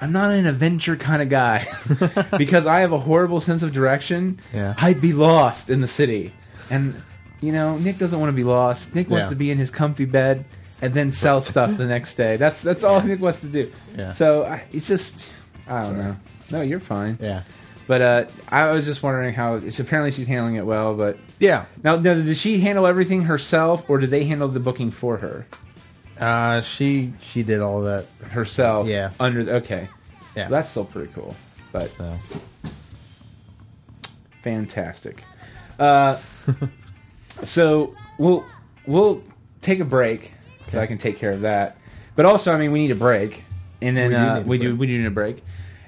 I'm 0.00 0.12
not 0.12 0.32
an 0.32 0.46
adventure 0.46 0.96
kind 0.96 1.22
of 1.22 1.28
guy 1.28 1.68
because 2.38 2.66
I 2.66 2.80
have 2.80 2.92
a 2.92 2.98
horrible 2.98 3.40
sense 3.40 3.62
of 3.62 3.72
direction. 3.72 4.40
Yeah. 4.52 4.74
I'd 4.78 5.00
be 5.00 5.12
lost 5.12 5.70
in 5.70 5.80
the 5.82 5.86
city, 5.88 6.32
and 6.70 7.00
you 7.40 7.52
know, 7.52 7.76
Nick 7.78 7.98
doesn't 7.98 8.18
want 8.18 8.30
to 8.30 8.36
be 8.36 8.44
lost. 8.44 8.94
Nick 8.94 9.08
wants 9.10 9.24
Yeah. 9.24 9.28
to 9.30 9.36
be 9.36 9.50
in 9.50 9.58
his 9.58 9.70
comfy 9.70 10.04
bed 10.06 10.44
and 10.82 10.94
then 10.94 11.12
sell 11.12 11.42
stuff 11.42 11.76
the 11.76 11.84
next 11.86 12.14
day. 12.14 12.36
That's 12.38 12.60
that's 12.62 12.82
all 12.82 13.00
Nick 13.02 13.20
wants 13.20 13.40
to 13.40 13.46
do. 13.46 13.70
Yeah. 13.96 14.12
So 14.12 14.44
I, 14.44 14.62
it's 14.72 14.88
just 14.88 15.30
I 15.68 15.80
don't 15.82 15.84
Sorry. 15.84 15.98
know. 15.98 16.16
No, 16.52 16.60
you're 16.62 16.80
fine. 16.80 17.18
Yeah. 17.20 17.42
But 17.90 18.00
uh, 18.02 18.24
I 18.48 18.70
was 18.70 18.86
just 18.86 19.02
wondering 19.02 19.34
how. 19.34 19.54
It's, 19.54 19.80
apparently, 19.80 20.12
she's 20.12 20.28
handling 20.28 20.54
it 20.54 20.64
well. 20.64 20.94
But 20.94 21.18
Yeah. 21.40 21.64
now, 21.82 21.96
now, 21.96 22.14
did 22.14 22.36
she 22.36 22.60
handle 22.60 22.86
everything 22.86 23.22
herself, 23.22 23.90
or 23.90 23.98
did 23.98 24.10
they 24.10 24.22
handle 24.22 24.46
the 24.46 24.60
booking 24.60 24.92
for 24.92 25.16
her 25.16 25.44
Uh, 26.16 26.60
she 26.60 27.12
she 27.20 27.42
did 27.42 27.58
all 27.60 27.80
that. 27.82 28.06
herself? 28.30 28.86
Yeah. 28.86 29.10
Under 29.18 29.42
the, 29.42 29.54
okay. 29.56 29.88
Yeah. 30.36 30.46
That's 30.48 30.68
still 30.68 30.84
pretty 30.84 31.12
cool. 31.12 31.34
But 31.72 31.90
So 31.90 32.16
fantastic. 34.42 35.24
Uh, 35.76 36.16
so 37.42 37.92
we'll 38.18 38.44
we'll 38.86 39.20
take 39.62 39.80
a 39.80 39.84
break 39.84 40.32
so. 40.68 40.80
I 40.80 40.86
can 40.86 40.96
take 40.98 41.16
care 41.18 41.32
of 41.32 41.40
that. 41.40 41.76
But 42.14 42.24
also, 42.24 42.52
I 42.54 42.58
mean, 42.58 42.70
we 42.70 42.82
need 42.82 42.90
a 42.92 42.94
break, 42.94 43.42
and 43.82 43.96
then 43.96 44.10
We 44.10 44.14
do 44.14 44.20
uh, 44.22 44.34
need 44.34 44.40
a 44.40 44.46
we 44.46 44.58
do 44.58 44.68
break. 44.70 44.80
we 44.80 44.86
do 44.86 44.98
need 44.98 45.06
a 45.06 45.10
break, 45.10 45.44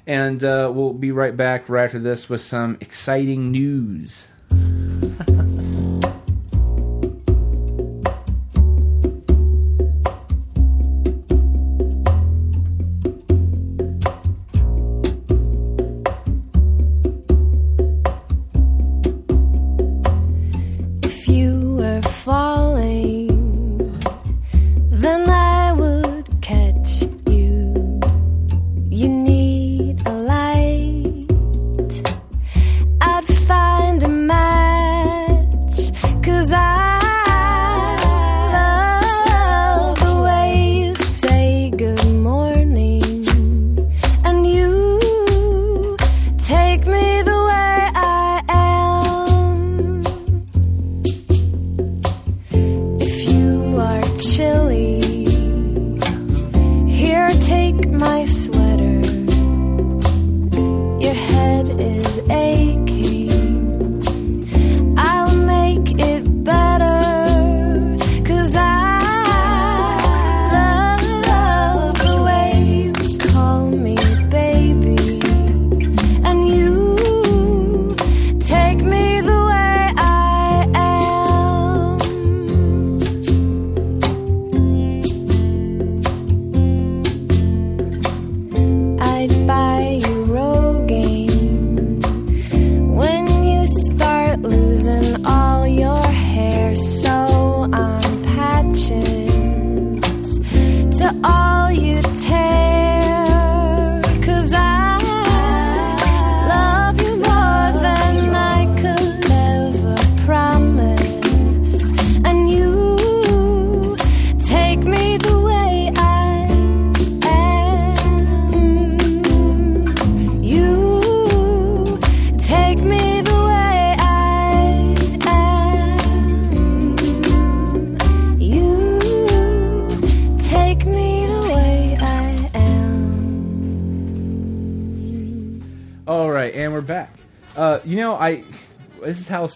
and 0.06 0.42
uh, 0.42 0.70
we'll 0.74 0.92
be 0.92 1.12
right 1.12 1.36
back 1.36 1.68
right 1.68 1.84
after 1.84 1.98
this 1.98 2.28
with 2.28 2.40
some 2.40 2.76
exciting 2.80 3.50
news. 3.50 4.28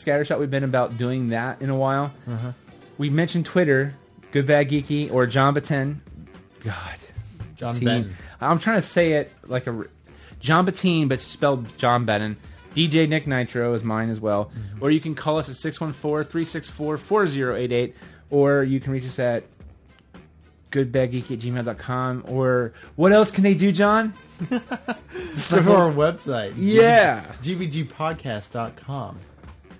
Scattershot 0.07 0.39
we've 0.39 0.51
been 0.51 0.65
about 0.65 0.97
doing 0.97 1.31
that 1.31 1.61
in 1.61 1.69
a 1.71 1.77
while. 1.77 2.13
Uh-huh. 2.29 2.53
We 2.99 3.11
mentioned 3.11 3.47
Twitter, 3.47 3.95
Good 4.31 4.47
Bad 4.47 4.71
Geeky, 4.71 5.13
or 5.13 5.27
John 5.27 5.55
Batten. 5.55 6.01
God, 6.61 6.99
John 7.57 7.75
Teen. 7.75 7.85
Benton. 7.85 8.17
I'm 8.41 8.59
trying 8.59 8.79
to 8.79 8.87
say 8.87 9.13
it 9.15 9.33
like 9.47 9.67
a. 9.67 9.85
John 10.39 10.65
Bateen, 10.65 11.09
but 11.09 11.19
spelled 11.19 11.77
John 11.79 12.05
Benton. 12.05 12.37
DJ 12.75 13.09
Nick 13.09 13.27
Nitro 13.27 13.75
is 13.75 13.83
mine 13.83 14.11
as 14.11 14.21
well. 14.21 14.47
Mm-hmm. 14.47 14.85
Or 14.85 14.91
you 14.91 15.01
can 15.01 15.15
call 15.15 15.39
us 15.39 15.49
at 15.49 15.55
614-364-4088, 15.73 17.95
or 18.29 18.63
you 18.63 18.81
can 18.81 18.93
reach 18.93 19.05
us 19.05 19.19
at 19.19 19.45
goodbadgeeky 20.71 21.31
at 21.33 21.39
gmail.com. 21.39 22.25
Or 22.29 22.75
what 22.97 23.13
else 23.13 23.31
can 23.31 23.45
they 23.45 23.55
do, 23.55 23.73
John? 23.73 24.13
Just 25.31 25.51
Go 25.51 25.63
to 25.63 25.75
our 25.75 25.91
website. 25.91 26.53
Yeah. 26.57 27.33
gbgpodcast.com 27.43 29.21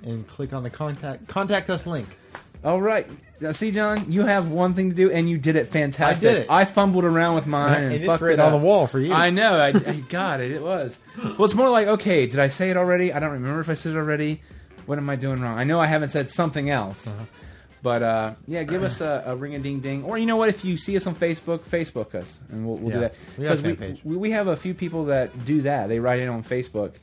and 0.07 0.27
click 0.27 0.55
on 0.55 0.63
the 0.63 0.71
contact 0.71 1.29
contact 1.29 1.69
us 1.69 1.87
link. 1.87 2.09
All 2.65 2.81
right. 2.81 3.07
Now, 3.39 3.53
see, 3.53 3.71
John, 3.71 4.11
you 4.11 4.23
have 4.23 4.51
one 4.51 4.73
thing 4.73 4.89
to 4.89 4.97
do, 4.97 5.11
and 5.11 5.29
you 5.29 5.37
did 5.37 5.57
it 5.57 5.69
fantastic. 5.69 6.27
I 6.27 6.33
did 6.33 6.43
it. 6.45 6.47
I 6.49 6.65
fumbled 6.65 7.05
around 7.05 7.35
with 7.35 7.47
mine 7.47 7.75
and, 7.85 7.95
And 7.95 8.07
fucked 8.07 8.23
it 8.25 8.41
on 8.41 8.51
the 8.53 8.59
wall 8.59 8.87
for 8.87 8.99
you. 8.99 9.13
I 9.13 9.29
know. 9.29 9.59
I, 9.59 9.69
I 9.69 10.01
got 10.09 10.41
it. 10.41 10.53
It 10.53 10.63
was. 10.63 10.99
Well, 11.23 11.45
it's 11.45 11.55
more 11.55 11.69
like, 11.69 11.87
okay, 11.87 12.27
did 12.27 12.39
I 12.41 12.49
say 12.49 12.71
it 12.71 12.79
already? 12.79 13.13
I 13.13 13.19
don't 13.19 13.33
remember 13.33 13.61
if 13.61 13.69
I 13.69 13.75
said 13.75 13.93
it 13.93 13.99
already. 13.99 14.41
What 14.87 14.97
am 14.97 15.11
I 15.11 15.17
doing 15.17 15.43
wrong? 15.43 15.59
I 15.59 15.65
know 15.65 15.79
I 15.81 15.87
haven't 15.87 16.09
said 16.09 16.31
something 16.31 16.71
else. 16.71 17.07
Uh-huh. 17.07 17.25
But 17.83 18.03
uh, 18.03 18.35
yeah, 18.49 18.63
give 18.65 18.83
us 18.83 19.01
a, 19.03 19.23
a 19.27 19.37
ring 19.37 19.55
a 19.55 19.59
ding 19.59 19.81
ding, 19.81 20.03
or 20.03 20.17
you 20.19 20.27
know 20.27 20.37
what? 20.37 20.49
If 20.49 20.65
you 20.65 20.77
see 20.79 20.97
us 20.97 21.07
on 21.07 21.15
Facebook, 21.15 21.61
Facebook 21.61 22.15
us, 22.15 22.41
and 22.51 22.67
we'll, 22.67 22.77
we'll 22.79 22.89
do 22.95 23.01
Yeah. 23.01 23.09
that. 23.09 23.15
We 23.39 23.45
have 23.45 23.53
a 23.53 23.57
'Cause 23.57 23.63
we, 23.63 23.75
page. 23.75 24.01
we 24.03 24.17
we 24.17 24.31
have 24.33 24.49
a 24.49 24.57
few 24.57 24.73
people 24.75 25.05
that 25.05 25.45
do 25.45 25.61
that. 25.63 25.89
They 25.89 26.01
write 26.01 26.21
in 26.21 26.29
on 26.29 26.43
Facebook, 26.43 26.95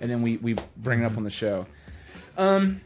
and 0.00 0.10
then 0.10 0.20
we 0.20 0.36
we 0.38 0.56
bring 0.76 1.02
it 1.02 1.04
up 1.06 1.16
on 1.16 1.22
the 1.24 1.30
show. 1.30 1.64
Um, 2.36 2.80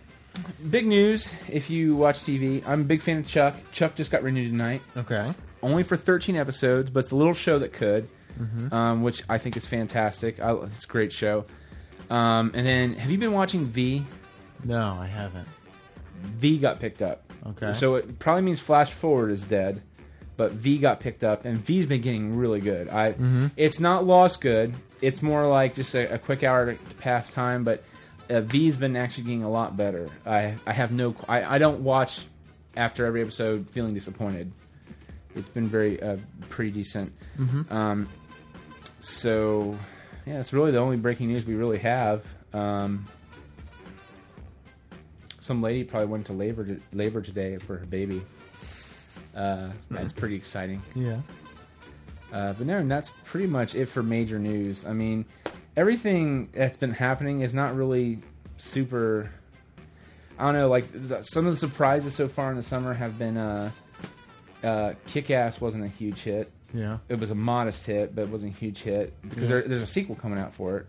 big 0.70 0.86
news! 0.86 1.32
If 1.48 1.70
you 1.70 1.96
watch 1.96 2.20
TV, 2.20 2.66
I'm 2.66 2.82
a 2.82 2.84
big 2.84 3.02
fan 3.02 3.18
of 3.18 3.26
Chuck. 3.26 3.54
Chuck 3.72 3.94
just 3.94 4.10
got 4.10 4.22
renewed 4.22 4.50
tonight 4.50 4.82
Okay. 4.96 5.32
only 5.62 5.82
for 5.82 5.96
13 5.96 6.36
episodes, 6.36 6.90
but 6.90 7.00
it's 7.00 7.08
the 7.08 7.16
little 7.16 7.34
show 7.34 7.58
that 7.58 7.72
could, 7.72 8.08
Mm-hmm. 8.40 8.72
um, 8.72 9.02
which 9.02 9.22
I 9.28 9.38
think 9.38 9.56
is 9.56 9.66
fantastic. 9.66 10.40
I, 10.40 10.52
it's 10.54 10.84
a 10.84 10.86
great 10.86 11.12
show. 11.12 11.44
Um, 12.08 12.52
and 12.54 12.66
then, 12.66 12.94
have 12.94 13.10
you 13.10 13.18
been 13.18 13.32
watching 13.32 13.66
V? 13.66 14.04
No, 14.64 14.96
I 15.00 15.06
haven't. 15.06 15.48
V 16.22 16.58
got 16.58 16.80
picked 16.80 17.02
up. 17.02 17.24
Okay. 17.48 17.72
So 17.72 17.96
it 17.96 18.18
probably 18.18 18.42
means 18.42 18.60
Flash 18.60 18.92
Forward 18.92 19.30
is 19.30 19.44
dead, 19.44 19.82
but 20.36 20.52
V 20.52 20.78
got 20.78 21.00
picked 21.00 21.24
up, 21.24 21.44
and 21.44 21.58
V's 21.58 21.86
been 21.86 22.00
getting 22.02 22.36
really 22.36 22.60
good. 22.60 22.88
I, 22.88 23.12
Mm-hmm. 23.12 23.46
it's 23.56 23.80
not 23.80 24.06
lost 24.06 24.40
good. 24.40 24.74
It's 25.02 25.22
more 25.22 25.46
like 25.48 25.74
just 25.74 25.94
a, 25.94 26.14
a 26.14 26.18
quick 26.18 26.42
hour 26.44 26.72
to, 26.72 26.74
to 26.78 26.94
pass 26.96 27.30
time, 27.30 27.64
but 27.64 27.82
uh, 28.30 28.40
V's 28.42 28.76
been 28.76 28.96
actually 28.96 29.24
getting 29.24 29.42
a 29.42 29.50
lot 29.50 29.76
better. 29.76 30.08
I, 30.24 30.54
I 30.66 30.72
have 30.72 30.92
no, 30.92 31.14
I, 31.28 31.54
I 31.54 31.58
don't 31.58 31.80
watch 31.80 32.22
after 32.76 33.04
every 33.04 33.22
episode 33.22 33.68
feeling 33.70 33.94
disappointed. 33.94 34.52
It's 35.34 35.48
been 35.48 35.66
very, 35.66 36.02
uh, 36.02 36.16
pretty 36.48 36.70
decent. 36.70 37.12
Mm-hmm. 37.38 37.72
Um, 37.72 38.08
so, 39.00 39.76
yeah, 40.26 40.40
it's 40.40 40.52
really 40.52 40.70
the 40.70 40.78
only 40.78 40.96
breaking 40.96 41.28
news 41.28 41.44
we 41.44 41.54
really 41.54 41.78
have. 41.78 42.24
Um, 42.52 43.06
some 45.40 45.62
lady 45.62 45.84
probably 45.84 46.08
went 46.08 46.26
to 46.26 46.32
labor 46.32 46.64
to, 46.64 46.80
labor 46.92 47.20
today 47.22 47.58
for 47.58 47.76
her 47.76 47.86
baby. 47.86 48.22
Uh, 49.34 49.70
that's 49.90 50.12
pretty 50.12 50.36
exciting. 50.36 50.82
Yeah. 50.94 51.20
Uh, 52.32 52.52
but 52.52 52.64
no, 52.64 52.78
and 52.78 52.88
that's 52.88 53.10
pretty 53.24 53.48
much 53.48 53.74
it 53.74 53.86
for 53.86 54.04
major 54.04 54.38
news. 54.38 54.86
I 54.86 54.92
mean, 54.92 55.24
everything 55.80 56.50
that's 56.52 56.76
been 56.76 56.92
happening 56.92 57.40
is 57.40 57.54
not 57.54 57.74
really 57.74 58.18
super. 58.58 59.30
I 60.38 60.44
don't 60.44 60.54
know. 60.54 60.68
Like 60.68 60.84
some 61.22 61.46
of 61.46 61.52
the 61.54 61.58
surprises 61.58 62.14
so 62.14 62.28
far 62.28 62.50
in 62.50 62.56
the 62.56 62.62
summer 62.62 62.92
have 62.92 63.18
been. 63.18 63.36
Uh, 63.38 63.70
uh, 64.62 64.92
Kick 65.06 65.30
Ass 65.30 65.58
wasn't 65.58 65.84
a 65.84 65.88
huge 65.88 66.20
hit. 66.20 66.50
Yeah. 66.74 66.98
It 67.08 67.18
was 67.18 67.30
a 67.30 67.34
modest 67.34 67.86
hit, 67.86 68.14
but 68.14 68.22
it 68.22 68.28
wasn't 68.28 68.54
a 68.54 68.58
huge 68.58 68.80
hit 68.82 69.14
because 69.28 69.48
there, 69.48 69.62
there's 69.62 69.80
a 69.82 69.86
sequel 69.86 70.14
coming 70.16 70.38
out 70.38 70.52
for 70.54 70.76
it, 70.76 70.86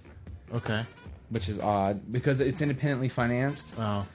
Okay. 0.53 0.83
which 1.29 1.47
is 1.47 1.57
odd 1.57 2.11
because 2.11 2.41
it's 2.41 2.59
independently 2.61 3.07
financed. 3.07 3.73
Oh. 3.79 4.05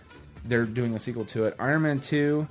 They're 0.45 0.67
doing 0.67 0.95
a 0.95 0.99
sequel 0.99 1.25
to 1.27 1.47
it. 1.47 1.57
Iron 1.59 1.83
Man 1.83 2.01
Two 2.01 2.47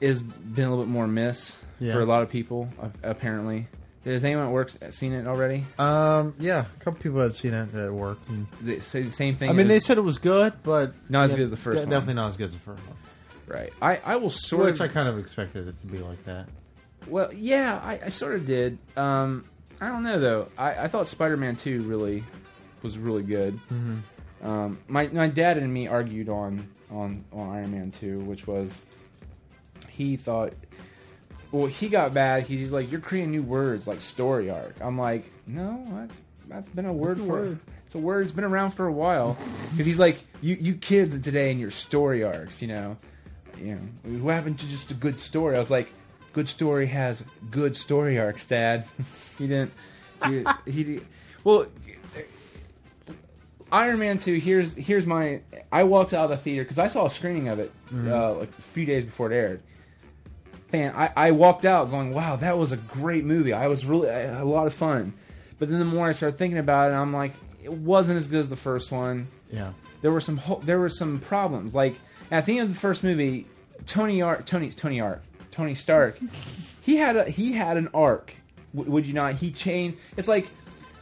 is 0.00 0.22
been 0.22 0.64
a 0.66 0.70
little 0.70 0.84
bit 0.84 0.90
more 0.90 1.06
miss 1.06 1.58
Yeah. 1.78 1.92
for 1.92 2.00
a 2.00 2.06
lot 2.06 2.22
of 2.22 2.30
people 2.30 2.68
apparently. 3.02 3.68
Has 4.06 4.24
anyone 4.24 4.46
at 4.46 4.52
work 4.52 4.70
seen 4.90 5.12
it 5.12 5.26
already? 5.26 5.64
Um. 5.78 6.34
Yeah. 6.38 6.66
A 6.80 6.84
couple 6.84 7.00
people 7.02 7.20
had 7.20 7.34
seen 7.34 7.52
it 7.54 7.74
at 7.74 7.92
work. 7.92 8.18
And, 8.28 8.46
They 8.62 8.80
say 8.80 9.02
the 9.02 9.10
same 9.12 9.34
thing. 9.36 9.50
I 9.50 9.52
mean, 9.52 9.66
as- 9.66 9.68
they 9.68 9.80
said 9.80 9.98
it 9.98 10.02
was 10.02 10.18
good, 10.18 10.52
but 10.62 10.94
Not 11.08 11.24
as 11.24 11.32
good 11.34 11.40
as 11.42 11.50
the 11.50 11.56
first 11.56 11.78
one. 11.78 11.88
Definitely 11.90 12.14
not 12.14 12.28
as 12.28 12.36
good 12.36 12.48
as 12.48 12.54
the 12.54 12.60
first 12.60 12.82
one. 12.86 12.96
right. 13.48 13.72
I 13.82 13.96
I 14.04 14.16
will 14.16 14.30
sort 14.30 14.64
Which 14.66 14.80
I 14.80 14.88
kind 14.88 15.08
of 15.08 15.18
expected 15.18 15.68
it 15.68 15.80
to 15.80 15.86
be 15.86 15.98
like 15.98 16.24
that. 16.24 16.48
Well, 17.08 17.32
yeah, 17.32 17.80
I, 17.82 18.00
I 18.06 18.08
sort 18.08 18.34
of 18.36 18.46
did. 18.46 18.78
Um, 18.96 19.44
I 19.80 19.88
don't 19.88 20.02
know 20.02 20.18
though. 20.18 20.48
I, 20.56 20.84
I 20.84 20.88
thought 20.88 21.06
Spider-Man 21.08 21.56
Two 21.56 21.82
really 21.82 22.22
was 22.82 22.98
really 22.98 23.22
good. 23.22 23.54
Mm-hmm. 23.72 24.46
Um, 24.46 24.78
my 24.88 25.08
my 25.08 25.28
dad 25.28 25.58
and 25.58 25.72
me 25.72 25.88
argued 25.88 26.28
on 26.28 26.68
on 26.90 27.24
on 27.32 27.48
Iron 27.56 27.72
Man 27.72 27.90
Two, 27.90 28.20
which 28.20 28.46
was 28.46 28.84
he 29.88 30.16
thought. 30.16 30.52
Well, 31.52 31.66
he 31.66 31.88
got 31.88 32.12
mad. 32.12 32.44
He's, 32.44 32.60
he's 32.60 32.72
like, 32.72 32.90
"You're 32.90 33.00
creating 33.00 33.30
new 33.30 33.42
words 33.42 33.86
like 33.86 34.00
story 34.00 34.50
arc." 34.50 34.74
I'm 34.80 34.98
like, 34.98 35.30
"No, 35.46 35.82
that's 35.90 36.20
that's 36.48 36.68
been 36.70 36.86
a 36.86 36.92
word 36.92 37.16
a 37.16 37.20
for 37.20 37.26
word. 37.26 37.58
it's 37.86 37.94
a 37.94 37.98
word. 37.98 38.22
It's 38.22 38.32
been 38.32 38.44
around 38.44 38.72
for 38.72 38.86
a 38.86 38.92
while." 38.92 39.36
Because 39.70 39.86
he's 39.86 39.98
like, 39.98 40.18
"You 40.42 40.56
you 40.60 40.74
kids 40.74 41.14
of 41.14 41.22
today 41.22 41.50
and 41.50 41.60
your 41.60 41.70
story 41.70 42.24
arcs, 42.24 42.60
you 42.60 42.68
know, 42.68 42.96
you 43.58 43.74
know, 43.76 44.18
what 44.22 44.34
happened 44.34 44.58
to 44.58 44.68
just 44.68 44.90
a 44.90 44.94
good 44.94 45.20
story?" 45.20 45.56
I 45.56 45.58
was 45.58 45.70
like, 45.70 45.92
"Good 46.32 46.48
story 46.48 46.86
has 46.86 47.22
good 47.50 47.76
story 47.76 48.18
arcs, 48.18 48.44
Dad." 48.46 48.84
he 49.38 49.46
didn't. 49.46 49.72
He, 50.26 50.44
he 50.66 50.84
did- 50.84 51.06
well. 51.44 51.66
Iron 53.72 53.98
Man 53.98 54.18
Two. 54.18 54.34
Here's 54.34 54.74
here's 54.76 55.06
my. 55.06 55.40
I 55.72 55.82
walked 55.84 56.12
out 56.12 56.24
of 56.24 56.30
the 56.30 56.36
theater 56.36 56.62
because 56.62 56.78
I 56.78 56.86
saw 56.86 57.06
a 57.06 57.10
screening 57.10 57.48
of 57.48 57.58
it 57.58 57.72
uh, 57.92 58.34
like 58.34 58.48
a 58.50 58.62
few 58.62 58.86
days 58.86 59.04
before 59.04 59.30
it 59.32 59.34
aired. 59.34 59.60
Fan, 60.68 60.94
I, 60.96 61.12
I 61.16 61.30
walked 61.30 61.64
out 61.64 61.90
going, 61.90 62.12
"Wow, 62.12 62.36
that 62.36 62.58
was 62.58 62.72
a 62.72 62.76
great 62.76 63.24
movie. 63.24 63.52
I 63.52 63.68
was 63.68 63.84
really 63.84 64.10
I 64.10 64.22
a 64.22 64.44
lot 64.44 64.66
of 64.66 64.74
fun." 64.74 65.12
But 65.58 65.68
then 65.68 65.78
the 65.78 65.84
more 65.84 66.08
I 66.08 66.12
started 66.12 66.38
thinking 66.38 66.58
about 66.58 66.90
it, 66.90 66.94
I'm 66.94 67.12
like, 67.12 67.32
it 67.62 67.72
wasn't 67.72 68.18
as 68.18 68.26
good 68.26 68.40
as 68.40 68.48
the 68.48 68.56
first 68.56 68.92
one. 68.92 69.28
Yeah. 69.50 69.72
There 70.02 70.12
were 70.12 70.20
some 70.20 70.36
ho- 70.36 70.60
there 70.62 70.78
were 70.78 70.88
some 70.88 71.18
problems. 71.20 71.74
Like 71.74 71.98
at 72.30 72.46
the 72.46 72.58
end 72.58 72.68
of 72.68 72.74
the 72.74 72.80
first 72.80 73.02
movie, 73.02 73.46
Tony 73.86 74.22
Ark, 74.22 74.46
Tony 74.46 74.70
Tony 74.70 75.00
Ark, 75.00 75.22
Tony 75.50 75.74
Stark, 75.74 76.18
he 76.82 76.96
had 76.96 77.16
a 77.16 77.24
he 77.24 77.52
had 77.52 77.76
an 77.76 77.88
arc. 77.94 78.34
W- 78.74 78.90
would 78.90 79.06
you 79.06 79.14
not? 79.14 79.34
He 79.34 79.50
changed. 79.50 79.98
It's 80.16 80.28
like 80.28 80.48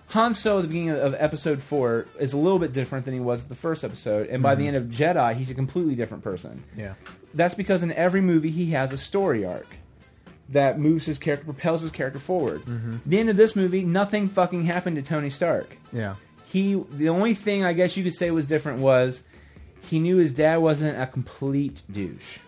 Han 0.08 0.34
Solo 0.34 0.58
at 0.58 0.62
the 0.62 0.68
beginning 0.68 0.90
of 0.90 1.14
episode 1.18 1.60
four 1.60 2.06
is 2.18 2.32
a 2.32 2.36
little 2.36 2.58
bit 2.58 2.72
different 2.72 3.04
than 3.04 3.14
he 3.14 3.20
was 3.20 3.42
at 3.42 3.48
the 3.48 3.56
first 3.56 3.82
episode, 3.82 4.28
and 4.28 4.42
by 4.42 4.54
the 4.54 4.64
mm-hmm. 4.64 4.76
end 4.76 4.76
of 4.76 4.84
Jedi, 4.84 5.34
he's 5.34 5.50
a 5.50 5.54
completely 5.54 5.94
different 5.94 6.22
person. 6.22 6.62
Yeah. 6.76 6.94
That's 7.34 7.54
because 7.54 7.82
in 7.82 7.92
every 7.92 8.20
movie 8.20 8.50
he 8.50 8.70
has 8.70 8.92
a 8.92 8.96
story 8.98 9.44
arc 9.44 9.66
that 10.50 10.78
moves 10.78 11.04
his 11.06 11.18
character, 11.18 11.44
propels 11.44 11.82
his 11.82 11.90
character 11.90 12.18
forward. 12.18 12.60
Mm-hmm. 12.62 12.96
The 13.06 13.18
end 13.18 13.28
of 13.30 13.36
this 13.36 13.56
movie, 13.56 13.82
nothing 13.82 14.28
fucking 14.28 14.64
happened 14.64 14.96
to 14.96 15.02
Tony 15.02 15.30
Stark. 15.30 15.76
Yeah. 15.92 16.14
He, 16.46 16.74
the 16.92 17.08
only 17.08 17.34
thing 17.34 17.64
I 17.64 17.72
guess 17.72 17.96
you 17.96 18.04
could 18.04 18.14
say 18.14 18.30
was 18.30 18.46
different 18.46 18.78
was 18.80 19.22
he 19.80 19.98
knew 19.98 20.16
his 20.18 20.32
dad 20.32 20.58
wasn't 20.58 21.00
a 21.00 21.06
complete 21.06 21.82
douche. 21.90 22.38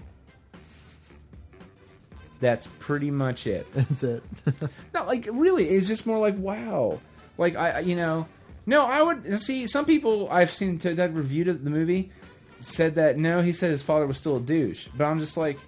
That's 2.41 2.67
pretty 2.79 3.11
much 3.11 3.47
it. 3.47 3.67
That's 3.75 4.03
it. 4.03 4.23
Not 4.95 5.07
like 5.07 5.29
really. 5.33 5.69
It's 5.69 5.89
just 5.89 6.07
more 6.07 6.19
like 6.19 6.37
wow. 6.39 7.01
Like 7.39 7.57
I, 7.57 7.71
I- 7.71 7.81
you 7.81 7.97
know, 7.97 8.29
no. 8.67 8.85
I 8.85 9.03
would 9.03 9.41
see 9.41 9.67
some 9.67 9.85
people 9.87 10.29
I've 10.31 10.51
seen 10.51 10.79
to, 10.81 10.95
that 10.95 11.15
reviewed 11.15 11.65
the 11.65 11.71
movie 11.71 12.11
said 12.61 12.95
that 12.97 13.19
no. 13.19 13.43
He 13.43 13.53
said 13.53 13.71
his 13.71 13.83
father 13.83 14.07
was 14.07 14.17
still 14.17 14.37
a 14.37 14.41
douche, 14.41 14.89
but 14.97 15.05
I'm 15.05 15.19
just 15.19 15.37
like, 15.37 15.59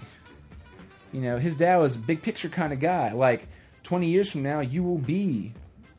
you 1.13 1.21
know, 1.21 1.39
his 1.39 1.55
dad 1.57 1.77
was 1.79 1.95
a 1.95 1.99
big 1.99 2.23
picture 2.23 2.49
kind 2.49 2.73
of 2.73 2.81
guy. 2.81 3.13
Like 3.13 3.49
20 3.85 4.09
years 4.09 4.31
from 4.31 4.43
now, 4.43 4.61
you 4.61 4.83
will 4.83 4.99
be 4.99 5.53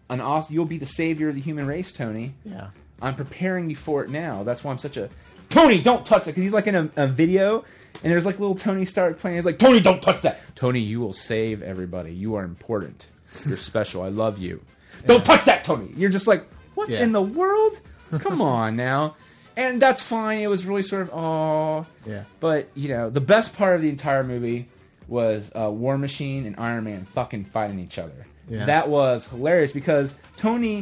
an 0.10 0.22
awesome. 0.22 0.54
You'll 0.56 0.66
be 0.66 0.78
the 0.78 0.86
savior 0.86 1.30
of 1.30 1.36
the 1.36 1.42
human 1.42 1.66
race, 1.68 1.92
Tony. 1.92 2.34
yeah. 2.44 2.70
I'm 3.02 3.16
preparing 3.16 3.70
you 3.70 3.78
for 3.78 4.04
it 4.04 4.10
now. 4.10 4.44
That's 4.44 4.62
why 4.62 4.72
I'm 4.72 4.78
such 4.78 4.98
a 4.98 5.10
Tony. 5.48 5.82
Don't 5.82 6.06
touch 6.06 6.26
that 6.26 6.32
because 6.32 6.44
he's 6.44 6.52
like 6.52 6.68
in 6.68 6.76
a, 6.76 6.90
a 6.98 7.08
video 7.08 7.64
and 8.04 8.12
there's 8.12 8.26
like 8.26 8.40
little 8.40 8.56
Tony 8.56 8.84
Stark 8.84 9.20
playing. 9.20 9.38
He's 9.38 9.46
like 9.46 9.58
Tony, 9.58 9.80
don't 9.80 10.02
touch 10.02 10.22
that. 10.24 10.42
Tony, 10.56 10.82
you 10.82 11.00
will 11.00 11.14
save 11.14 11.62
everybody. 11.64 12.14
You 12.14 12.36
are 12.36 12.44
important. 12.44 13.08
You're 13.48 13.56
special. 13.56 14.02
I 14.02 14.10
love 14.10 14.38
you. 14.38 14.60
Don't 15.06 15.24
touch 15.24 15.46
that, 15.46 15.64
Tony. 15.64 15.94
You're 15.96 16.10
just 16.10 16.28
like 16.28 16.46
what 16.76 16.90
Yeah. 16.90 17.02
in 17.04 17.14
the 17.14 17.22
world? 17.22 17.80
Come 18.20 18.42
on 18.42 18.76
now. 18.76 19.16
And 19.60 19.82
that's 19.82 20.01
fine. 20.01 20.39
It 20.41 20.47
was 20.47 20.66
really 20.66 20.84
sort 20.84 21.01
of 21.03 21.10
oh, 21.14 21.86
Yeah. 22.05 22.24
but 22.39 22.70
you 22.76 22.89
know 22.89 23.10
the 23.10 23.22
best 23.22 23.55
part 23.57 23.76
of 23.76 23.82
the 23.82 23.89
entire 23.89 24.24
movie 24.24 24.70
was 25.07 25.51
uh, 25.60 25.70
War 25.70 25.97
Machine 25.97 26.45
and 26.45 26.55
Iron 26.57 26.84
Man 26.86 27.03
fucking 27.05 27.45
fighting 27.45 27.80
each 27.80 27.97
other. 27.99 28.26
Yeah. 28.47 28.66
That 28.66 28.89
was 28.89 29.28
hilarious 29.28 29.72
because 29.72 30.16
Tony, 30.38 30.78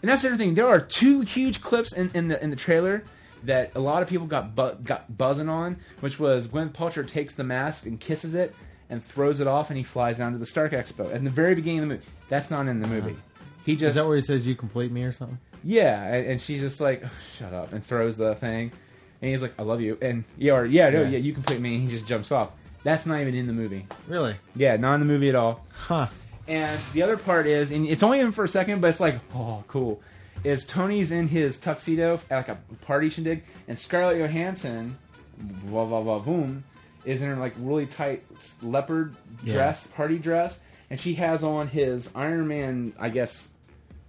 and 0.00 0.08
that's 0.10 0.22
the 0.22 0.28
other 0.28 0.36
thing. 0.36 0.54
There 0.54 0.68
are 0.68 0.80
two 0.80 1.20
huge 1.20 1.60
clips 1.60 1.92
in, 1.92 2.10
in 2.14 2.28
the 2.28 2.42
in 2.42 2.50
the 2.50 2.56
trailer 2.56 3.04
that 3.44 3.72
a 3.74 3.80
lot 3.80 4.02
of 4.02 4.08
people 4.08 4.26
got 4.26 4.54
bu- 4.54 4.76
got 4.82 5.16
buzzing 5.18 5.48
on, 5.48 5.76
which 6.00 6.18
was 6.18 6.48
Gwyneth 6.48 6.72
Paltrow 6.72 7.06
takes 7.06 7.34
the 7.34 7.44
mask 7.44 7.86
and 7.86 8.00
kisses 8.00 8.34
it 8.34 8.54
and 8.88 9.02
throws 9.02 9.40
it 9.40 9.46
off, 9.46 9.68
and 9.70 9.76
he 9.76 9.82
flies 9.84 10.18
down 10.18 10.32
to 10.32 10.38
the 10.38 10.46
Stark 10.46 10.72
Expo. 10.72 11.12
At 11.12 11.22
the 11.24 11.30
very 11.30 11.54
beginning 11.54 11.80
of 11.80 11.88
the 11.88 11.94
movie, 11.96 12.06
that's 12.28 12.50
not 12.50 12.66
in 12.68 12.80
the 12.80 12.88
movie. 12.88 13.16
He 13.64 13.74
just 13.76 13.90
Is 13.90 13.94
that 13.96 14.06
where 14.06 14.16
he 14.16 14.22
says 14.22 14.46
you 14.46 14.54
complete 14.54 14.90
me 14.92 15.02
or 15.04 15.12
something? 15.12 15.38
Yeah, 15.64 16.02
and, 16.14 16.26
and 16.26 16.40
she's 16.40 16.60
just 16.60 16.80
like, 16.80 17.02
"Oh, 17.04 17.10
"Shut 17.36 17.52
up!" 17.52 17.72
and 17.72 17.84
throws 17.84 18.16
the 18.16 18.34
thing, 18.34 18.72
and 19.20 19.30
he's 19.30 19.42
like, 19.42 19.54
"I 19.58 19.62
love 19.62 19.80
you," 19.80 19.98
and 20.02 20.24
yeah, 20.36 20.52
or 20.54 20.64
yeah, 20.66 20.90
no, 20.90 21.02
Yeah. 21.02 21.08
yeah, 21.10 21.18
you 21.18 21.32
complete 21.32 21.60
me. 21.60 21.74
And 21.74 21.84
he 21.84 21.88
just 21.88 22.06
jumps 22.06 22.32
off. 22.32 22.50
That's 22.84 23.06
not 23.06 23.20
even 23.20 23.34
in 23.34 23.46
the 23.46 23.52
movie. 23.52 23.86
Really? 24.08 24.34
Yeah, 24.56 24.76
not 24.76 24.94
in 24.94 25.00
the 25.00 25.06
movie 25.06 25.28
at 25.28 25.34
all. 25.36 25.64
Huh. 25.72 26.08
And 26.48 26.80
the 26.92 27.02
other 27.02 27.16
part 27.16 27.46
is, 27.46 27.70
and 27.70 27.86
it's 27.86 28.02
only 28.02 28.18
in 28.18 28.32
for 28.32 28.42
a 28.44 28.48
second, 28.48 28.80
but 28.80 28.88
it's 28.90 28.98
like, 28.98 29.20
oh, 29.34 29.62
cool. 29.68 30.00
Is 30.42 30.64
Tony's 30.64 31.12
in 31.12 31.28
his 31.28 31.56
tuxedo 31.58 32.18
at 32.28 32.36
like 32.36 32.48
a 32.48 32.58
party 32.84 33.08
shindig, 33.08 33.44
and 33.68 33.78
Scarlett 33.78 34.18
Johansson, 34.18 34.98
blah 35.38 35.84
blah 35.84 36.02
blah, 36.02 36.18
boom, 36.18 36.64
is 37.04 37.22
in 37.22 37.28
her 37.28 37.36
like 37.36 37.54
really 37.58 37.86
tight 37.86 38.24
leopard 38.60 39.14
Yeah. 39.44 39.54
dress, 39.54 39.86
party 39.86 40.18
dress, 40.18 40.58
and 40.90 40.98
she 40.98 41.14
has 41.14 41.44
on 41.44 41.68
his 41.68 42.10
Iron 42.16 42.48
Man, 42.48 42.92
I 42.98 43.08
guess, 43.10 43.46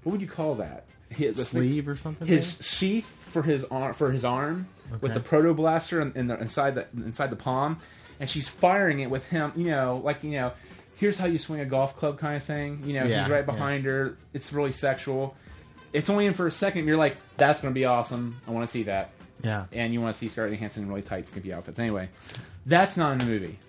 what 0.01 0.13
would 0.13 0.21
you 0.21 0.27
call 0.27 0.55
that? 0.55 0.85
His, 1.13 1.37
the 1.37 1.45
thing- 1.45 1.61
Sleeve 1.61 1.87
or 1.87 1.95
something? 1.95 2.27
his 2.27 2.57
sheath 2.61 3.05
for 3.05 3.41
his 3.41 3.63
arm 3.65 3.93
for 3.93 4.11
his 4.11 4.23
arm 4.23 4.67
with 5.01 5.13
the 5.13 5.19
proto 5.19 5.53
blaster 5.53 5.99
in, 6.01 6.11
in 6.15 6.27
the, 6.27 6.39
inside 6.39 6.75
the 6.75 6.85
inside 6.95 7.29
the 7.31 7.35
palm, 7.35 7.77
and 8.19 8.29
she's 8.29 8.47
firing 8.47 8.99
it 8.99 9.09
with 9.09 9.25
him. 9.25 9.51
You 9.55 9.71
know, 9.71 10.01
like 10.03 10.23
you 10.23 10.31
know, 10.31 10.51
here's 10.97 11.17
how 11.17 11.25
you 11.25 11.37
swing 11.39 11.59
a 11.61 11.65
golf 11.65 11.95
club 11.97 12.19
kind 12.19 12.37
of 12.37 12.43
thing. 12.43 12.83
You 12.85 12.93
know, 12.93 13.05
Yeah, 13.05 13.23
he's 13.23 13.31
right 13.31 13.45
behind 13.45 13.85
her. 13.85 14.17
It's 14.33 14.53
really 14.53 14.71
sexual. 14.71 15.35
It's 15.93 16.09
only 16.09 16.25
in 16.25 16.33
for 16.33 16.47
a 16.47 16.51
second. 16.51 16.87
You're 16.87 16.97
like, 16.97 17.17
that's 17.37 17.61
going 17.61 17.71
to 17.73 17.79
be 17.79 17.85
awesome. 17.85 18.41
I 18.47 18.51
want 18.51 18.67
to 18.67 18.71
see 18.71 18.83
that. 18.83 19.11
Yeah. 19.43 19.65
And 19.71 19.93
you 19.93 20.01
want 20.01 20.13
to 20.13 20.19
see 20.19 20.27
Scarlett 20.27 20.53
Johansson 20.53 20.83
in 20.83 20.89
really 20.89 21.01
tight, 21.03 21.25
skimpy 21.27 21.53
outfits. 21.53 21.77
Anyway, 21.77 22.09
that's 22.65 22.97
not 22.97 23.11
in 23.13 23.17
the 23.19 23.25
movie. 23.25 23.59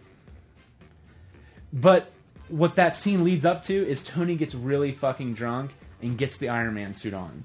But 1.72 2.10
what 2.48 2.76
that 2.76 2.96
scene 2.96 3.24
leads 3.24 3.44
up 3.44 3.64
to 3.64 3.74
is 3.74 4.02
Tony 4.04 4.36
gets 4.36 4.54
really 4.54 4.92
fucking 4.92 5.34
drunk 5.34 5.72
and 6.04 6.16
gets 6.16 6.36
the 6.36 6.48
Iron 6.50 6.74
Man 6.74 6.94
suit 6.94 7.14
on 7.14 7.44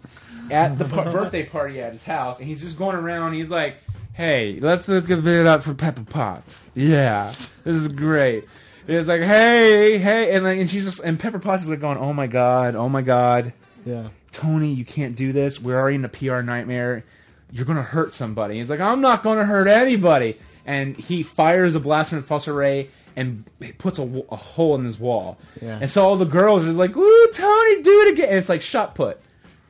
at 0.51 0.77
the 0.77 0.85
par- 0.85 1.11
birthday 1.11 1.45
party 1.45 1.81
at 1.81 1.93
his 1.93 2.03
house, 2.03 2.39
and 2.39 2.47
he's 2.47 2.61
just 2.61 2.77
going 2.77 2.95
around. 2.95 3.33
He's 3.33 3.49
like, 3.49 3.77
"Hey, 4.13 4.59
let's 4.59 4.87
look 4.87 5.09
a 5.09 5.17
bit 5.17 5.47
up 5.47 5.63
for 5.63 5.73
Pepper 5.73 6.03
Potts. 6.03 6.69
Yeah, 6.75 7.33
this 7.63 7.75
is 7.75 7.87
great." 7.87 8.45
It's 8.87 9.07
like, 9.07 9.21
"Hey, 9.21 9.97
hey," 9.97 10.35
and 10.35 10.43
like, 10.43 10.59
and 10.59 10.69
she's 10.69 10.85
just, 10.85 10.99
and 10.99 11.19
Pepper 11.19 11.39
Potts 11.39 11.63
is 11.63 11.69
like 11.69 11.81
going, 11.81 11.97
"Oh 11.97 12.13
my 12.13 12.27
god, 12.27 12.75
oh 12.75 12.89
my 12.89 13.01
god." 13.01 13.53
Yeah. 13.85 14.09
Tony, 14.31 14.73
you 14.73 14.85
can't 14.85 15.15
do 15.15 15.31
this. 15.31 15.59
We're 15.59 15.79
already 15.79 15.95
in 15.95 16.05
a 16.05 16.09
PR 16.09 16.41
nightmare. 16.41 17.03
You're 17.51 17.65
going 17.65 17.77
to 17.77 17.83
hurt 17.83 18.13
somebody. 18.13 18.57
He's 18.57 18.69
like, 18.69 18.79
I'm 18.79 19.01
not 19.01 19.23
going 19.23 19.39
to 19.39 19.45
hurt 19.45 19.67
anybody. 19.67 20.37
And 20.65 20.95
he 20.95 21.23
fires 21.23 21.75
a 21.75 21.79
blast 21.79 22.11
from 22.11 22.21
his 22.21 22.29
pulsar 22.29 22.55
ray 22.55 22.89
and 23.15 23.43
puts 23.77 23.99
a 23.99 24.05
hole 24.35 24.75
in 24.75 24.85
his 24.85 24.99
wall. 24.99 25.37
Yeah. 25.61 25.79
And 25.81 25.89
so 25.89 26.05
all 26.05 26.15
the 26.15 26.25
girls 26.25 26.63
are 26.63 26.67
just 26.67 26.77
like, 26.77 26.95
"Ooh, 26.95 27.29
Tony, 27.33 27.81
do 27.81 28.01
it 28.01 28.13
again!" 28.13 28.29
And 28.29 28.37
it's 28.37 28.49
like 28.49 28.61
shot 28.61 28.95
put. 28.95 29.19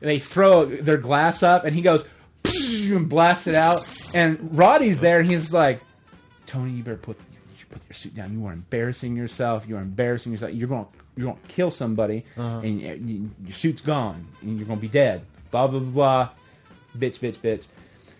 And 0.00 0.08
they 0.08 0.18
throw 0.18 0.64
their 0.64 0.96
glass 0.96 1.42
up, 1.42 1.64
and 1.64 1.74
he 1.74 1.82
goes 1.82 2.06
and 2.44 3.08
blasts 3.08 3.46
it 3.46 3.54
out. 3.54 3.82
And 4.14 4.38
Rhodey's 4.38 5.00
there, 5.00 5.20
and 5.20 5.30
he's 5.30 5.52
like, 5.52 5.80
"Tony, 6.46 6.72
you 6.72 6.82
better 6.82 6.96
put 6.96 7.18
you 7.58 7.66
put 7.70 7.82
your 7.88 7.94
suit 7.94 8.14
down. 8.14 8.32
You 8.32 8.46
are 8.46 8.52
embarrassing 8.52 9.16
yourself. 9.16 9.68
You 9.68 9.76
are 9.76 9.82
embarrassing 9.82 10.32
yourself. 10.32 10.52
You're 10.54 10.68
going 10.68 10.86
you're 11.16 11.26
going 11.26 11.38
to 11.42 11.48
kill 11.48 11.70
somebody, 11.70 12.24
uh-huh. 12.36 12.60
and 12.60 12.82
y- 12.82 12.98
y- 13.00 13.20
your 13.44 13.52
suit's 13.52 13.82
gone, 13.82 14.26
and 14.42 14.56
you're 14.56 14.66
going 14.66 14.78
to 14.78 14.82
be 14.82 14.88
dead." 14.88 15.22
Blah 15.50 15.66
blah 15.66 15.80
blah, 15.80 15.90
blah. 15.90 16.28
bitch, 16.96 17.18
bitch, 17.18 17.38
bitch. 17.38 17.66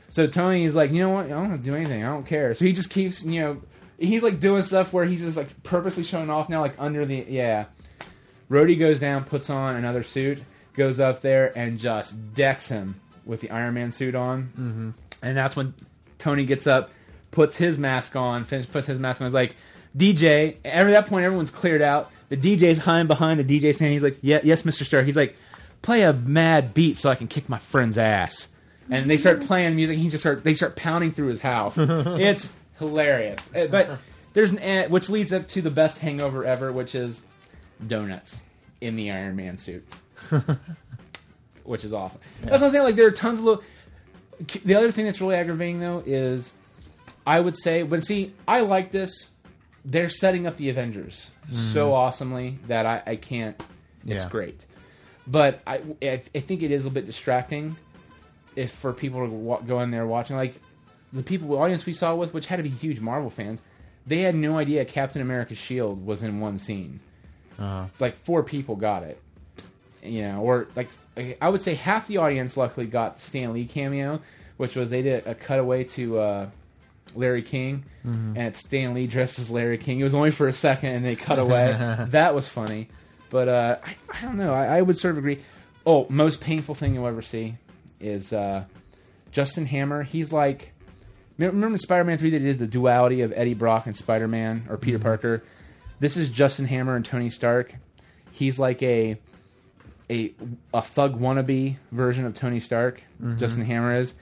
So 0.08 0.26
Tony 0.26 0.64
is 0.64 0.74
like, 0.74 0.90
you 0.90 0.98
know 0.98 1.10
what? 1.10 1.26
I 1.26 1.28
don't 1.28 1.50
have 1.50 1.60
to 1.60 1.64
do 1.64 1.76
anything. 1.76 2.04
I 2.04 2.08
don't 2.08 2.26
care. 2.26 2.52
So 2.54 2.64
he 2.64 2.72
just 2.72 2.90
keeps, 2.90 3.22
you 3.24 3.40
know, 3.40 3.62
he's 4.01 4.22
like 4.22 4.40
doing 4.40 4.62
stuff 4.62 4.92
where 4.92 5.05
he's 5.05 5.20
just 5.20 5.36
like 5.36 5.62
purposely 5.62 6.03
showing 6.03 6.30
off 6.30 6.48
now, 6.48 6.61
like 6.61 6.74
under 6.78 7.05
the 7.07 7.24
yeah. 7.28 7.66
Rhodey 8.51 8.76
goes 8.76 8.98
down, 8.98 9.22
puts 9.24 9.48
on 9.48 9.76
another 9.76 10.03
suit, 10.03 10.42
goes 10.74 10.98
up 10.98 11.20
there 11.20 11.57
and 11.57 11.78
just 11.78 12.34
decks 12.34 12.66
him 12.66 13.01
with 13.24 13.40
the 13.40 13.51
Iron 13.51 13.74
Man 13.74 13.92
suit 13.92 14.16
on, 14.16 14.44
mm-hmm. 14.59 14.90
and 15.22 15.36
that's 15.36 15.55
when 15.55 15.74
Tony 16.18 16.44
gets 16.44 16.66
up, 16.66 16.90
puts 17.30 17.55
his 17.57 17.78
mask 17.78 18.16
on, 18.16 18.44
finish, 18.44 18.68
puts 18.68 18.88
his 18.88 18.98
mask 18.98 19.20
on. 19.20 19.28
Is 19.28 19.34
like 19.34 19.55
DJ. 19.96 20.57
At 20.64 20.84
that 20.88 21.07
point, 21.07 21.24
everyone's 21.24 21.51
cleared 21.51 21.82
out. 21.82 22.11
The 22.28 22.36
DJ's 22.36 22.78
hiding 22.78 23.07
behind 23.07 23.38
the 23.38 23.44
DJ 23.44 23.74
stand. 23.74 23.92
He's 23.92 24.03
like, 24.03 24.18
yeah, 24.22 24.40
yes, 24.42 24.62
Mr. 24.62 24.84
Stark. 24.84 25.05
He's 25.05 25.16
like, 25.16 25.36
play 25.82 26.03
a 26.03 26.12
mad 26.12 26.74
beat 26.74 26.96
so 26.96 27.11
I 27.11 27.14
can 27.14 27.28
kick 27.28 27.48
my 27.48 27.59
friend's 27.59 27.98
ass. 27.98 28.48
And 28.88 29.09
they 29.09 29.16
start 29.16 29.42
playing 29.42 29.76
music. 29.76 29.98
He 29.98 30.09
just 30.09 30.22
start 30.22 30.42
they 30.42 30.55
start 30.55 30.74
pounding 30.74 31.12
through 31.12 31.28
his 31.28 31.40
house. 31.40 31.76
it's 31.78 32.53
hilarious. 32.81 33.39
Uh, 33.55 33.66
But 33.68 33.99
there's 34.33 34.51
an 34.51 34.59
ad, 34.59 34.91
which 34.91 35.09
leads 35.09 35.33
up 35.33 35.47
to 35.49 35.62
the 35.62 35.70
best 35.70 35.99
hangover 36.01 36.45
ever, 36.45 36.72
which 36.72 36.97
is 36.97 37.22
donuts 37.87 38.41
in 38.81 38.97
the 38.97 39.11
Iron 39.12 39.37
Man 39.37 39.57
suit, 39.57 39.87
which 41.64 41.85
is 41.85 41.93
awesome. 41.93 42.20
That's 42.43 42.53
what 42.61 42.62
I'm 42.64 42.70
saying. 42.72 42.85
Like 42.85 42.97
there 42.97 43.07
are 43.07 43.11
tons 43.12 43.39
of 43.39 43.45
little. 43.45 43.62
The 44.64 44.74
other 44.74 44.91
thing 44.91 45.05
that's 45.05 45.20
really 45.20 45.37
aggravating 45.37 45.81
though 45.81 46.03
is, 46.05 46.51
I 47.26 47.39
would 47.41 47.57
say, 47.57 47.83
but 47.83 48.05
see, 48.05 48.33
I 48.49 48.61
like 48.61 48.91
this. 48.91 49.11
They're 49.85 50.09
setting 50.11 50.47
up 50.47 50.57
the 50.57 50.68
Avengers 50.70 51.31
so 51.53 51.93
awesomely 51.95 52.59
that 52.66 52.85
I, 52.87 53.03
I 53.07 53.16
can't. 53.16 53.61
It's 54.07 54.24
Yeah. 54.24 54.31
great, 54.31 54.64
but 55.26 55.61
I, 55.66 55.83
I 56.03 56.22
I 56.35 56.41
think 56.41 56.62
it 56.62 56.70
is 56.70 56.83
a 56.85 56.89
little 56.89 56.95
bit 56.95 57.07
distracting 57.07 57.76
if 58.57 58.72
for 58.72 58.93
people 58.93 59.26
to 59.26 59.66
go 59.66 59.81
in 59.81 59.91
there 59.91 60.07
watching 60.07 60.37
like 60.37 60.55
the 61.12 61.22
people 61.22 61.48
the 61.48 61.56
audience 61.56 61.86
we 61.86 61.92
saw 61.92 62.14
with 62.14 62.32
which 62.34 62.46
had 62.46 62.56
to 62.56 62.62
be 62.62 62.68
huge 62.68 63.00
Marvel 63.00 63.30
fans 63.30 63.62
they 64.06 64.20
had 64.20 64.34
no 64.34 64.58
idea 64.58 64.84
Captain 64.84 65.20
America's 65.22 65.58
shield 65.58 66.04
was 66.04 66.22
in 66.22 66.40
one 66.40 66.56
scene. 66.58 67.00
Uh, 67.58 67.86
like 68.00 68.16
four 68.16 68.42
people 68.42 68.74
got 68.76 69.02
it. 69.02 69.20
You 70.02 70.22
know 70.22 70.40
or 70.40 70.68
like 70.74 70.88
I 71.40 71.48
would 71.48 71.61
say 71.62 71.74
half 71.74 72.06
the 72.06 72.16
audience 72.16 72.56
luckily 72.56 72.86
got 72.86 73.16
the 73.16 73.22
Stan 73.22 73.52
Lee 73.52 73.66
cameo 73.66 74.20
which 74.56 74.76
was 74.76 74.90
they 74.90 75.02
did 75.02 75.26
a 75.26 75.34
cutaway 75.34 75.84
to 75.84 76.18
uh, 76.18 76.48
Larry 77.14 77.42
King 77.42 77.84
and 78.36 78.38
it's 78.38 78.61
Stan 78.61 78.94
Lee 78.94 79.06
dressed 79.06 79.38
as 79.38 79.50
Larry 79.50 79.78
King. 79.78 80.00
It 80.00 80.04
was 80.04 80.14
only 80.14 80.30
for 80.30 80.48
a 80.48 80.52
second 80.52 80.90
and 80.94 81.04
they 81.04 81.16
cut 81.16 81.38
away. 81.38 81.76
That 82.11 82.34
was 82.34 82.48
funny. 82.48 82.88
But 83.30 83.48
uh, 83.48 83.76
I, 83.84 83.96
I 84.12 84.22
don't 84.22 84.36
know. 84.36 84.52
I, 84.54 84.78
I 84.78 84.82
would 84.82 84.98
sort 84.98 85.12
of 85.12 85.18
agree. 85.18 85.40
Oh 85.84 86.06
most 86.08 86.40
painful 86.40 86.74
thing 86.74 86.94
you'll 86.94 87.06
ever 87.06 87.22
see 87.22 87.56
is 88.00 88.32
uh, 88.32 88.64
Justin 89.32 89.66
Hammer. 89.66 90.02
He's 90.02 90.32
like, 90.32 90.72
remember 91.47 91.74
in 91.74 91.78
Spider-Man 91.78 92.18
Three 92.18 92.30
they 92.30 92.38
did 92.38 92.59
the 92.59 92.66
duality 92.66 93.22
of 93.22 93.32
Eddie 93.34 93.55
Brock 93.55 93.86
and 93.86 93.97
Spider-Man 93.97 94.66
or 94.68 94.76
Peter 94.76 94.99
Parker. 94.99 95.43
This 95.99 96.16
is 96.16 96.28
Justin 96.28 96.66
Hammer 96.66 96.97
and 96.97 97.05
Tony 97.05 97.30
Stark. 97.30 97.74
He's 98.30 98.59
like 98.59 98.82
a 98.82 99.18
a 100.11 100.32
a 100.74 100.82
thug 100.82 101.20
wannabe 101.20 101.76
version 101.93 102.26
of 102.26 102.34
Tony 102.34 102.61
Stark. 102.61 103.03
Justin 103.36 103.64
Hammer 103.64 103.97
is. 103.97 104.14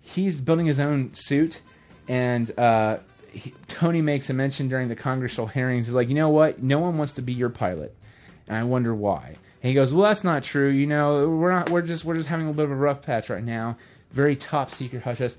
He's 0.00 0.38
building 0.40 0.66
his 0.66 0.80
own 0.80 1.14
suit, 1.14 1.62
and 2.08 2.50
uh, 2.58 2.98
he, 3.32 3.54
Tony 3.68 4.02
makes 4.02 4.28
a 4.28 4.34
mention 4.34 4.68
during 4.68 4.88
the 4.88 4.96
congressional 4.96 5.46
hearings. 5.46 5.86
He's 5.86 5.94
like, 5.94 6.08
you 6.08 6.14
know 6.14 6.28
what? 6.28 6.62
No 6.62 6.78
one 6.78 6.98
wants 6.98 7.14
to 7.14 7.22
be 7.22 7.32
your 7.32 7.48
pilot, 7.48 7.94
and 8.46 8.56
I 8.56 8.64
wonder 8.64 8.94
why. 8.94 9.36
And 9.62 9.68
he 9.68 9.72
goes, 9.72 9.94
well, 9.94 10.08
that's 10.08 10.24
not 10.24 10.42
true. 10.42 10.68
You 10.68 10.86
know, 10.86 11.28
we're 11.28 11.52
not. 11.52 11.70
We're 11.70 11.82
just 11.82 12.04
we're 12.04 12.16
just 12.16 12.28
having 12.28 12.46
a 12.46 12.50
little 12.50 12.66
bit 12.66 12.70
of 12.70 12.78
a 12.78 12.80
rough 12.80 13.00
patch 13.00 13.30
right 13.30 13.42
now. 13.42 13.78
Very 14.10 14.36
top 14.36 14.70
secret 14.70 15.02
hush 15.02 15.18
hush. 15.18 15.32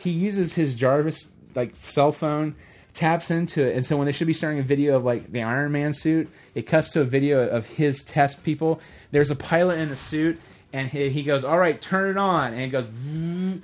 He 0.00 0.10
uses 0.10 0.54
his 0.54 0.74
Jarvis 0.74 1.28
like 1.54 1.74
cell 1.84 2.12
phone, 2.12 2.54
taps 2.94 3.30
into 3.30 3.66
it, 3.66 3.76
and 3.76 3.84
so 3.84 3.96
when 3.96 4.06
they 4.06 4.12
should 4.12 4.26
be 4.26 4.32
starting 4.32 4.58
a 4.60 4.62
video 4.64 4.96
of 4.96 5.04
like 5.04 5.30
the 5.30 5.42
Iron 5.42 5.72
Man 5.72 5.92
suit, 5.92 6.28
it 6.54 6.62
cuts 6.62 6.90
to 6.90 7.00
a 7.02 7.04
video 7.04 7.46
of 7.48 7.66
his 7.66 8.02
test 8.02 8.42
people. 8.42 8.80
There's 9.10 9.30
a 9.30 9.36
pilot 9.36 9.78
in 9.78 9.90
a 9.90 9.96
suit, 9.96 10.40
and 10.72 10.88
he, 10.88 11.10
he 11.10 11.22
goes, 11.22 11.44
"All 11.44 11.58
right, 11.58 11.80
turn 11.80 12.10
it 12.10 12.16
on," 12.16 12.52
and 12.54 12.62
it 12.62 12.68
goes. 12.68 12.86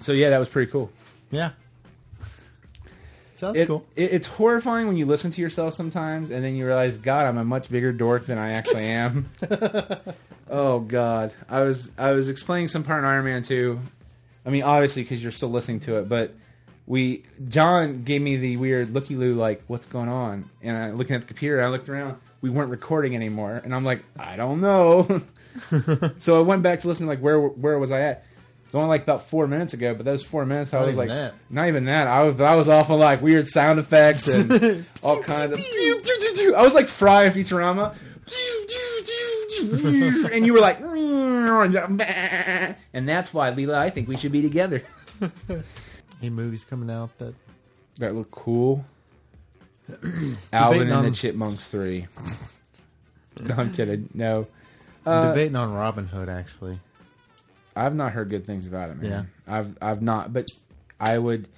So 0.00 0.10
yeah, 0.12 0.30
that 0.30 0.38
was 0.38 0.48
pretty 0.48 0.70
cool. 0.72 0.90
yeah. 1.30 1.50
It, 3.56 3.66
cool. 3.66 3.84
it- 3.96 4.12
it's 4.12 4.26
horrifying 4.26 4.86
when 4.86 4.96
you 4.96 5.06
listen 5.06 5.30
to 5.32 5.40
yourself 5.40 5.74
sometimes, 5.74 6.30
and 6.30 6.44
then 6.44 6.54
you 6.54 6.66
realize, 6.66 6.96
God, 6.96 7.22
I'm 7.26 7.38
a 7.38 7.44
much 7.44 7.68
bigger 7.70 7.92
dork 7.92 8.26
than 8.26 8.38
I 8.38 8.52
actually 8.52 8.86
am. 8.86 9.28
oh 10.50 10.80
God, 10.80 11.32
I 11.48 11.62
was 11.62 11.90
I 11.98 12.12
was 12.12 12.28
explaining 12.28 12.68
some 12.68 12.84
part 12.84 13.00
in 13.00 13.04
Iron 13.04 13.24
Man 13.24 13.42
2. 13.42 13.78
I 14.46 14.50
mean, 14.50 14.62
obviously 14.62 15.02
because 15.02 15.22
you're 15.22 15.32
still 15.32 15.50
listening 15.50 15.80
to 15.80 15.98
it, 15.98 16.08
but 16.08 16.34
we 16.86 17.22
John 17.48 18.02
gave 18.04 18.20
me 18.22 18.36
the 18.36 18.56
weird 18.56 18.90
looky 18.90 19.14
loo, 19.16 19.34
like, 19.34 19.62
what's 19.66 19.86
going 19.86 20.08
on? 20.08 20.50
And 20.62 20.76
I 20.76 20.90
looking 20.90 21.14
at 21.14 21.22
the 21.22 21.28
computer, 21.28 21.62
I 21.62 21.68
looked 21.68 21.88
around. 21.88 22.16
We 22.40 22.50
weren't 22.50 22.70
recording 22.70 23.14
anymore, 23.14 23.60
and 23.64 23.72
I'm 23.74 23.84
like, 23.84 24.04
I 24.18 24.34
don't 24.36 24.60
know. 24.60 25.22
so 26.18 26.38
I 26.38 26.42
went 26.42 26.62
back 26.62 26.80
to 26.80 26.88
listen, 26.88 27.06
like, 27.06 27.20
where 27.20 27.40
where 27.40 27.78
was 27.78 27.92
I 27.92 28.00
at? 28.00 28.24
It 28.72 28.76
was 28.76 28.80
only 28.84 28.88
like 28.88 29.02
about 29.02 29.28
four 29.28 29.46
minutes 29.46 29.74
ago, 29.74 29.94
but 29.94 30.06
those 30.06 30.24
four 30.24 30.46
minutes, 30.46 30.72
I 30.72 30.82
was 30.82 30.96
like, 30.96 31.08
that. 31.10 31.34
not 31.50 31.68
even 31.68 31.84
that. 31.84 32.06
I 32.06 32.22
was 32.22 32.40
I 32.40 32.54
was 32.54 32.70
off 32.70 32.88
on 32.88 32.98
like 32.98 33.20
weird 33.20 33.46
sound 33.46 33.78
effects 33.78 34.26
and 34.28 34.86
all 35.02 35.22
kinds 35.22 35.52
of. 35.52 35.58
I 35.60 36.62
was 36.62 36.72
like 36.72 36.88
Fry 36.88 37.24
of 37.24 37.34
Futurama, 37.34 37.94
and 40.32 40.46
you 40.46 40.54
were 40.54 40.60
like, 40.60 40.80
and 42.94 43.08
that's 43.08 43.34
why 43.34 43.50
Leela, 43.50 43.74
I 43.74 43.90
think 43.90 44.08
we 44.08 44.16
should 44.16 44.32
be 44.32 44.40
together. 44.42 44.82
Any 46.20 46.30
movies 46.30 46.64
coming 46.64 46.90
out 46.90 47.10
that 47.18 47.34
That 47.98 48.14
look 48.14 48.30
cool. 48.30 48.84
Alvin 50.52 50.82
and 50.82 50.92
on- 50.92 51.04
the 51.04 51.10
Chipmunks 51.10 51.66
three. 51.66 52.06
No, 53.40 53.54
I'm 53.56 53.72
kidding. 53.72 54.08
No, 54.14 54.46
I'm 55.04 55.12
Uh, 55.12 55.28
debating 55.28 55.56
on 55.56 55.74
Robin 55.74 56.06
Hood 56.06 56.28
actually. 56.30 56.78
I've 57.74 57.94
not 57.94 58.12
heard 58.12 58.28
good 58.28 58.46
things 58.46 58.66
about 58.66 58.90
it, 58.90 58.98
man. 58.98 59.10
Yeah. 59.10 59.54
I've 59.54 59.78
I've 59.80 60.02
not, 60.02 60.32
but 60.32 60.48
I 61.00 61.18
would. 61.18 61.48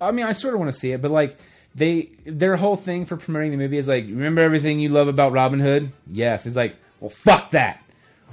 I 0.00 0.10
mean, 0.10 0.26
I 0.26 0.32
sort 0.32 0.54
of 0.54 0.60
want 0.60 0.72
to 0.72 0.78
see 0.78 0.92
it, 0.92 1.02
but 1.02 1.10
like 1.10 1.36
they 1.74 2.10
their 2.24 2.56
whole 2.56 2.76
thing 2.76 3.06
for 3.06 3.16
promoting 3.16 3.50
the 3.50 3.56
movie 3.56 3.78
is 3.78 3.88
like, 3.88 4.04
remember 4.04 4.40
everything 4.40 4.80
you 4.80 4.88
love 4.88 5.08
about 5.08 5.32
Robin 5.32 5.60
Hood? 5.60 5.92
Yes. 6.06 6.46
It's 6.46 6.56
like, 6.56 6.76
well, 7.00 7.10
fuck 7.10 7.50
that. 7.50 7.82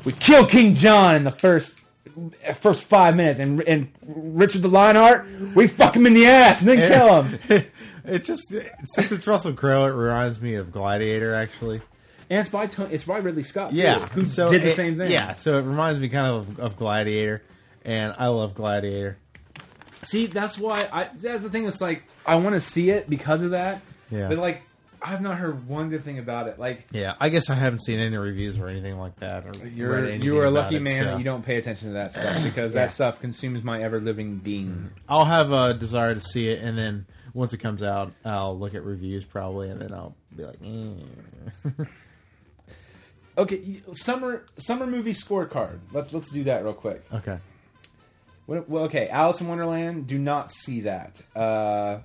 We 0.06 0.14
kill 0.14 0.46
King 0.46 0.76
John 0.76 1.16
in 1.16 1.24
the 1.24 1.32
first 1.32 1.82
first 2.56 2.84
five 2.84 3.16
minutes, 3.16 3.40
and 3.40 3.62
and 3.62 3.92
Richard 4.06 4.62
the 4.62 4.68
Lionheart, 4.68 5.28
we 5.56 5.68
fuck 5.68 5.96
him 5.96 6.06
in 6.06 6.14
the 6.14 6.26
ass 6.26 6.62
and 6.62 6.70
then 6.70 6.92
kill 6.92 7.24
him. 7.24 7.66
It 8.04 8.24
just 8.24 8.48
since 8.48 9.12
it's 9.12 9.28
Russell 9.28 9.54
Crowe, 9.54 9.86
it 9.86 9.92
reminds 9.92 10.42
me 10.42 10.56
of 10.56 10.72
Gladiator 10.72 11.36
actually. 11.36 11.82
And 12.32 12.40
it's 12.40 12.50
by 12.50 12.70
it's 12.90 13.04
by 13.04 13.18
Ridley 13.18 13.44
Scott, 13.44 13.72
too, 13.72 13.76
Yeah, 13.76 14.00
who 14.00 14.26
so 14.26 14.50
did 14.50 14.62
the 14.64 14.70
it- 14.70 14.76
same 14.78 14.98
thing. 14.98 15.12
Yeah, 15.12 15.36
so 15.36 15.58
it 15.60 15.64
reminds 15.64 16.00
me 16.00 16.08
kind 16.08 16.28
of 16.28 16.60
of 16.62 16.78
Gladiator, 16.78 17.44
and 17.84 18.16
I 18.18 18.28
love 18.28 18.56
Gladiator. 18.56 19.18
See, 20.04 20.28
that's 20.28 20.58
why 20.58 20.88
I. 20.92 21.10
That's 21.22 21.44
the 21.44 21.50
thing. 21.50 21.66
That's 21.66 21.82
like 21.82 22.06
I 22.26 22.36
want 22.36 22.56
to 22.56 22.62
see 22.62 22.90
it 22.90 23.10
because 23.10 23.42
of 23.42 23.52
that. 23.52 23.82
Yeah. 24.10 24.30
But 24.30 24.38
like, 24.38 24.62
I've 25.02 25.20
not 25.22 25.38
heard 25.40 25.68
one 25.68 25.90
good 25.90 26.06
thing 26.06 26.20
about 26.20 26.48
it. 26.48 26.58
Like, 26.58 26.86
Yeah, 26.94 27.16
I 27.20 27.28
guess 27.28 27.50
I 27.50 27.54
haven't 27.54 27.84
seen 27.84 28.00
any 28.00 28.16
reviews 28.16 28.58
or 28.58 28.68
anything 28.70 28.98
like 28.98 29.18
that. 29.18 29.46
Or 29.46 29.68
you're 29.68 30.10
you 30.16 30.40
are 30.40 30.46
a 30.46 30.52
lucky 30.52 30.78
it, 30.78 30.82
man 30.82 31.04
so 31.04 31.10
that 31.12 31.18
you 31.18 31.26
don't 31.26 31.44
pay 31.46 31.58
attention 31.58 31.90
to 31.90 31.94
that 31.96 32.14
stuff 32.14 32.44
because 32.44 32.74
Yeah. 32.74 32.86
that 32.86 32.92
stuff 32.92 33.20
consumes 33.20 33.62
my 33.62 33.84
ever 33.84 34.00
living 34.00 34.38
being. 34.38 34.90
I'll 35.10 35.26
have 35.26 35.52
a 35.52 35.74
desire 35.74 36.14
to 36.16 36.22
see 36.22 36.48
it, 36.48 36.62
and 36.64 36.78
then 36.78 37.06
once 37.34 37.54
it 37.54 37.58
comes 37.58 37.84
out, 37.84 38.14
I'll 38.24 38.58
look 38.58 38.74
at 38.74 38.84
reviews 38.86 39.26
probably, 39.26 39.70
and 39.70 39.82
then 39.82 39.94
I'll 39.94 40.16
be 40.36 40.46
like, 40.46 40.58
eh. 40.64 41.84
Okay, 43.38 43.82
summer 43.94 44.46
summer 44.58 44.86
movie 44.88 45.14
scorecard. 45.14 45.80
Let's 45.94 46.14
let's 46.14 46.30
do 46.30 46.44
that 46.46 46.64
real 46.64 46.74
quick. 46.74 47.04
okay. 47.14 47.38
What, 48.48 48.68
well, 48.68 48.84
okay, 48.86 49.08
Alice 49.08 49.40
in 49.40 49.48
Wonderland. 49.48 50.08
Do 50.08 50.18
not 50.18 50.52
see 50.52 50.82
that. 50.82 51.22
Uh, 51.36 52.00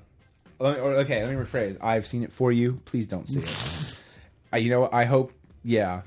let 0.60 0.74
me- 0.74 0.80
or, 0.80 0.92
okay, 0.98 1.24
let 1.24 1.30
me 1.34 1.36
rephrase. 1.42 1.82
I've 1.82 2.06
seen 2.06 2.22
it 2.22 2.32
for 2.32 2.52
you. 2.52 2.80
Please 2.84 3.06
don't 3.08 3.28
see 3.28 3.40
it. 3.40 3.98
uh, 4.52 4.56
you 4.58 4.70
know, 4.70 4.80
what? 4.82 4.94
I 4.94 5.04
hope. 5.06 5.32
Yeah. 5.64 6.02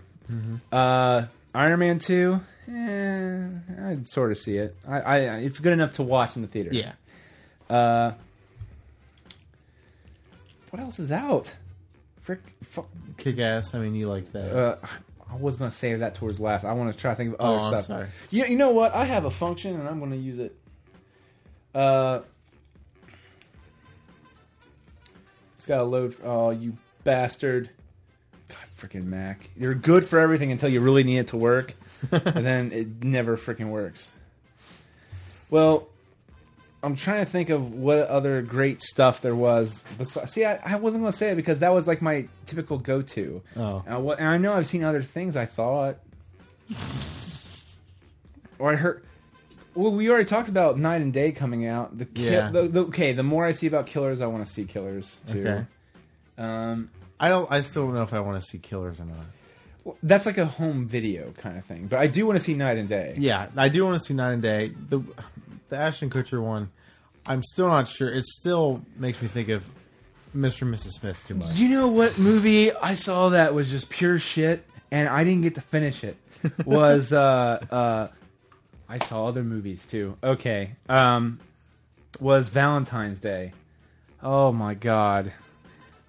Uh, 0.71 1.23
Iron 1.53 1.79
Man 1.79 1.99
two. 1.99 2.39
Eh, 2.71 3.47
I'd 3.87 4.07
sort 4.07 4.31
of 4.31 4.37
see 4.37 4.57
it. 4.57 4.75
I, 4.87 4.99
I, 5.01 5.17
it's 5.39 5.57
good 5.59 5.73
enough 5.73 5.93
to 5.93 6.03
watch 6.03 6.35
in 6.35 6.43
the 6.43 6.47
theater. 6.47 6.69
Yeah. 6.71 6.93
Uh, 7.69 8.13
what 10.69 10.79
else 10.79 10.99
is 10.99 11.11
out? 11.11 11.53
Frick, 12.21 12.41
fuck. 12.63 12.87
Kick 13.17 13.39
ass. 13.39 13.73
I 13.73 13.79
mean, 13.79 13.95
you 13.95 14.07
like 14.07 14.31
that. 14.33 14.55
Uh, 14.55 14.75
I 15.31 15.35
was 15.35 15.57
gonna 15.57 15.71
save 15.71 15.99
that 15.99 16.15
towards 16.15 16.39
last. 16.39 16.65
I 16.65 16.73
want 16.73 16.91
to 16.91 16.97
try 16.97 17.11
to 17.11 17.15
think 17.15 17.33
of 17.35 17.39
other 17.41 17.59
Oh, 17.59 17.59
I'm 17.59 17.71
stuff. 17.73 17.85
sorry. 17.85 18.07
You, 18.31 18.45
you 18.45 18.57
know 18.57 18.71
what? 18.71 18.93
I 18.93 19.05
have 19.05 19.25
a 19.25 19.31
function 19.31 19.79
and 19.79 19.87
I'm 19.87 19.99
gonna 19.99 20.15
use 20.15 20.39
it. 20.39 20.55
Uh, 21.75 22.21
it's 25.55 25.65
got 25.65 25.77
to 25.77 25.83
load. 25.83 26.15
Oh, 26.23 26.49
you 26.49 26.75
bastard! 27.03 27.69
God, 28.47 28.57
freaking 28.75 29.05
Mac. 29.05 29.49
You're 29.55 29.75
good 29.75 30.03
for 30.05 30.17
everything 30.19 30.51
until 30.51 30.69
you 30.69 30.79
really 30.79 31.03
need 31.03 31.19
it 31.19 31.27
to 31.27 31.37
work, 31.37 31.75
and 32.11 32.45
then 32.45 32.71
it 32.71 33.03
never 33.03 33.37
freaking 33.37 33.69
works. 33.69 34.09
Well, 35.51 35.87
I'm 36.81 36.95
trying 36.95 37.25
to 37.25 37.29
think 37.31 37.49
of 37.49 37.73
what 37.73 37.97
other 38.07 38.41
great 38.41 38.81
stuff 38.81 39.21
there 39.21 39.35
was. 39.35 39.83
Besi- 39.97 40.29
See, 40.29 40.45
I, 40.45 40.59
I 40.63 40.77
wasn't 40.77 41.03
going 41.03 41.11
to 41.11 41.17
say 41.17 41.31
it 41.31 41.35
because 41.35 41.59
that 41.59 41.73
was 41.73 41.87
like 41.87 42.01
my 42.01 42.27
typical 42.45 42.77
go-to. 42.77 43.41
Oh. 43.57 43.83
And 43.85 43.93
I, 43.95 43.97
wa- 43.97 44.15
and 44.17 44.27
I 44.27 44.37
know 44.37 44.53
I've 44.53 44.65
seen 44.67 44.83
other 44.85 45.01
things. 45.01 45.35
I 45.35 45.45
thought, 45.45 45.97
or 48.57 48.71
I 48.71 48.75
heard. 48.75 49.03
Well, 49.75 49.91
we 49.91 50.09
already 50.09 50.25
talked 50.25 50.49
about 50.49 50.77
Night 50.79 51.01
and 51.01 51.13
Day 51.13 51.31
coming 51.31 51.65
out. 51.65 51.97
The, 51.97 52.07
Yeah. 52.15 52.49
the, 52.49 52.63
the 52.67 52.79
okay. 52.85 53.13
The 53.13 53.23
more 53.23 53.45
I 53.45 53.51
see 53.51 53.67
about 53.67 53.87
killers, 53.87 54.21
I 54.21 54.27
want 54.27 54.45
to 54.45 54.51
see 54.51 54.65
killers 54.65 55.21
too. 55.25 55.41
Okay. 55.47 55.65
Um, 56.37 56.89
I 57.19 57.29
don't. 57.29 57.49
I 57.51 57.61
still 57.61 57.85
don't 57.85 57.95
know 57.95 58.03
if 58.03 58.13
I 58.13 58.19
want 58.21 58.41
to 58.41 58.47
see 58.47 58.57
killers 58.57 58.99
or 58.99 59.05
not. 59.05 59.17
well, 59.83 59.97
that's 60.03 60.25
like 60.25 60.37
a 60.37 60.45
home 60.45 60.85
video 60.87 61.31
kind 61.37 61.57
of 61.57 61.65
thing. 61.65 61.87
But 61.87 61.99
I 61.99 62.07
do 62.07 62.25
want 62.25 62.39
to 62.39 62.43
see 62.43 62.53
Night 62.53 62.77
and 62.77 62.87
Day. 62.89 63.15
Yeah, 63.17 63.47
I 63.55 63.69
do 63.69 63.83
want 63.85 64.01
to 64.01 64.03
see 64.07 64.13
Night 64.13 64.31
and 64.31 64.41
Day. 64.41 64.71
The 64.89 65.01
the 65.69 65.77
Ashton 65.77 66.09
Kutcher 66.09 66.41
one, 66.41 66.69
I'm 67.25 67.43
still 67.43 67.67
not 67.67 67.87
sure. 67.87 68.09
It 68.09 68.25
still 68.25 68.81
makes 68.97 69.21
me 69.21 69.27
think 69.27 69.49
of 69.49 69.63
Mr. 70.35 70.63
and 70.63 70.73
Mrs. 70.75 70.91
Smith 70.99 71.19
too 71.27 71.35
much. 71.35 71.55
You 71.55 71.69
know 71.69 71.87
what 71.87 72.17
movie 72.19 72.71
I 72.73 72.95
saw 72.95 73.29
that 73.29 73.53
was 73.53 73.69
just 73.69 73.89
pure 73.89 74.19
shit, 74.19 74.63
and 74.91 75.07
I 75.09 75.23
didn't 75.23 75.41
get 75.43 75.55
to 75.55 75.61
finish 75.61 76.03
it. 76.03 76.17
Was 76.65 77.11
uh 77.11 77.65
uh, 77.69 78.07
I 78.87 78.97
saw 78.99 79.27
other 79.27 79.43
movies 79.43 79.85
too. 79.85 80.15
Okay, 80.23 80.71
um, 80.87 81.39
was 82.21 82.47
Valentine's 82.47 83.19
Day. 83.19 83.51
Oh 84.23 84.53
my 84.53 84.73
god, 84.73 85.33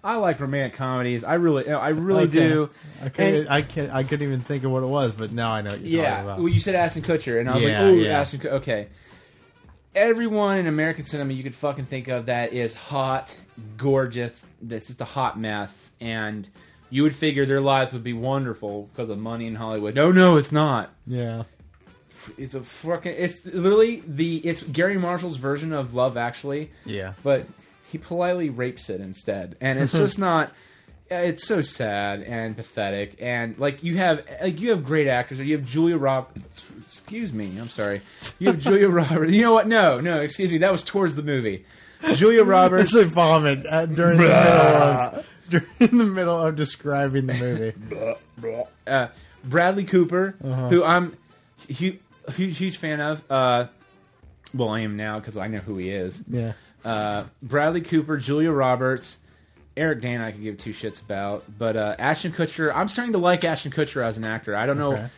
I 0.05 0.17
like 0.17 0.39
romantic 0.39 0.75
comedies. 0.75 1.25
I 1.25 1.35
really, 1.35 1.69
I 1.69 1.89
really 1.89 2.25
Okay. 2.25 2.49
do. 2.49 2.71
I 3.03 3.09
couldn't, 3.09 3.35
And- 3.41 3.49
I 3.51 3.63
can't. 3.63 3.93
I 3.93 4.03
couldn't 4.05 4.25
even 4.27 4.39
think 4.41 4.63
of 4.63 4.71
what 4.71 4.85
it 4.85 4.87
was, 4.87 5.13
but 5.13 5.33
now 5.33 5.51
I 5.51 5.63
know 5.63 5.71
what 5.71 5.81
you're 5.81 6.03
Yeah. 6.03 6.11
talking 6.11 6.25
about. 6.27 6.39
Well, 6.39 6.49
you 6.49 6.61
said 6.61 6.75
Ashton 6.77 7.03
Kutcher, 7.03 7.41
and 7.41 7.51
I 7.51 7.55
was 7.57 7.65
Yeah, 7.65 7.81
like, 7.83 7.91
oh, 7.93 7.95
yeah. 7.97 8.21
Ashton. 8.21 8.41
Kutcher. 8.41 8.53
Okay. 8.53 8.87
Everyone 9.95 10.59
in 10.59 10.67
American 10.67 11.05
cinema 11.05 11.33
you 11.33 11.43
could 11.43 11.55
fucking 11.55 11.87
think 11.87 12.09
of 12.09 12.27
that 12.27 12.53
is 12.53 12.75
hot, 12.75 13.37
gorgeous. 13.77 14.33
That's 14.63 14.87
just 14.87 15.01
a 15.01 15.05
hot 15.07 15.39
mess, 15.39 15.73
and 16.01 16.49
you 16.91 17.03
would 17.03 17.15
figure 17.15 17.45
their 17.47 17.61
lives 17.61 17.93
would 17.93 18.05
be 18.05 18.13
wonderful 18.13 18.85
because 18.93 19.11
of 19.11 19.19
money 19.19 19.47
in 19.47 19.55
Hollywood. 19.57 19.95
No, 19.95 20.13
no, 20.13 20.37
it's 20.37 20.53
not. 20.53 20.91
yeah, 21.07 21.45
It's 22.39 22.55
a 22.55 22.61
fucking. 22.63 23.15
It's 23.17 23.45
literally 23.45 24.03
the. 24.07 24.37
It's 24.39 24.63
Garry 24.63 24.97
Marshall's 24.99 25.39
version 25.39 25.73
of 25.73 25.95
Love 25.95 26.17
Actually 26.17 26.71
yeah. 26.85 27.15
but 27.25 27.47
he 27.91 27.99
politely 27.99 28.49
rapes 28.51 28.91
it 28.91 29.01
instead, 29.01 29.57
and 29.61 29.79
it's 29.79 29.93
just 29.97 30.19
not. 30.19 30.53
It's 31.11 31.45
so 31.49 31.61
sad 31.63 32.23
and 32.23 32.57
pathetic, 32.57 33.17
and 33.21 33.59
like 33.59 33.83
you 33.83 33.97
have 33.97 34.25
like 34.41 34.61
you 34.61 34.71
have 34.71 34.85
great 34.85 35.09
actors. 35.09 35.41
You 35.41 35.57
have 35.57 35.67
Julia 35.67 35.97
Roberts. 35.97 36.63
Excuse 36.91 37.33
me, 37.33 37.57
I'm 37.59 37.69
sorry. 37.69 38.03
You 38.41 38.49
have 38.49 38.59
Julia 38.59 38.89
Roberts. 38.91 39.33
You 39.33 39.43
know 39.43 39.53
what? 39.53 39.69
No, 39.69 40.01
no, 40.01 40.21
excuse 40.21 40.51
me. 40.51 40.59
That 40.59 40.73
was 40.73 40.83
towards 40.83 41.15
the 41.15 41.23
movie. 41.23 41.65
Julia 42.15 42.43
Roberts. 42.45 42.95
It's 42.95 42.95
a 43.07 43.09
vomit 43.09 43.65
uh, 43.65 43.87
during 43.87 44.17
the 44.19 44.25
middle 44.25 44.37
of 44.43 45.27
during 45.51 45.99
the 45.99 46.05
middle 46.07 46.41
of 46.41 46.57
describing 46.57 47.27
the 47.27 47.35
movie. 47.35 48.65
uh, 48.89 49.09
Bradley 49.45 49.85
Cooper, 49.85 50.35
Uh-huh. 50.43 50.69
who 50.69 50.83
I'm 50.85 51.17
huge, 51.69 52.01
huge, 52.35 52.59
huge 52.59 52.77
fan 52.77 53.01
of. 53.01 53.23
Uh, 53.31 53.67
well, 54.53 54.71
I 54.71 54.81
am 54.81 54.97
now 54.97 55.21
because 55.21 55.37
I 55.37 55.47
know 55.47 55.59
who 55.61 55.77
he 55.77 55.91
is. 55.91 56.19
Yeah, 56.29 56.53
uh, 56.85 57.25
Bradley 57.43 57.83
Cooper, 57.83 58.17
Julia 58.17 58.51
Roberts, 58.51 59.17
Eric 59.77 60.01
Dane. 60.01 60.21
I 60.21 60.33
could 60.33 60.43
give 60.43 60.59
two 60.59 60.73
shits 60.73 61.01
about, 61.01 61.45
but 61.57 61.77
uh, 61.77 61.95
Ashton 61.99 62.33
Kutcher. 62.33 62.73
I'm 62.75 62.89
starting 62.89 63.13
to 63.13 63.19
like 63.19 63.45
Ashton 63.45 63.71
Kutcher 63.71 64.05
as 64.05 64.17
an 64.19 64.25
actor. 64.25 64.57
I 64.57 64.67
don't 64.67 64.79
know. 64.79 65.09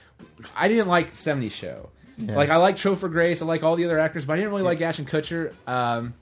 I 0.56 0.68
didn't 0.68 0.88
like 0.88 1.12
'70s 1.12 1.52
Show. 1.52 1.88
Yeah. 2.18 2.36
Like 2.36 2.50
I 2.50 2.56
like 2.56 2.76
Topher 2.76 3.10
Grace. 3.10 3.42
I 3.42 3.44
like 3.46 3.62
all 3.62 3.76
the 3.76 3.84
other 3.84 3.98
actors, 3.98 4.24
but 4.24 4.34
I 4.34 4.36
didn't 4.36 4.50
really 4.50 4.62
like 4.62 4.80
Ashton 4.80 5.06
Kutcher. 5.06 5.52
Um, 5.66 6.14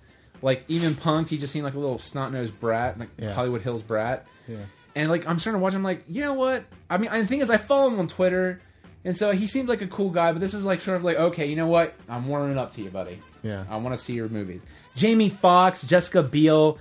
like 0.43 0.65
even 0.69 0.95
Punk, 0.95 1.29
he 1.29 1.37
just 1.39 1.53
seemed 1.53 1.65
like 1.65 1.75
a 1.75 1.79
little 1.79 1.99
snot 1.99 2.33
nosed 2.33 2.59
brat, 2.61 2.99
like 2.99 3.09
Yeah. 3.19 3.33
Hollywood 3.33 3.63
Hills 3.63 3.83
brat. 3.83 4.27
yeah. 4.49 4.57
And 4.95 5.11
like 5.11 5.27
I'm 5.27 5.39
starting 5.39 5.59
to 5.61 5.63
watch 5.63 5.75
him, 5.75 5.83
like 5.83 6.05
you 6.09 6.23
know 6.23 6.35
what? 6.35 6.65
I 6.89 6.99
mean, 6.99 7.11
and 7.13 7.23
the 7.23 7.27
thing 7.27 7.41
is, 7.41 7.51
I 7.51 7.57
follow 7.59 7.89
him 7.89 7.99
on 8.01 8.09
Twitter, 8.09 8.61
and 9.05 9.17
so 9.17 9.33
he 9.33 9.47
seemed 9.47 9.69
like 9.69 9.83
a 9.83 9.87
cool 9.87 10.11
guy. 10.11 10.33
But 10.33 10.41
this 10.41 10.55
is 10.55 10.65
like 10.65 10.81
sort 10.81 10.97
of 10.97 11.05
like, 11.05 11.17
okay, 11.17 11.47
you 11.47 11.57
know 11.57 11.67
what? 11.69 11.95
I'm 12.09 12.27
warming 12.29 12.57
up 12.59 12.73
to 12.73 12.83
you, 12.83 12.91
buddy. 12.91 13.21
Yeah. 13.43 13.65
I 13.69 13.77
want 13.77 13.97
to 13.97 14.03
see 14.03 14.15
your 14.15 14.29
movies. 14.29 14.63
Jamie 14.97 15.29
Foxx, 15.29 15.83
Jessica 15.83 16.23
Biel, 16.23 16.79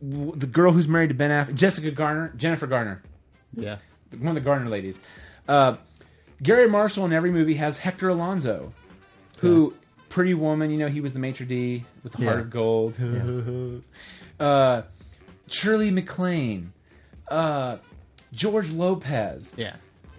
the 0.00 0.46
girl 0.46 0.72
who's 0.72 0.88
married 0.88 1.08
to 1.08 1.14
Ben 1.14 1.30
Affleck, 1.30 1.54
Jessica 1.54 1.90
Garner, 1.90 2.32
Jennifer 2.36 2.66
Garner, 2.66 3.02
Yeah. 3.54 3.78
one 4.18 4.28
of 4.28 4.34
the 4.34 4.40
Garner 4.40 4.68
ladies. 4.70 4.98
Uh, 5.48 5.76
Garry 6.44 6.68
Marshall 6.68 7.04
in 7.06 7.12
every 7.12 7.32
movie 7.32 7.54
has 7.54 7.76
Hector 7.78 8.08
Alonso, 8.10 8.72
who 9.38 9.74
Pretty 10.10 10.34
Woman. 10.34 10.70
You 10.70 10.76
know, 10.78 10.88
he 10.88 11.00
was 11.00 11.12
the 11.12 11.18
maitre 11.18 11.44
d 11.46 11.84
with 12.04 12.12
the 12.12 12.24
heart 12.24 12.38
of 12.40 12.50
gold. 12.50 12.94
uh, 14.40 14.82
Shirley 15.48 15.90
MacLaine, 15.90 16.72
uh, 17.28 17.78
George 18.32 18.70
Lopez, 18.70 19.52
Yeah. 19.56 19.74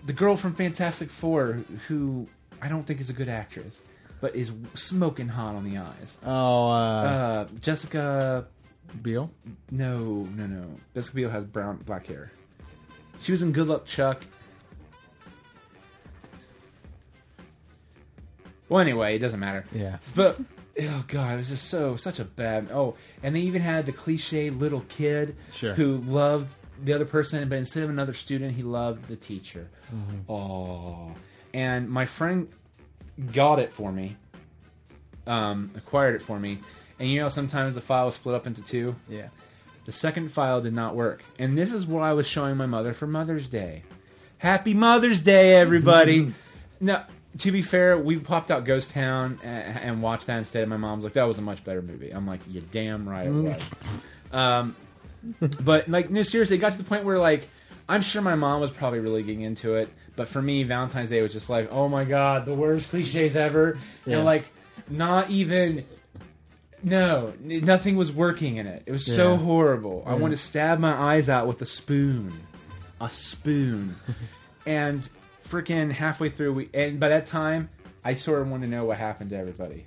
the 0.05 0.13
girl 0.13 0.35
from 0.35 0.53
Fantastic 0.55 1.09
Four, 1.09 1.59
who 1.87 2.27
I 2.61 2.67
don't 2.69 2.85
think 2.85 2.99
is 2.99 3.09
a 3.09 3.13
good 3.13 3.29
actress, 3.29 3.81
but 4.21 4.35
is 4.35 4.51
smoking 4.73 5.27
hot 5.27 5.55
on 5.55 5.63
the 5.69 5.77
eyes. 5.77 6.17
Oh, 6.25 6.69
uh, 6.69 6.73
Uh, 6.73 7.47
Jessica. 7.61 8.47
Biel. 9.01 9.29
No, 9.71 10.27
no, 10.35 10.45
no. 10.45 10.65
Jessica 10.93 11.15
Biel 11.15 11.29
has 11.29 11.43
brown, 11.43 11.77
black 11.85 12.05
hair. 12.07 12.31
She 13.19 13.31
was 13.31 13.41
in 13.41 13.51
Good 13.51 13.67
Luck 13.67 13.85
Chuck. 13.85 14.23
Well, 18.69 18.79
anyway, 18.81 19.15
it 19.15 19.19
doesn't 19.19 19.39
matter. 19.39 19.63
Yeah. 19.73 19.97
But 20.15 20.39
oh 20.81 21.05
god, 21.07 21.33
it 21.33 21.37
was 21.37 21.49
just 21.49 21.67
so 21.69 21.95
such 21.95 22.19
a 22.19 22.25
bad. 22.25 22.69
Oh, 22.73 22.95
and 23.23 23.35
they 23.35 23.41
even 23.41 23.61
had 23.61 23.85
the 23.85 23.91
cliche 23.91 24.49
little 24.49 24.81
kid 24.89 25.35
Sure. 25.53 25.73
who 25.73 25.97
loved 25.97 26.53
the 26.83 26.93
other 26.93 27.05
person, 27.05 27.47
but 27.47 27.57
instead 27.57 27.83
of 27.83 27.89
another 27.89 28.13
student, 28.13 28.55
he 28.55 28.63
loved 28.63 29.07
the 29.07 29.15
teacher. 29.15 29.69
Oh, 30.27 31.11
and 31.53 31.89
my 31.89 32.05
friend 32.05 32.49
got 33.31 33.59
it 33.59 33.71
for 33.73 33.91
me. 33.91 34.17
Um, 35.27 35.71
acquired 35.75 36.15
it 36.15 36.21
for 36.21 36.39
me, 36.39 36.59
and 36.99 37.09
you 37.09 37.19
know 37.19 37.29
sometimes 37.29 37.73
the 37.73 37.81
file 37.81 38.05
was 38.05 38.15
split 38.15 38.35
up 38.35 38.45
into 38.45 38.61
two. 38.61 38.95
Yeah. 39.09 39.29
The 39.85 39.91
second 39.91 40.31
file 40.31 40.61
did 40.61 40.73
not 40.73 40.95
work. 40.95 41.23
And 41.37 41.55
this 41.57 41.71
is 41.71 41.85
what 41.85 42.01
I 42.01 42.13
was 42.13 42.27
showing 42.27 42.57
my 42.57 42.65
mother 42.65 42.93
for 42.93 43.05
Mother's 43.05 43.47
Day. 43.47 43.83
Happy 44.39 44.73
Mother's 44.73 45.21
Day, 45.21 45.53
everybody. 45.53 46.33
now, 46.79 47.05
to 47.39 47.51
be 47.51 47.61
fair, 47.61 47.97
we 47.97 48.17
popped 48.17 48.49
out 48.51 48.63
Ghost 48.65 48.91
Town 48.91 49.39
and, 49.43 49.77
and 49.79 50.01
watched 50.01 50.27
that 50.27 50.37
instead. 50.37 50.61
And 50.63 50.69
my 50.69 50.77
mom's 50.77 51.03
like, 51.03 51.13
that 51.13 51.23
was 51.27 51.37
a 51.37 51.41
much 51.41 51.63
better 51.63 51.81
movie. 51.81 52.11
I'm 52.11 52.25
like, 52.27 52.39
you 52.47 52.61
damn 52.71 53.07
right 53.07 53.27
it 53.27 53.31
was. 53.31 53.61
um, 54.31 54.75
but, 55.61 55.87
like, 55.89 56.09
no, 56.09 56.23
seriously, 56.23 56.57
it 56.57 56.59
got 56.59 56.71
to 56.73 56.77
the 56.77 56.83
point 56.83 57.03
where, 57.03 57.17
like, 57.19 57.47
I'm 57.89 58.01
sure 58.01 58.21
my 58.21 58.35
mom 58.35 58.61
was 58.61 58.71
probably 58.71 58.99
really 58.99 59.23
getting 59.23 59.41
into 59.41 59.75
it. 59.75 59.89
But 60.15 60.27
for 60.29 60.41
me, 60.41 60.63
Valentine's 60.63 61.09
Day 61.09 61.21
was 61.21 61.33
just 61.33 61.49
like, 61.49 61.71
oh 61.71 61.89
my 61.89 62.05
God, 62.05 62.45
the 62.45 62.53
worst 62.53 62.89
cliches 62.89 63.35
ever. 63.35 63.77
Yeah. 64.05 64.17
And, 64.17 64.25
like, 64.25 64.45
not 64.89 65.29
even. 65.29 65.83
No, 66.83 67.33
nothing 67.41 67.95
was 67.95 68.11
working 68.11 68.57
in 68.57 68.67
it. 68.67 68.83
It 68.85 68.91
was 68.91 69.05
so 69.05 69.31
Yeah. 69.31 69.37
horrible. 69.39 70.03
I 70.05 70.11
Yeah. 70.11 70.17
wanted 70.17 70.35
to 70.37 70.41
stab 70.43 70.77
my 70.79 70.93
eyes 70.93 71.29
out 71.29 71.47
with 71.47 71.61
a 71.61 71.65
spoon, 71.65 72.31
a 73.01 73.09
spoon, 73.09 73.95
and 74.67 75.07
freaking 75.47 75.91
halfway 75.91 76.29
through, 76.29 76.53
we 76.53 76.69
and 76.73 76.99
by 76.99 77.09
that 77.09 77.25
time, 77.25 77.69
I 78.03 78.15
sort 78.15 78.41
of 78.41 78.49
want 78.49 78.63
to 78.63 78.69
know 78.69 78.85
what 78.85 78.97
happened 78.97 79.31
to 79.31 79.37
everybody. 79.37 79.85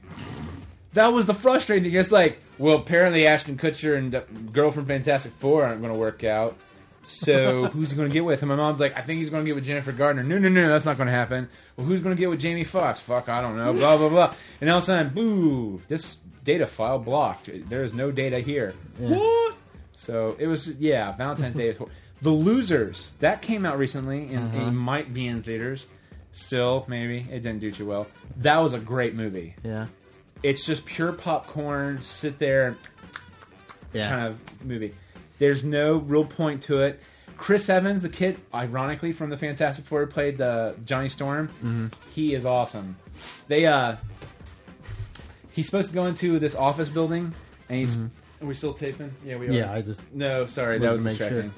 That 0.94 1.08
was 1.08 1.26
the 1.26 1.34
frustrating 1.34 1.84
thing. 1.84 1.98
It's 1.98 2.10
like, 2.10 2.40
well, 2.58 2.76
apparently 2.76 3.26
Ashton 3.26 3.56
Kutcher 3.56 3.96
and 3.96 4.12
the 4.12 4.20
girl 4.52 4.70
from 4.70 4.86
Fantastic 4.86 5.32
Four 5.32 5.64
aren't 5.64 5.80
going 5.80 5.92
to 5.92 5.98
work 5.98 6.24
out. 6.24 6.56
So 7.04 7.66
who's 7.72 7.90
he 7.90 7.96
going 7.96 8.08
to 8.08 8.12
get 8.12 8.24
with? 8.24 8.42
And 8.42 8.48
my 8.48 8.56
mom's 8.56 8.80
like, 8.80 8.96
I 8.96 9.02
think 9.02 9.20
he's 9.20 9.30
going 9.30 9.44
to 9.44 9.48
get 9.48 9.54
with 9.54 9.64
Jennifer 9.64 9.92
Gardner. 9.92 10.22
No, 10.24 10.38
no, 10.38 10.48
no, 10.48 10.68
that's 10.68 10.84
not 10.84 10.96
going 10.96 11.06
to 11.06 11.12
happen. 11.12 11.48
Well, 11.76 11.86
who's 11.86 12.00
going 12.00 12.14
to 12.16 12.20
get 12.20 12.30
with 12.30 12.40
Jamie 12.40 12.64
Foxx? 12.64 13.00
Fuck, 13.00 13.28
I 13.28 13.40
don't 13.40 13.56
know. 13.56 13.72
Blah 13.72 13.96
blah 13.96 14.08
blah. 14.08 14.34
And 14.60 14.70
all 14.70 14.78
of 14.78 14.82
a 14.82 14.86
sudden, 14.86 15.12
boo! 15.12 15.80
This 15.88 16.18
data 16.44 16.66
file 16.66 16.98
blocked. 16.98 17.50
There 17.68 17.82
is 17.82 17.94
no 17.94 18.10
data 18.10 18.40
here. 18.40 18.74
What? 18.96 19.56
So 19.94 20.36
it 20.38 20.46
was 20.46 20.68
yeah. 20.76 21.14
Valentine's 21.16 21.54
Day 21.54 21.68
is 21.68 21.76
the 22.22 22.30
losers 22.30 23.12
that 23.20 23.42
came 23.42 23.64
out 23.64 23.78
recently 23.78 24.34
and 24.34 24.54
uh-huh. 24.54 24.68
it 24.68 24.70
might 24.72 25.14
be 25.14 25.26
in 25.26 25.42
theaters. 25.42 25.86
Still, 26.32 26.84
maybe 26.88 27.26
it 27.30 27.40
didn't 27.40 27.60
do 27.60 27.72
too 27.72 27.86
well. 27.86 28.06
That 28.38 28.58
was 28.58 28.72
a 28.72 28.78
great 28.78 29.14
movie. 29.14 29.54
Yeah. 29.64 29.86
It's 30.42 30.64
just 30.64 30.84
pure 30.86 31.12
popcorn. 31.12 32.00
Sit 32.00 32.38
there, 32.38 32.76
Yeah. 33.92 34.08
kind 34.08 34.26
of 34.28 34.64
movie. 34.64 34.94
There's 35.38 35.64
no 35.64 35.96
real 35.96 36.24
point 36.24 36.62
to 36.64 36.82
it. 36.82 37.00
Chris 37.36 37.68
Evans, 37.68 38.02
the 38.02 38.08
kid, 38.08 38.36
ironically 38.52 39.12
from 39.12 39.30
the 39.30 39.36
Fantastic 39.36 39.84
Four, 39.84 40.06
played 40.06 40.38
the 40.38 40.74
Johnny 40.84 41.08
Storm. 41.08 41.48
Mm-hmm. 41.48 41.86
He 42.12 42.34
is 42.34 42.44
awesome. 42.44 42.96
They 43.46 43.64
uh, 43.64 43.96
he's 45.52 45.66
supposed 45.66 45.88
to 45.88 45.94
go 45.94 46.06
into 46.06 46.38
this 46.40 46.54
office 46.56 46.88
building, 46.88 47.32
and 47.68 47.78
he's. 47.78 47.96
Mm-hmm. 47.96 48.44
Are 48.44 48.48
we 48.48 48.54
still 48.54 48.74
taping? 48.74 49.12
Yeah, 49.24 49.36
we 49.36 49.48
are. 49.48 49.52
Yeah, 49.52 49.72
I 49.72 49.82
just 49.82 50.12
No, 50.12 50.46
sorry, 50.46 50.78
that 50.78 50.92
was 50.92 51.04
distracting. 51.04 51.42
sure. 51.42 51.50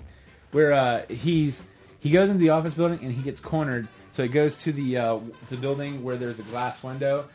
Where 0.53 0.73
uh, 0.73 1.07
he's 1.09 1.63
he 2.01 2.11
goes 2.11 2.29
into 2.29 2.41
the 2.41 2.51
office 2.51 2.75
building 2.75 3.01
and 3.03 3.13
he 3.13 3.23
gets 3.23 3.41
cornered, 3.41 3.87
so 4.11 4.23
he 4.23 4.29
goes 4.29 4.57
to 4.59 4.73
the 4.73 4.97
uh, 4.97 5.19
the 5.49 5.57
building 5.57 6.03
where 6.03 6.17
there's 6.17 6.39
a 6.39 6.45
glass 6.45 6.83
window, 6.83 7.29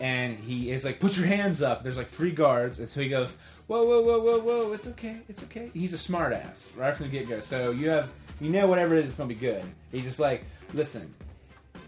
and 0.00 0.38
he 0.38 0.70
is 0.70 0.84
like, 0.84 1.00
"Put 1.00 1.16
your 1.16 1.26
hands 1.26 1.62
up." 1.62 1.82
There's 1.82 1.96
like 1.96 2.08
three 2.08 2.32
guards, 2.32 2.78
and 2.78 2.88
so 2.88 3.00
he 3.00 3.08
goes, 3.08 3.34
"Whoa, 3.66 3.84
whoa, 3.84 4.02
whoa, 4.02 4.18
whoa, 4.18 4.38
whoa! 4.40 4.72
It's 4.72 4.86
okay, 4.88 5.16
it's 5.28 5.42
okay." 5.44 5.70
He's 5.72 5.92
a 5.92 5.96
smartass 5.96 6.76
right 6.76 6.94
from 6.94 7.06
the 7.06 7.12
get 7.12 7.28
go, 7.28 7.40
so 7.40 7.70
you 7.70 7.88
have 7.90 8.10
you 8.40 8.50
know 8.50 8.66
whatever 8.66 8.94
it 8.94 9.00
is, 9.00 9.06
it's 9.06 9.14
gonna 9.14 9.28
be 9.28 9.34
good. 9.34 9.62
He's 9.92 10.04
just 10.04 10.20
like, 10.20 10.44
"Listen, 10.74 11.14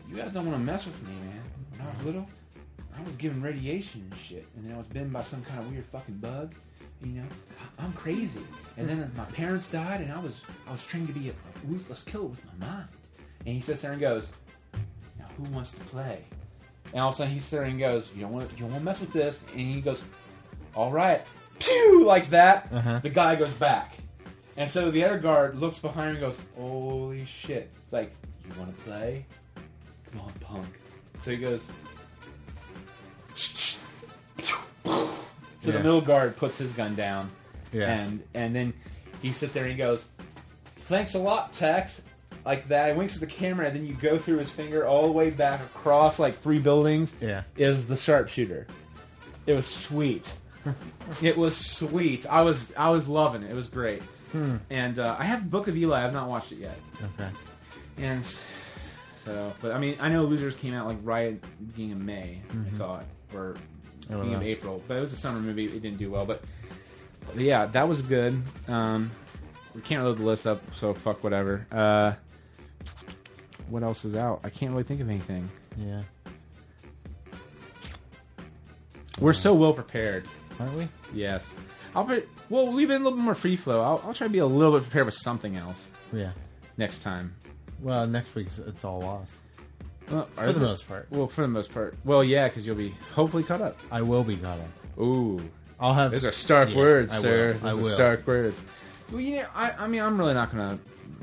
you 0.08 0.16
guys 0.16 0.32
don't 0.32 0.46
want 0.46 0.58
to 0.58 0.64
mess 0.64 0.86
with 0.86 1.00
me, 1.02 1.14
man. 1.14 1.42
When 1.76 1.86
I 1.86 1.90
was 1.96 2.04
little, 2.04 2.28
I 2.96 3.02
was 3.02 3.16
given 3.16 3.42
radiation 3.42 4.06
and 4.10 4.18
shit, 4.18 4.46
and 4.56 4.64
then 4.64 4.74
I 4.74 4.78
was 4.78 4.86
bitten 4.86 5.10
by 5.10 5.22
some 5.22 5.42
kind 5.42 5.60
of 5.60 5.70
weird 5.70 5.86
fucking 5.86 6.16
bug. 6.16 6.54
You 7.04 7.12
know, 7.22 7.26
I'm 7.78 7.92
crazy. 7.94 8.40
And 8.76 8.88
then 8.88 9.10
my 9.16 9.24
parents 9.26 9.68
died, 9.68 10.00
and 10.00 10.12
I 10.12 10.18
was 10.20 10.42
I 10.68 10.72
was 10.72 10.84
trained 10.84 11.08
to 11.08 11.12
be 11.12 11.28
a, 11.28 11.32
a 11.32 11.66
ruthless 11.66 12.04
killer 12.04 12.26
with 12.26 12.44
my 12.58 12.66
mind. 12.66 12.88
And 13.44 13.54
he 13.54 13.60
sits 13.60 13.82
there 13.82 13.92
and 13.92 14.00
goes, 14.00 14.30
"Now 15.18 15.26
who 15.36 15.44
wants 15.44 15.72
to 15.72 15.80
play?" 15.84 16.24
And 16.92 17.00
all 17.00 17.08
of 17.08 17.14
a 17.14 17.18
sudden 17.18 17.32
he 17.32 17.40
sits 17.40 17.50
there 17.50 17.64
and 17.64 17.78
goes, 17.78 18.10
"You 18.14 18.22
don't 18.22 18.32
want 18.32 18.50
you 18.52 18.58
don't 18.58 18.70
want 18.70 18.80
to 18.80 18.84
mess 18.84 19.00
with 19.00 19.12
this." 19.12 19.42
And 19.52 19.60
he 19.60 19.80
goes, 19.80 20.00
"All 20.74 20.92
right." 20.92 21.22
Pew 21.58 22.04
like 22.04 22.30
that. 22.30 22.68
Uh-huh. 22.72 23.00
The 23.00 23.10
guy 23.10 23.36
goes 23.36 23.54
back, 23.54 23.96
and 24.56 24.68
so 24.70 24.90
the 24.90 25.04
other 25.04 25.18
guard 25.18 25.56
looks 25.56 25.78
behind 25.78 26.16
him 26.16 26.22
and 26.24 26.32
goes, 26.32 26.38
"Holy 26.56 27.24
shit!" 27.24 27.70
It's 27.82 27.92
like, 27.92 28.12
"You 28.44 28.58
want 28.60 28.76
to 28.76 28.84
play? 28.84 29.26
Come 30.10 30.20
on, 30.20 30.32
punk." 30.40 30.66
So 31.18 31.32
he 31.32 31.36
goes. 31.36 31.68
So 35.62 35.70
the 35.70 35.78
middle 35.78 36.00
guard 36.00 36.36
puts 36.36 36.58
his 36.58 36.72
gun 36.72 36.94
down, 36.94 37.30
yeah. 37.72 37.92
and 37.92 38.22
and 38.34 38.54
then 38.54 38.74
he 39.20 39.30
sits 39.30 39.52
there 39.52 39.62
and 39.62 39.72
he 39.72 39.78
goes, 39.78 40.04
"Thanks 40.82 41.14
a 41.14 41.18
lot, 41.18 41.52
Tex." 41.52 42.02
Like 42.44 42.66
that, 42.68 42.90
he 42.90 42.98
winks 42.98 43.14
at 43.14 43.20
the 43.20 43.26
camera, 43.26 43.66
and 43.66 43.76
then 43.76 43.86
you 43.86 43.94
go 43.94 44.18
through 44.18 44.38
his 44.38 44.50
finger 44.50 44.86
all 44.86 45.06
the 45.06 45.12
way 45.12 45.30
back 45.30 45.60
across 45.60 46.18
like 46.18 46.36
three 46.38 46.58
buildings. 46.58 47.12
Yeah. 47.20 47.42
is 47.56 47.86
the 47.86 47.96
sharpshooter. 47.96 48.66
It 49.46 49.54
was 49.54 49.66
sweet. 49.66 50.32
it 51.22 51.36
was 51.36 51.56
sweet. 51.56 52.26
I 52.26 52.42
was 52.42 52.72
I 52.76 52.90
was 52.90 53.06
loving 53.06 53.44
it. 53.44 53.50
It 53.50 53.54
was 53.54 53.68
great. 53.68 54.02
Hmm. 54.32 54.56
And 54.70 54.98
uh, 54.98 55.16
I 55.18 55.24
have 55.24 55.50
Book 55.50 55.68
of 55.68 55.76
Eli. 55.76 55.98
I 55.98 56.02
have 56.02 56.12
not 56.12 56.28
watched 56.28 56.52
it 56.52 56.58
yet. 56.58 56.78
Okay. 57.14 57.30
And 57.98 58.24
so, 59.24 59.52
but 59.60 59.72
I 59.72 59.78
mean, 59.78 59.96
I 60.00 60.08
know 60.08 60.24
Losers 60.24 60.56
came 60.56 60.74
out 60.74 60.86
like 60.86 60.98
right 61.02 61.34
at 61.34 61.42
the 61.42 61.64
beginning 61.66 61.92
of 61.92 62.00
May. 62.00 62.40
I 62.50 62.76
thought, 62.76 63.04
or 63.34 63.56
beginning 64.08 64.34
of. 64.34 64.42
April. 64.42 64.82
But 64.86 64.96
it 64.96 65.00
was 65.00 65.12
a 65.12 65.16
summer 65.16 65.40
movie. 65.40 65.66
It 65.66 65.82
didn't 65.82 65.98
do 65.98 66.10
well, 66.10 66.26
but, 66.26 66.42
yeah, 67.36 67.66
that 67.66 67.88
was 67.88 68.02
good. 68.02 68.40
Um, 68.68 69.10
we 69.74 69.80
can't 69.80 70.04
load 70.04 70.18
the 70.18 70.24
list 70.24 70.46
up, 70.46 70.60
so 70.74 70.92
fuck 70.94 71.22
whatever. 71.24 71.66
Uh, 71.70 72.12
what 73.68 73.82
else 73.82 74.04
is 74.04 74.14
out? 74.14 74.40
I 74.44 74.50
can't 74.50 74.72
really 74.72 74.84
think 74.84 75.00
of 75.00 75.08
anything. 75.08 75.48
Yeah. 75.78 76.02
We're 79.20 79.32
so 79.32 79.54
well 79.54 79.72
prepared. 79.72 80.24
Aren't 80.58 80.74
we? 80.76 80.88
Yes. 81.14 81.48
I'll 81.94 82.04
be, 82.04 82.22
well, 82.50 82.72
we've 82.72 82.88
been 82.88 83.00
a 83.00 83.04
little 83.04 83.18
bit 83.18 83.24
more 83.24 83.34
free 83.34 83.56
flow. 83.56 83.82
I'll, 83.82 84.02
I'll 84.04 84.14
try 84.14 84.26
to 84.26 84.32
be 84.32 84.38
a 84.38 84.46
little 84.46 84.72
bit 84.72 84.82
prepared 84.84 85.06
with 85.06 85.14
something 85.14 85.56
else 85.56 85.88
Yeah. 86.12 86.32
next 86.76 87.02
time. 87.02 87.34
Well, 87.80 88.06
next 88.06 88.34
week's 88.34 88.58
it's 88.58 88.84
all 88.84 89.00
lost 89.00 89.34
Well, 90.12 90.28
for 90.34 90.52
the 90.52 90.60
most 90.60 90.88
part. 90.88 91.06
Well, 91.10 91.28
for 91.28 91.42
the 91.42 91.48
most 91.48 91.72
part. 91.72 91.96
Well, 92.04 92.22
yeah, 92.22 92.48
because 92.48 92.66
you'll 92.66 92.76
be 92.76 92.94
hopefully 93.14 93.42
caught 93.42 93.62
up. 93.62 93.78
I 93.90 94.02
will 94.02 94.24
be 94.24 94.36
caught 94.36 94.58
up. 94.58 94.98
Ooh, 95.00 95.40
I'll 95.80 95.94
have. 95.94 96.12
those 96.12 96.24
are 96.24 96.32
stark 96.32 96.70
Yeah, 96.70 96.76
words, 96.76 97.12
I 97.12 97.16
will. 97.16 97.22
sir. 97.22 97.56
I 97.62 97.70
Those 97.70 97.78
are 97.78 97.82
will. 97.82 97.94
stark 97.94 98.26
words. 98.26 98.62
Well, 99.10 99.20
you 99.20 99.36
know, 99.36 99.46
I, 99.54 99.72
I 99.72 99.86
mean, 99.88 100.02
I'm 100.02 100.18
really 100.18 100.34
not 100.34 100.50
gonna 100.52 100.78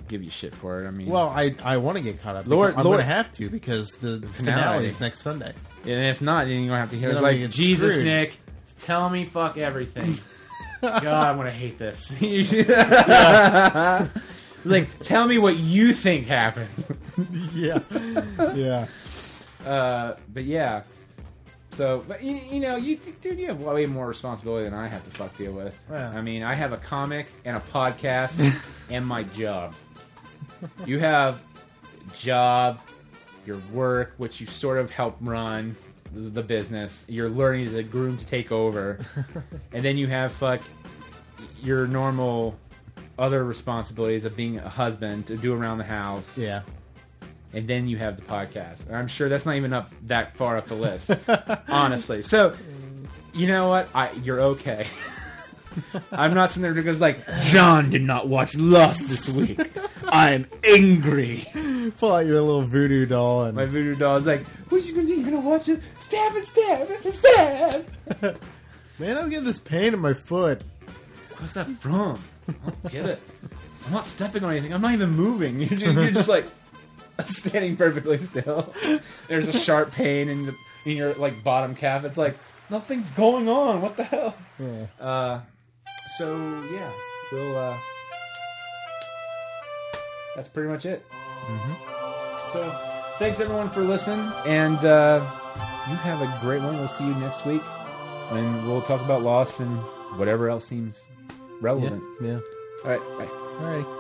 give 0.08 0.24
you 0.24 0.30
shit 0.30 0.56
for 0.56 0.84
it. 0.84 0.88
I 0.88 0.92
mean, 0.92 1.08
Well, 1.08 1.30
I 1.30 1.56
I 1.64 1.78
want 1.78 1.98
to 1.98 2.04
get 2.04 2.22
caught 2.22 2.36
up. 2.36 2.48
Lord- 2.48 2.76
I'm 2.76 2.84
Lord- 2.84 3.00
to 3.00 3.04
have 3.04 3.32
to 3.34 3.50
because 3.50 3.92
the 4.02 4.20
finale. 4.34 4.62
finale 4.62 4.88
is 4.88 5.00
next 5.00 5.22
Sunday. 5.22 5.54
and 5.84 6.06
if 6.08 6.22
not, 6.22 6.46
then 6.48 6.58
you're 6.58 6.68
gonna 6.70 6.80
have 6.80 6.90
to 6.92 6.98
hear. 6.98 7.10
It's 7.10 7.22
like 7.22 7.50
Jesus, 7.52 7.94
screwed. 7.94 8.06
Nick, 8.08 8.38
tell 8.80 9.10
me 9.10 9.26
fuck 9.26 9.58
everything. 9.58 10.18
God, 10.82 11.06
I'm 11.06 11.38
gonna 11.38 11.52
hate 11.52 11.78
this. 11.78 12.12
like, 14.66 15.00
tell 15.00 15.26
me 15.28 15.38
what 15.38 15.58
you 15.58 15.94
think 15.94 16.26
happens. 16.28 16.92
yeah. 17.54 17.80
yeah. 18.56 18.88
Uh, 19.66 20.16
but 20.34 20.44
yeah. 20.46 20.84
So, 21.72 22.04
but 22.08 22.24
you, 22.24 22.36
you 22.52 22.60
know, 22.60 22.76
you 22.76 22.98
dude, 23.22 23.40
you 23.40 23.48
have 23.48 23.62
way 23.62 23.86
more 23.86 24.08
responsibility 24.08 24.66
than 24.66 24.74
I 24.74 24.88
have 24.88 25.04
to 25.06 25.12
fuck 25.12 25.38
deal 25.38 25.54
with. 25.54 25.78
Yeah. 25.90 26.10
I 26.10 26.22
mean, 26.22 26.44
I 26.44 26.54
have 26.54 26.74
a 26.74 26.78
comic 26.78 27.28
and 27.46 27.56
a 27.56 27.60
podcast 27.60 28.56
and 28.90 29.06
my 29.06 29.24
job. 29.24 29.74
You 30.86 31.00
have 31.00 31.42
job, 32.14 32.82
your 33.46 33.58
work, 33.72 34.14
which 34.18 34.42
you 34.42 34.48
sort 34.48 34.78
of 34.78 34.90
help 34.90 35.18
run 35.22 35.76
the 36.14 36.22
the 36.30 36.44
business. 36.44 37.06
You're 37.08 37.30
learning 37.30 37.68
as 37.68 37.76
a 37.76 37.84
groom 37.84 38.18
to 38.18 38.26
take 38.26 38.52
over, 38.52 39.00
and 39.72 39.86
then 39.86 39.98
you 39.98 40.08
have 40.08 40.34
fuck 40.34 40.62
your 41.62 41.88
normal 41.88 42.58
other 43.18 43.44
responsibilities 43.44 44.26
of 44.26 44.36
being 44.36 44.58
a 44.58 44.70
husband 44.70 45.28
to 45.28 45.38
do 45.38 45.54
around 45.54 45.78
the 45.78 45.84
house 45.84 46.38
Yeah. 46.38 46.62
And 47.54 47.68
then 47.68 47.88
you 47.88 47.98
have 47.98 48.16
the 48.16 48.22
podcast. 48.24 48.86
And 48.88 48.96
I'm 48.96 49.08
sure 49.08 49.30
that's 49.30 49.46
not 49.46 49.56
even 49.56 49.74
up 49.74 49.92
that 50.08 50.36
far 50.38 50.58
up 50.58 50.68
the 50.68 50.76
list, 50.76 51.12
honestly. 51.68 52.22
So, 52.22 52.56
you 53.34 53.48
know 53.48 53.70
what? 53.70 53.90
I 53.94 54.12
you're 54.24 54.42
okay. 54.42 54.88
I'm 56.12 56.34
not 56.34 56.50
sitting 56.50 56.64
there 56.64 56.74
because 56.74 57.00
like 57.00 57.20
John 57.44 57.90
did 57.90 58.02
not 58.02 58.28
watch 58.28 58.56
Lost 58.56 59.08
this 59.08 59.30
week. 59.30 59.60
I'm 60.08 60.48
angry. 60.64 61.48
Pull 61.98 62.14
out 62.14 62.26
your 62.26 62.42
little 62.42 62.66
voodoo 62.66 63.06
doll 63.06 63.44
and 63.44 63.56
My 63.56 63.66
voodoo 63.66 63.96
doll 63.96 64.18
is 64.18 64.26
like, 64.26 64.46
"What 64.70 64.84
you 64.84 64.96
gonna 64.96 65.08
do? 65.08 65.14
You 65.14 65.24
gonna 65.24 65.40
watch 65.40 65.70
it? 65.70 65.82
Stab 66.00 66.36
and 66.36 66.46
stab 66.46 66.90
and 66.90 67.14
stab." 67.14 67.86
man, 69.00 69.18
I'm 69.18 69.30
getting 69.30 69.46
this 69.46 69.60
pain 69.60 69.94
in 69.94 70.00
my 70.00 70.14
foot. 70.14 70.62
What's 71.38 71.54
that 71.54 71.68
from? 71.80 72.22
I 72.48 72.54
don't 72.66 72.92
get 72.92 73.06
it. 73.06 73.22
I'm 73.86 73.94
not 73.94 74.06
stepping 74.06 74.44
on 74.44 74.52
anything. 74.52 74.74
I'm 74.74 74.82
not 74.82 74.94
even 74.94 75.12
moving. 75.12 75.60
You're 75.60 75.70
just, 75.70 75.96
you're 75.96 76.12
just 76.12 76.30
like 76.30 76.48
standing 77.26 77.76
perfectly 77.78 78.24
still. 78.26 78.74
There's 79.28 79.48
a 79.48 79.54
sharp 79.54 79.92
pain 79.92 80.30
in 80.30 80.46
the 80.48 80.56
in 80.86 80.98
your 80.98 81.14
like 81.16 81.44
bottom 81.44 81.76
calf. 81.76 82.04
It's 82.06 82.18
like 82.18 82.38
nothing's 82.70 83.10
going 83.12 83.48
on. 83.50 83.82
What 83.82 83.98
the 83.98 84.04
hell? 84.04 84.36
Yeah. 84.60 84.86
Uh, 85.00 85.42
so 86.18 86.38
yeah, 86.72 86.92
we'll. 87.32 87.58
Uh, 87.58 87.78
that's 90.36 90.48
pretty 90.50 90.70
much 90.70 90.86
it. 90.86 91.06
So 92.54 92.70
thanks 93.20 93.40
everyone 93.40 93.70
for 93.70 93.82
listening, 93.82 94.20
and 94.46 94.78
uh, 94.86 95.20
you 95.90 95.96
have 95.96 96.22
a 96.22 96.38
great 96.42 96.62
one. 96.62 96.78
We'll 96.78 96.88
see 96.88 97.06
you 97.06 97.14
next 97.16 97.46
week, 97.46 97.62
and 98.32 98.68
we'll 98.68 98.82
talk 98.82 99.02
about 99.02 99.24
Lost 99.24 99.60
and 99.60 99.78
whatever 100.18 100.50
else 100.50 100.66
seems 100.66 101.04
Yeah. 101.30 101.36
relevant. 101.62 102.04
Yeah. 102.22 102.40
All 102.86 102.92
right, 102.92 103.02
bye. 103.18 103.28
All 103.60 103.76
right. 103.78 103.99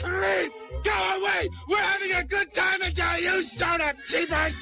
Cheese! 0.00 0.10
You're 0.10 0.16
a 0.16 0.38
creep! 0.38 0.52
Go 0.84 1.18
away! 1.18 1.48
We're 1.68 1.76
having 1.76 2.12
a 2.12 2.24
good 2.24 2.52
time 2.54 2.82
until 2.82 3.18
you 3.18 3.42
start 3.44 3.80
up, 3.80 3.96
cheapers! 4.06 4.54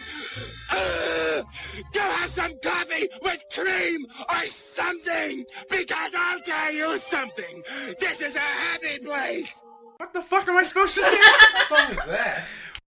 Ugh! 0.70 1.46
Go 1.92 2.00
have 2.00 2.30
some 2.30 2.52
coffee 2.62 3.08
with 3.22 3.44
cream 3.52 4.06
or 4.28 4.46
something! 4.46 5.44
Because 5.70 6.12
I'll 6.14 6.40
tell 6.40 6.72
you 6.72 6.98
something! 6.98 7.62
This 8.00 8.20
is 8.20 8.36
a 8.36 8.40
happy 8.40 8.98
place! 8.98 9.52
What 9.98 10.12
the 10.12 10.22
fuck 10.22 10.46
am 10.48 10.56
I 10.56 10.62
supposed 10.62 10.94
to 10.94 11.02
say? 11.02 11.16
What 11.16 11.66
song 11.68 11.90
is 11.90 12.04
that? 12.06 12.44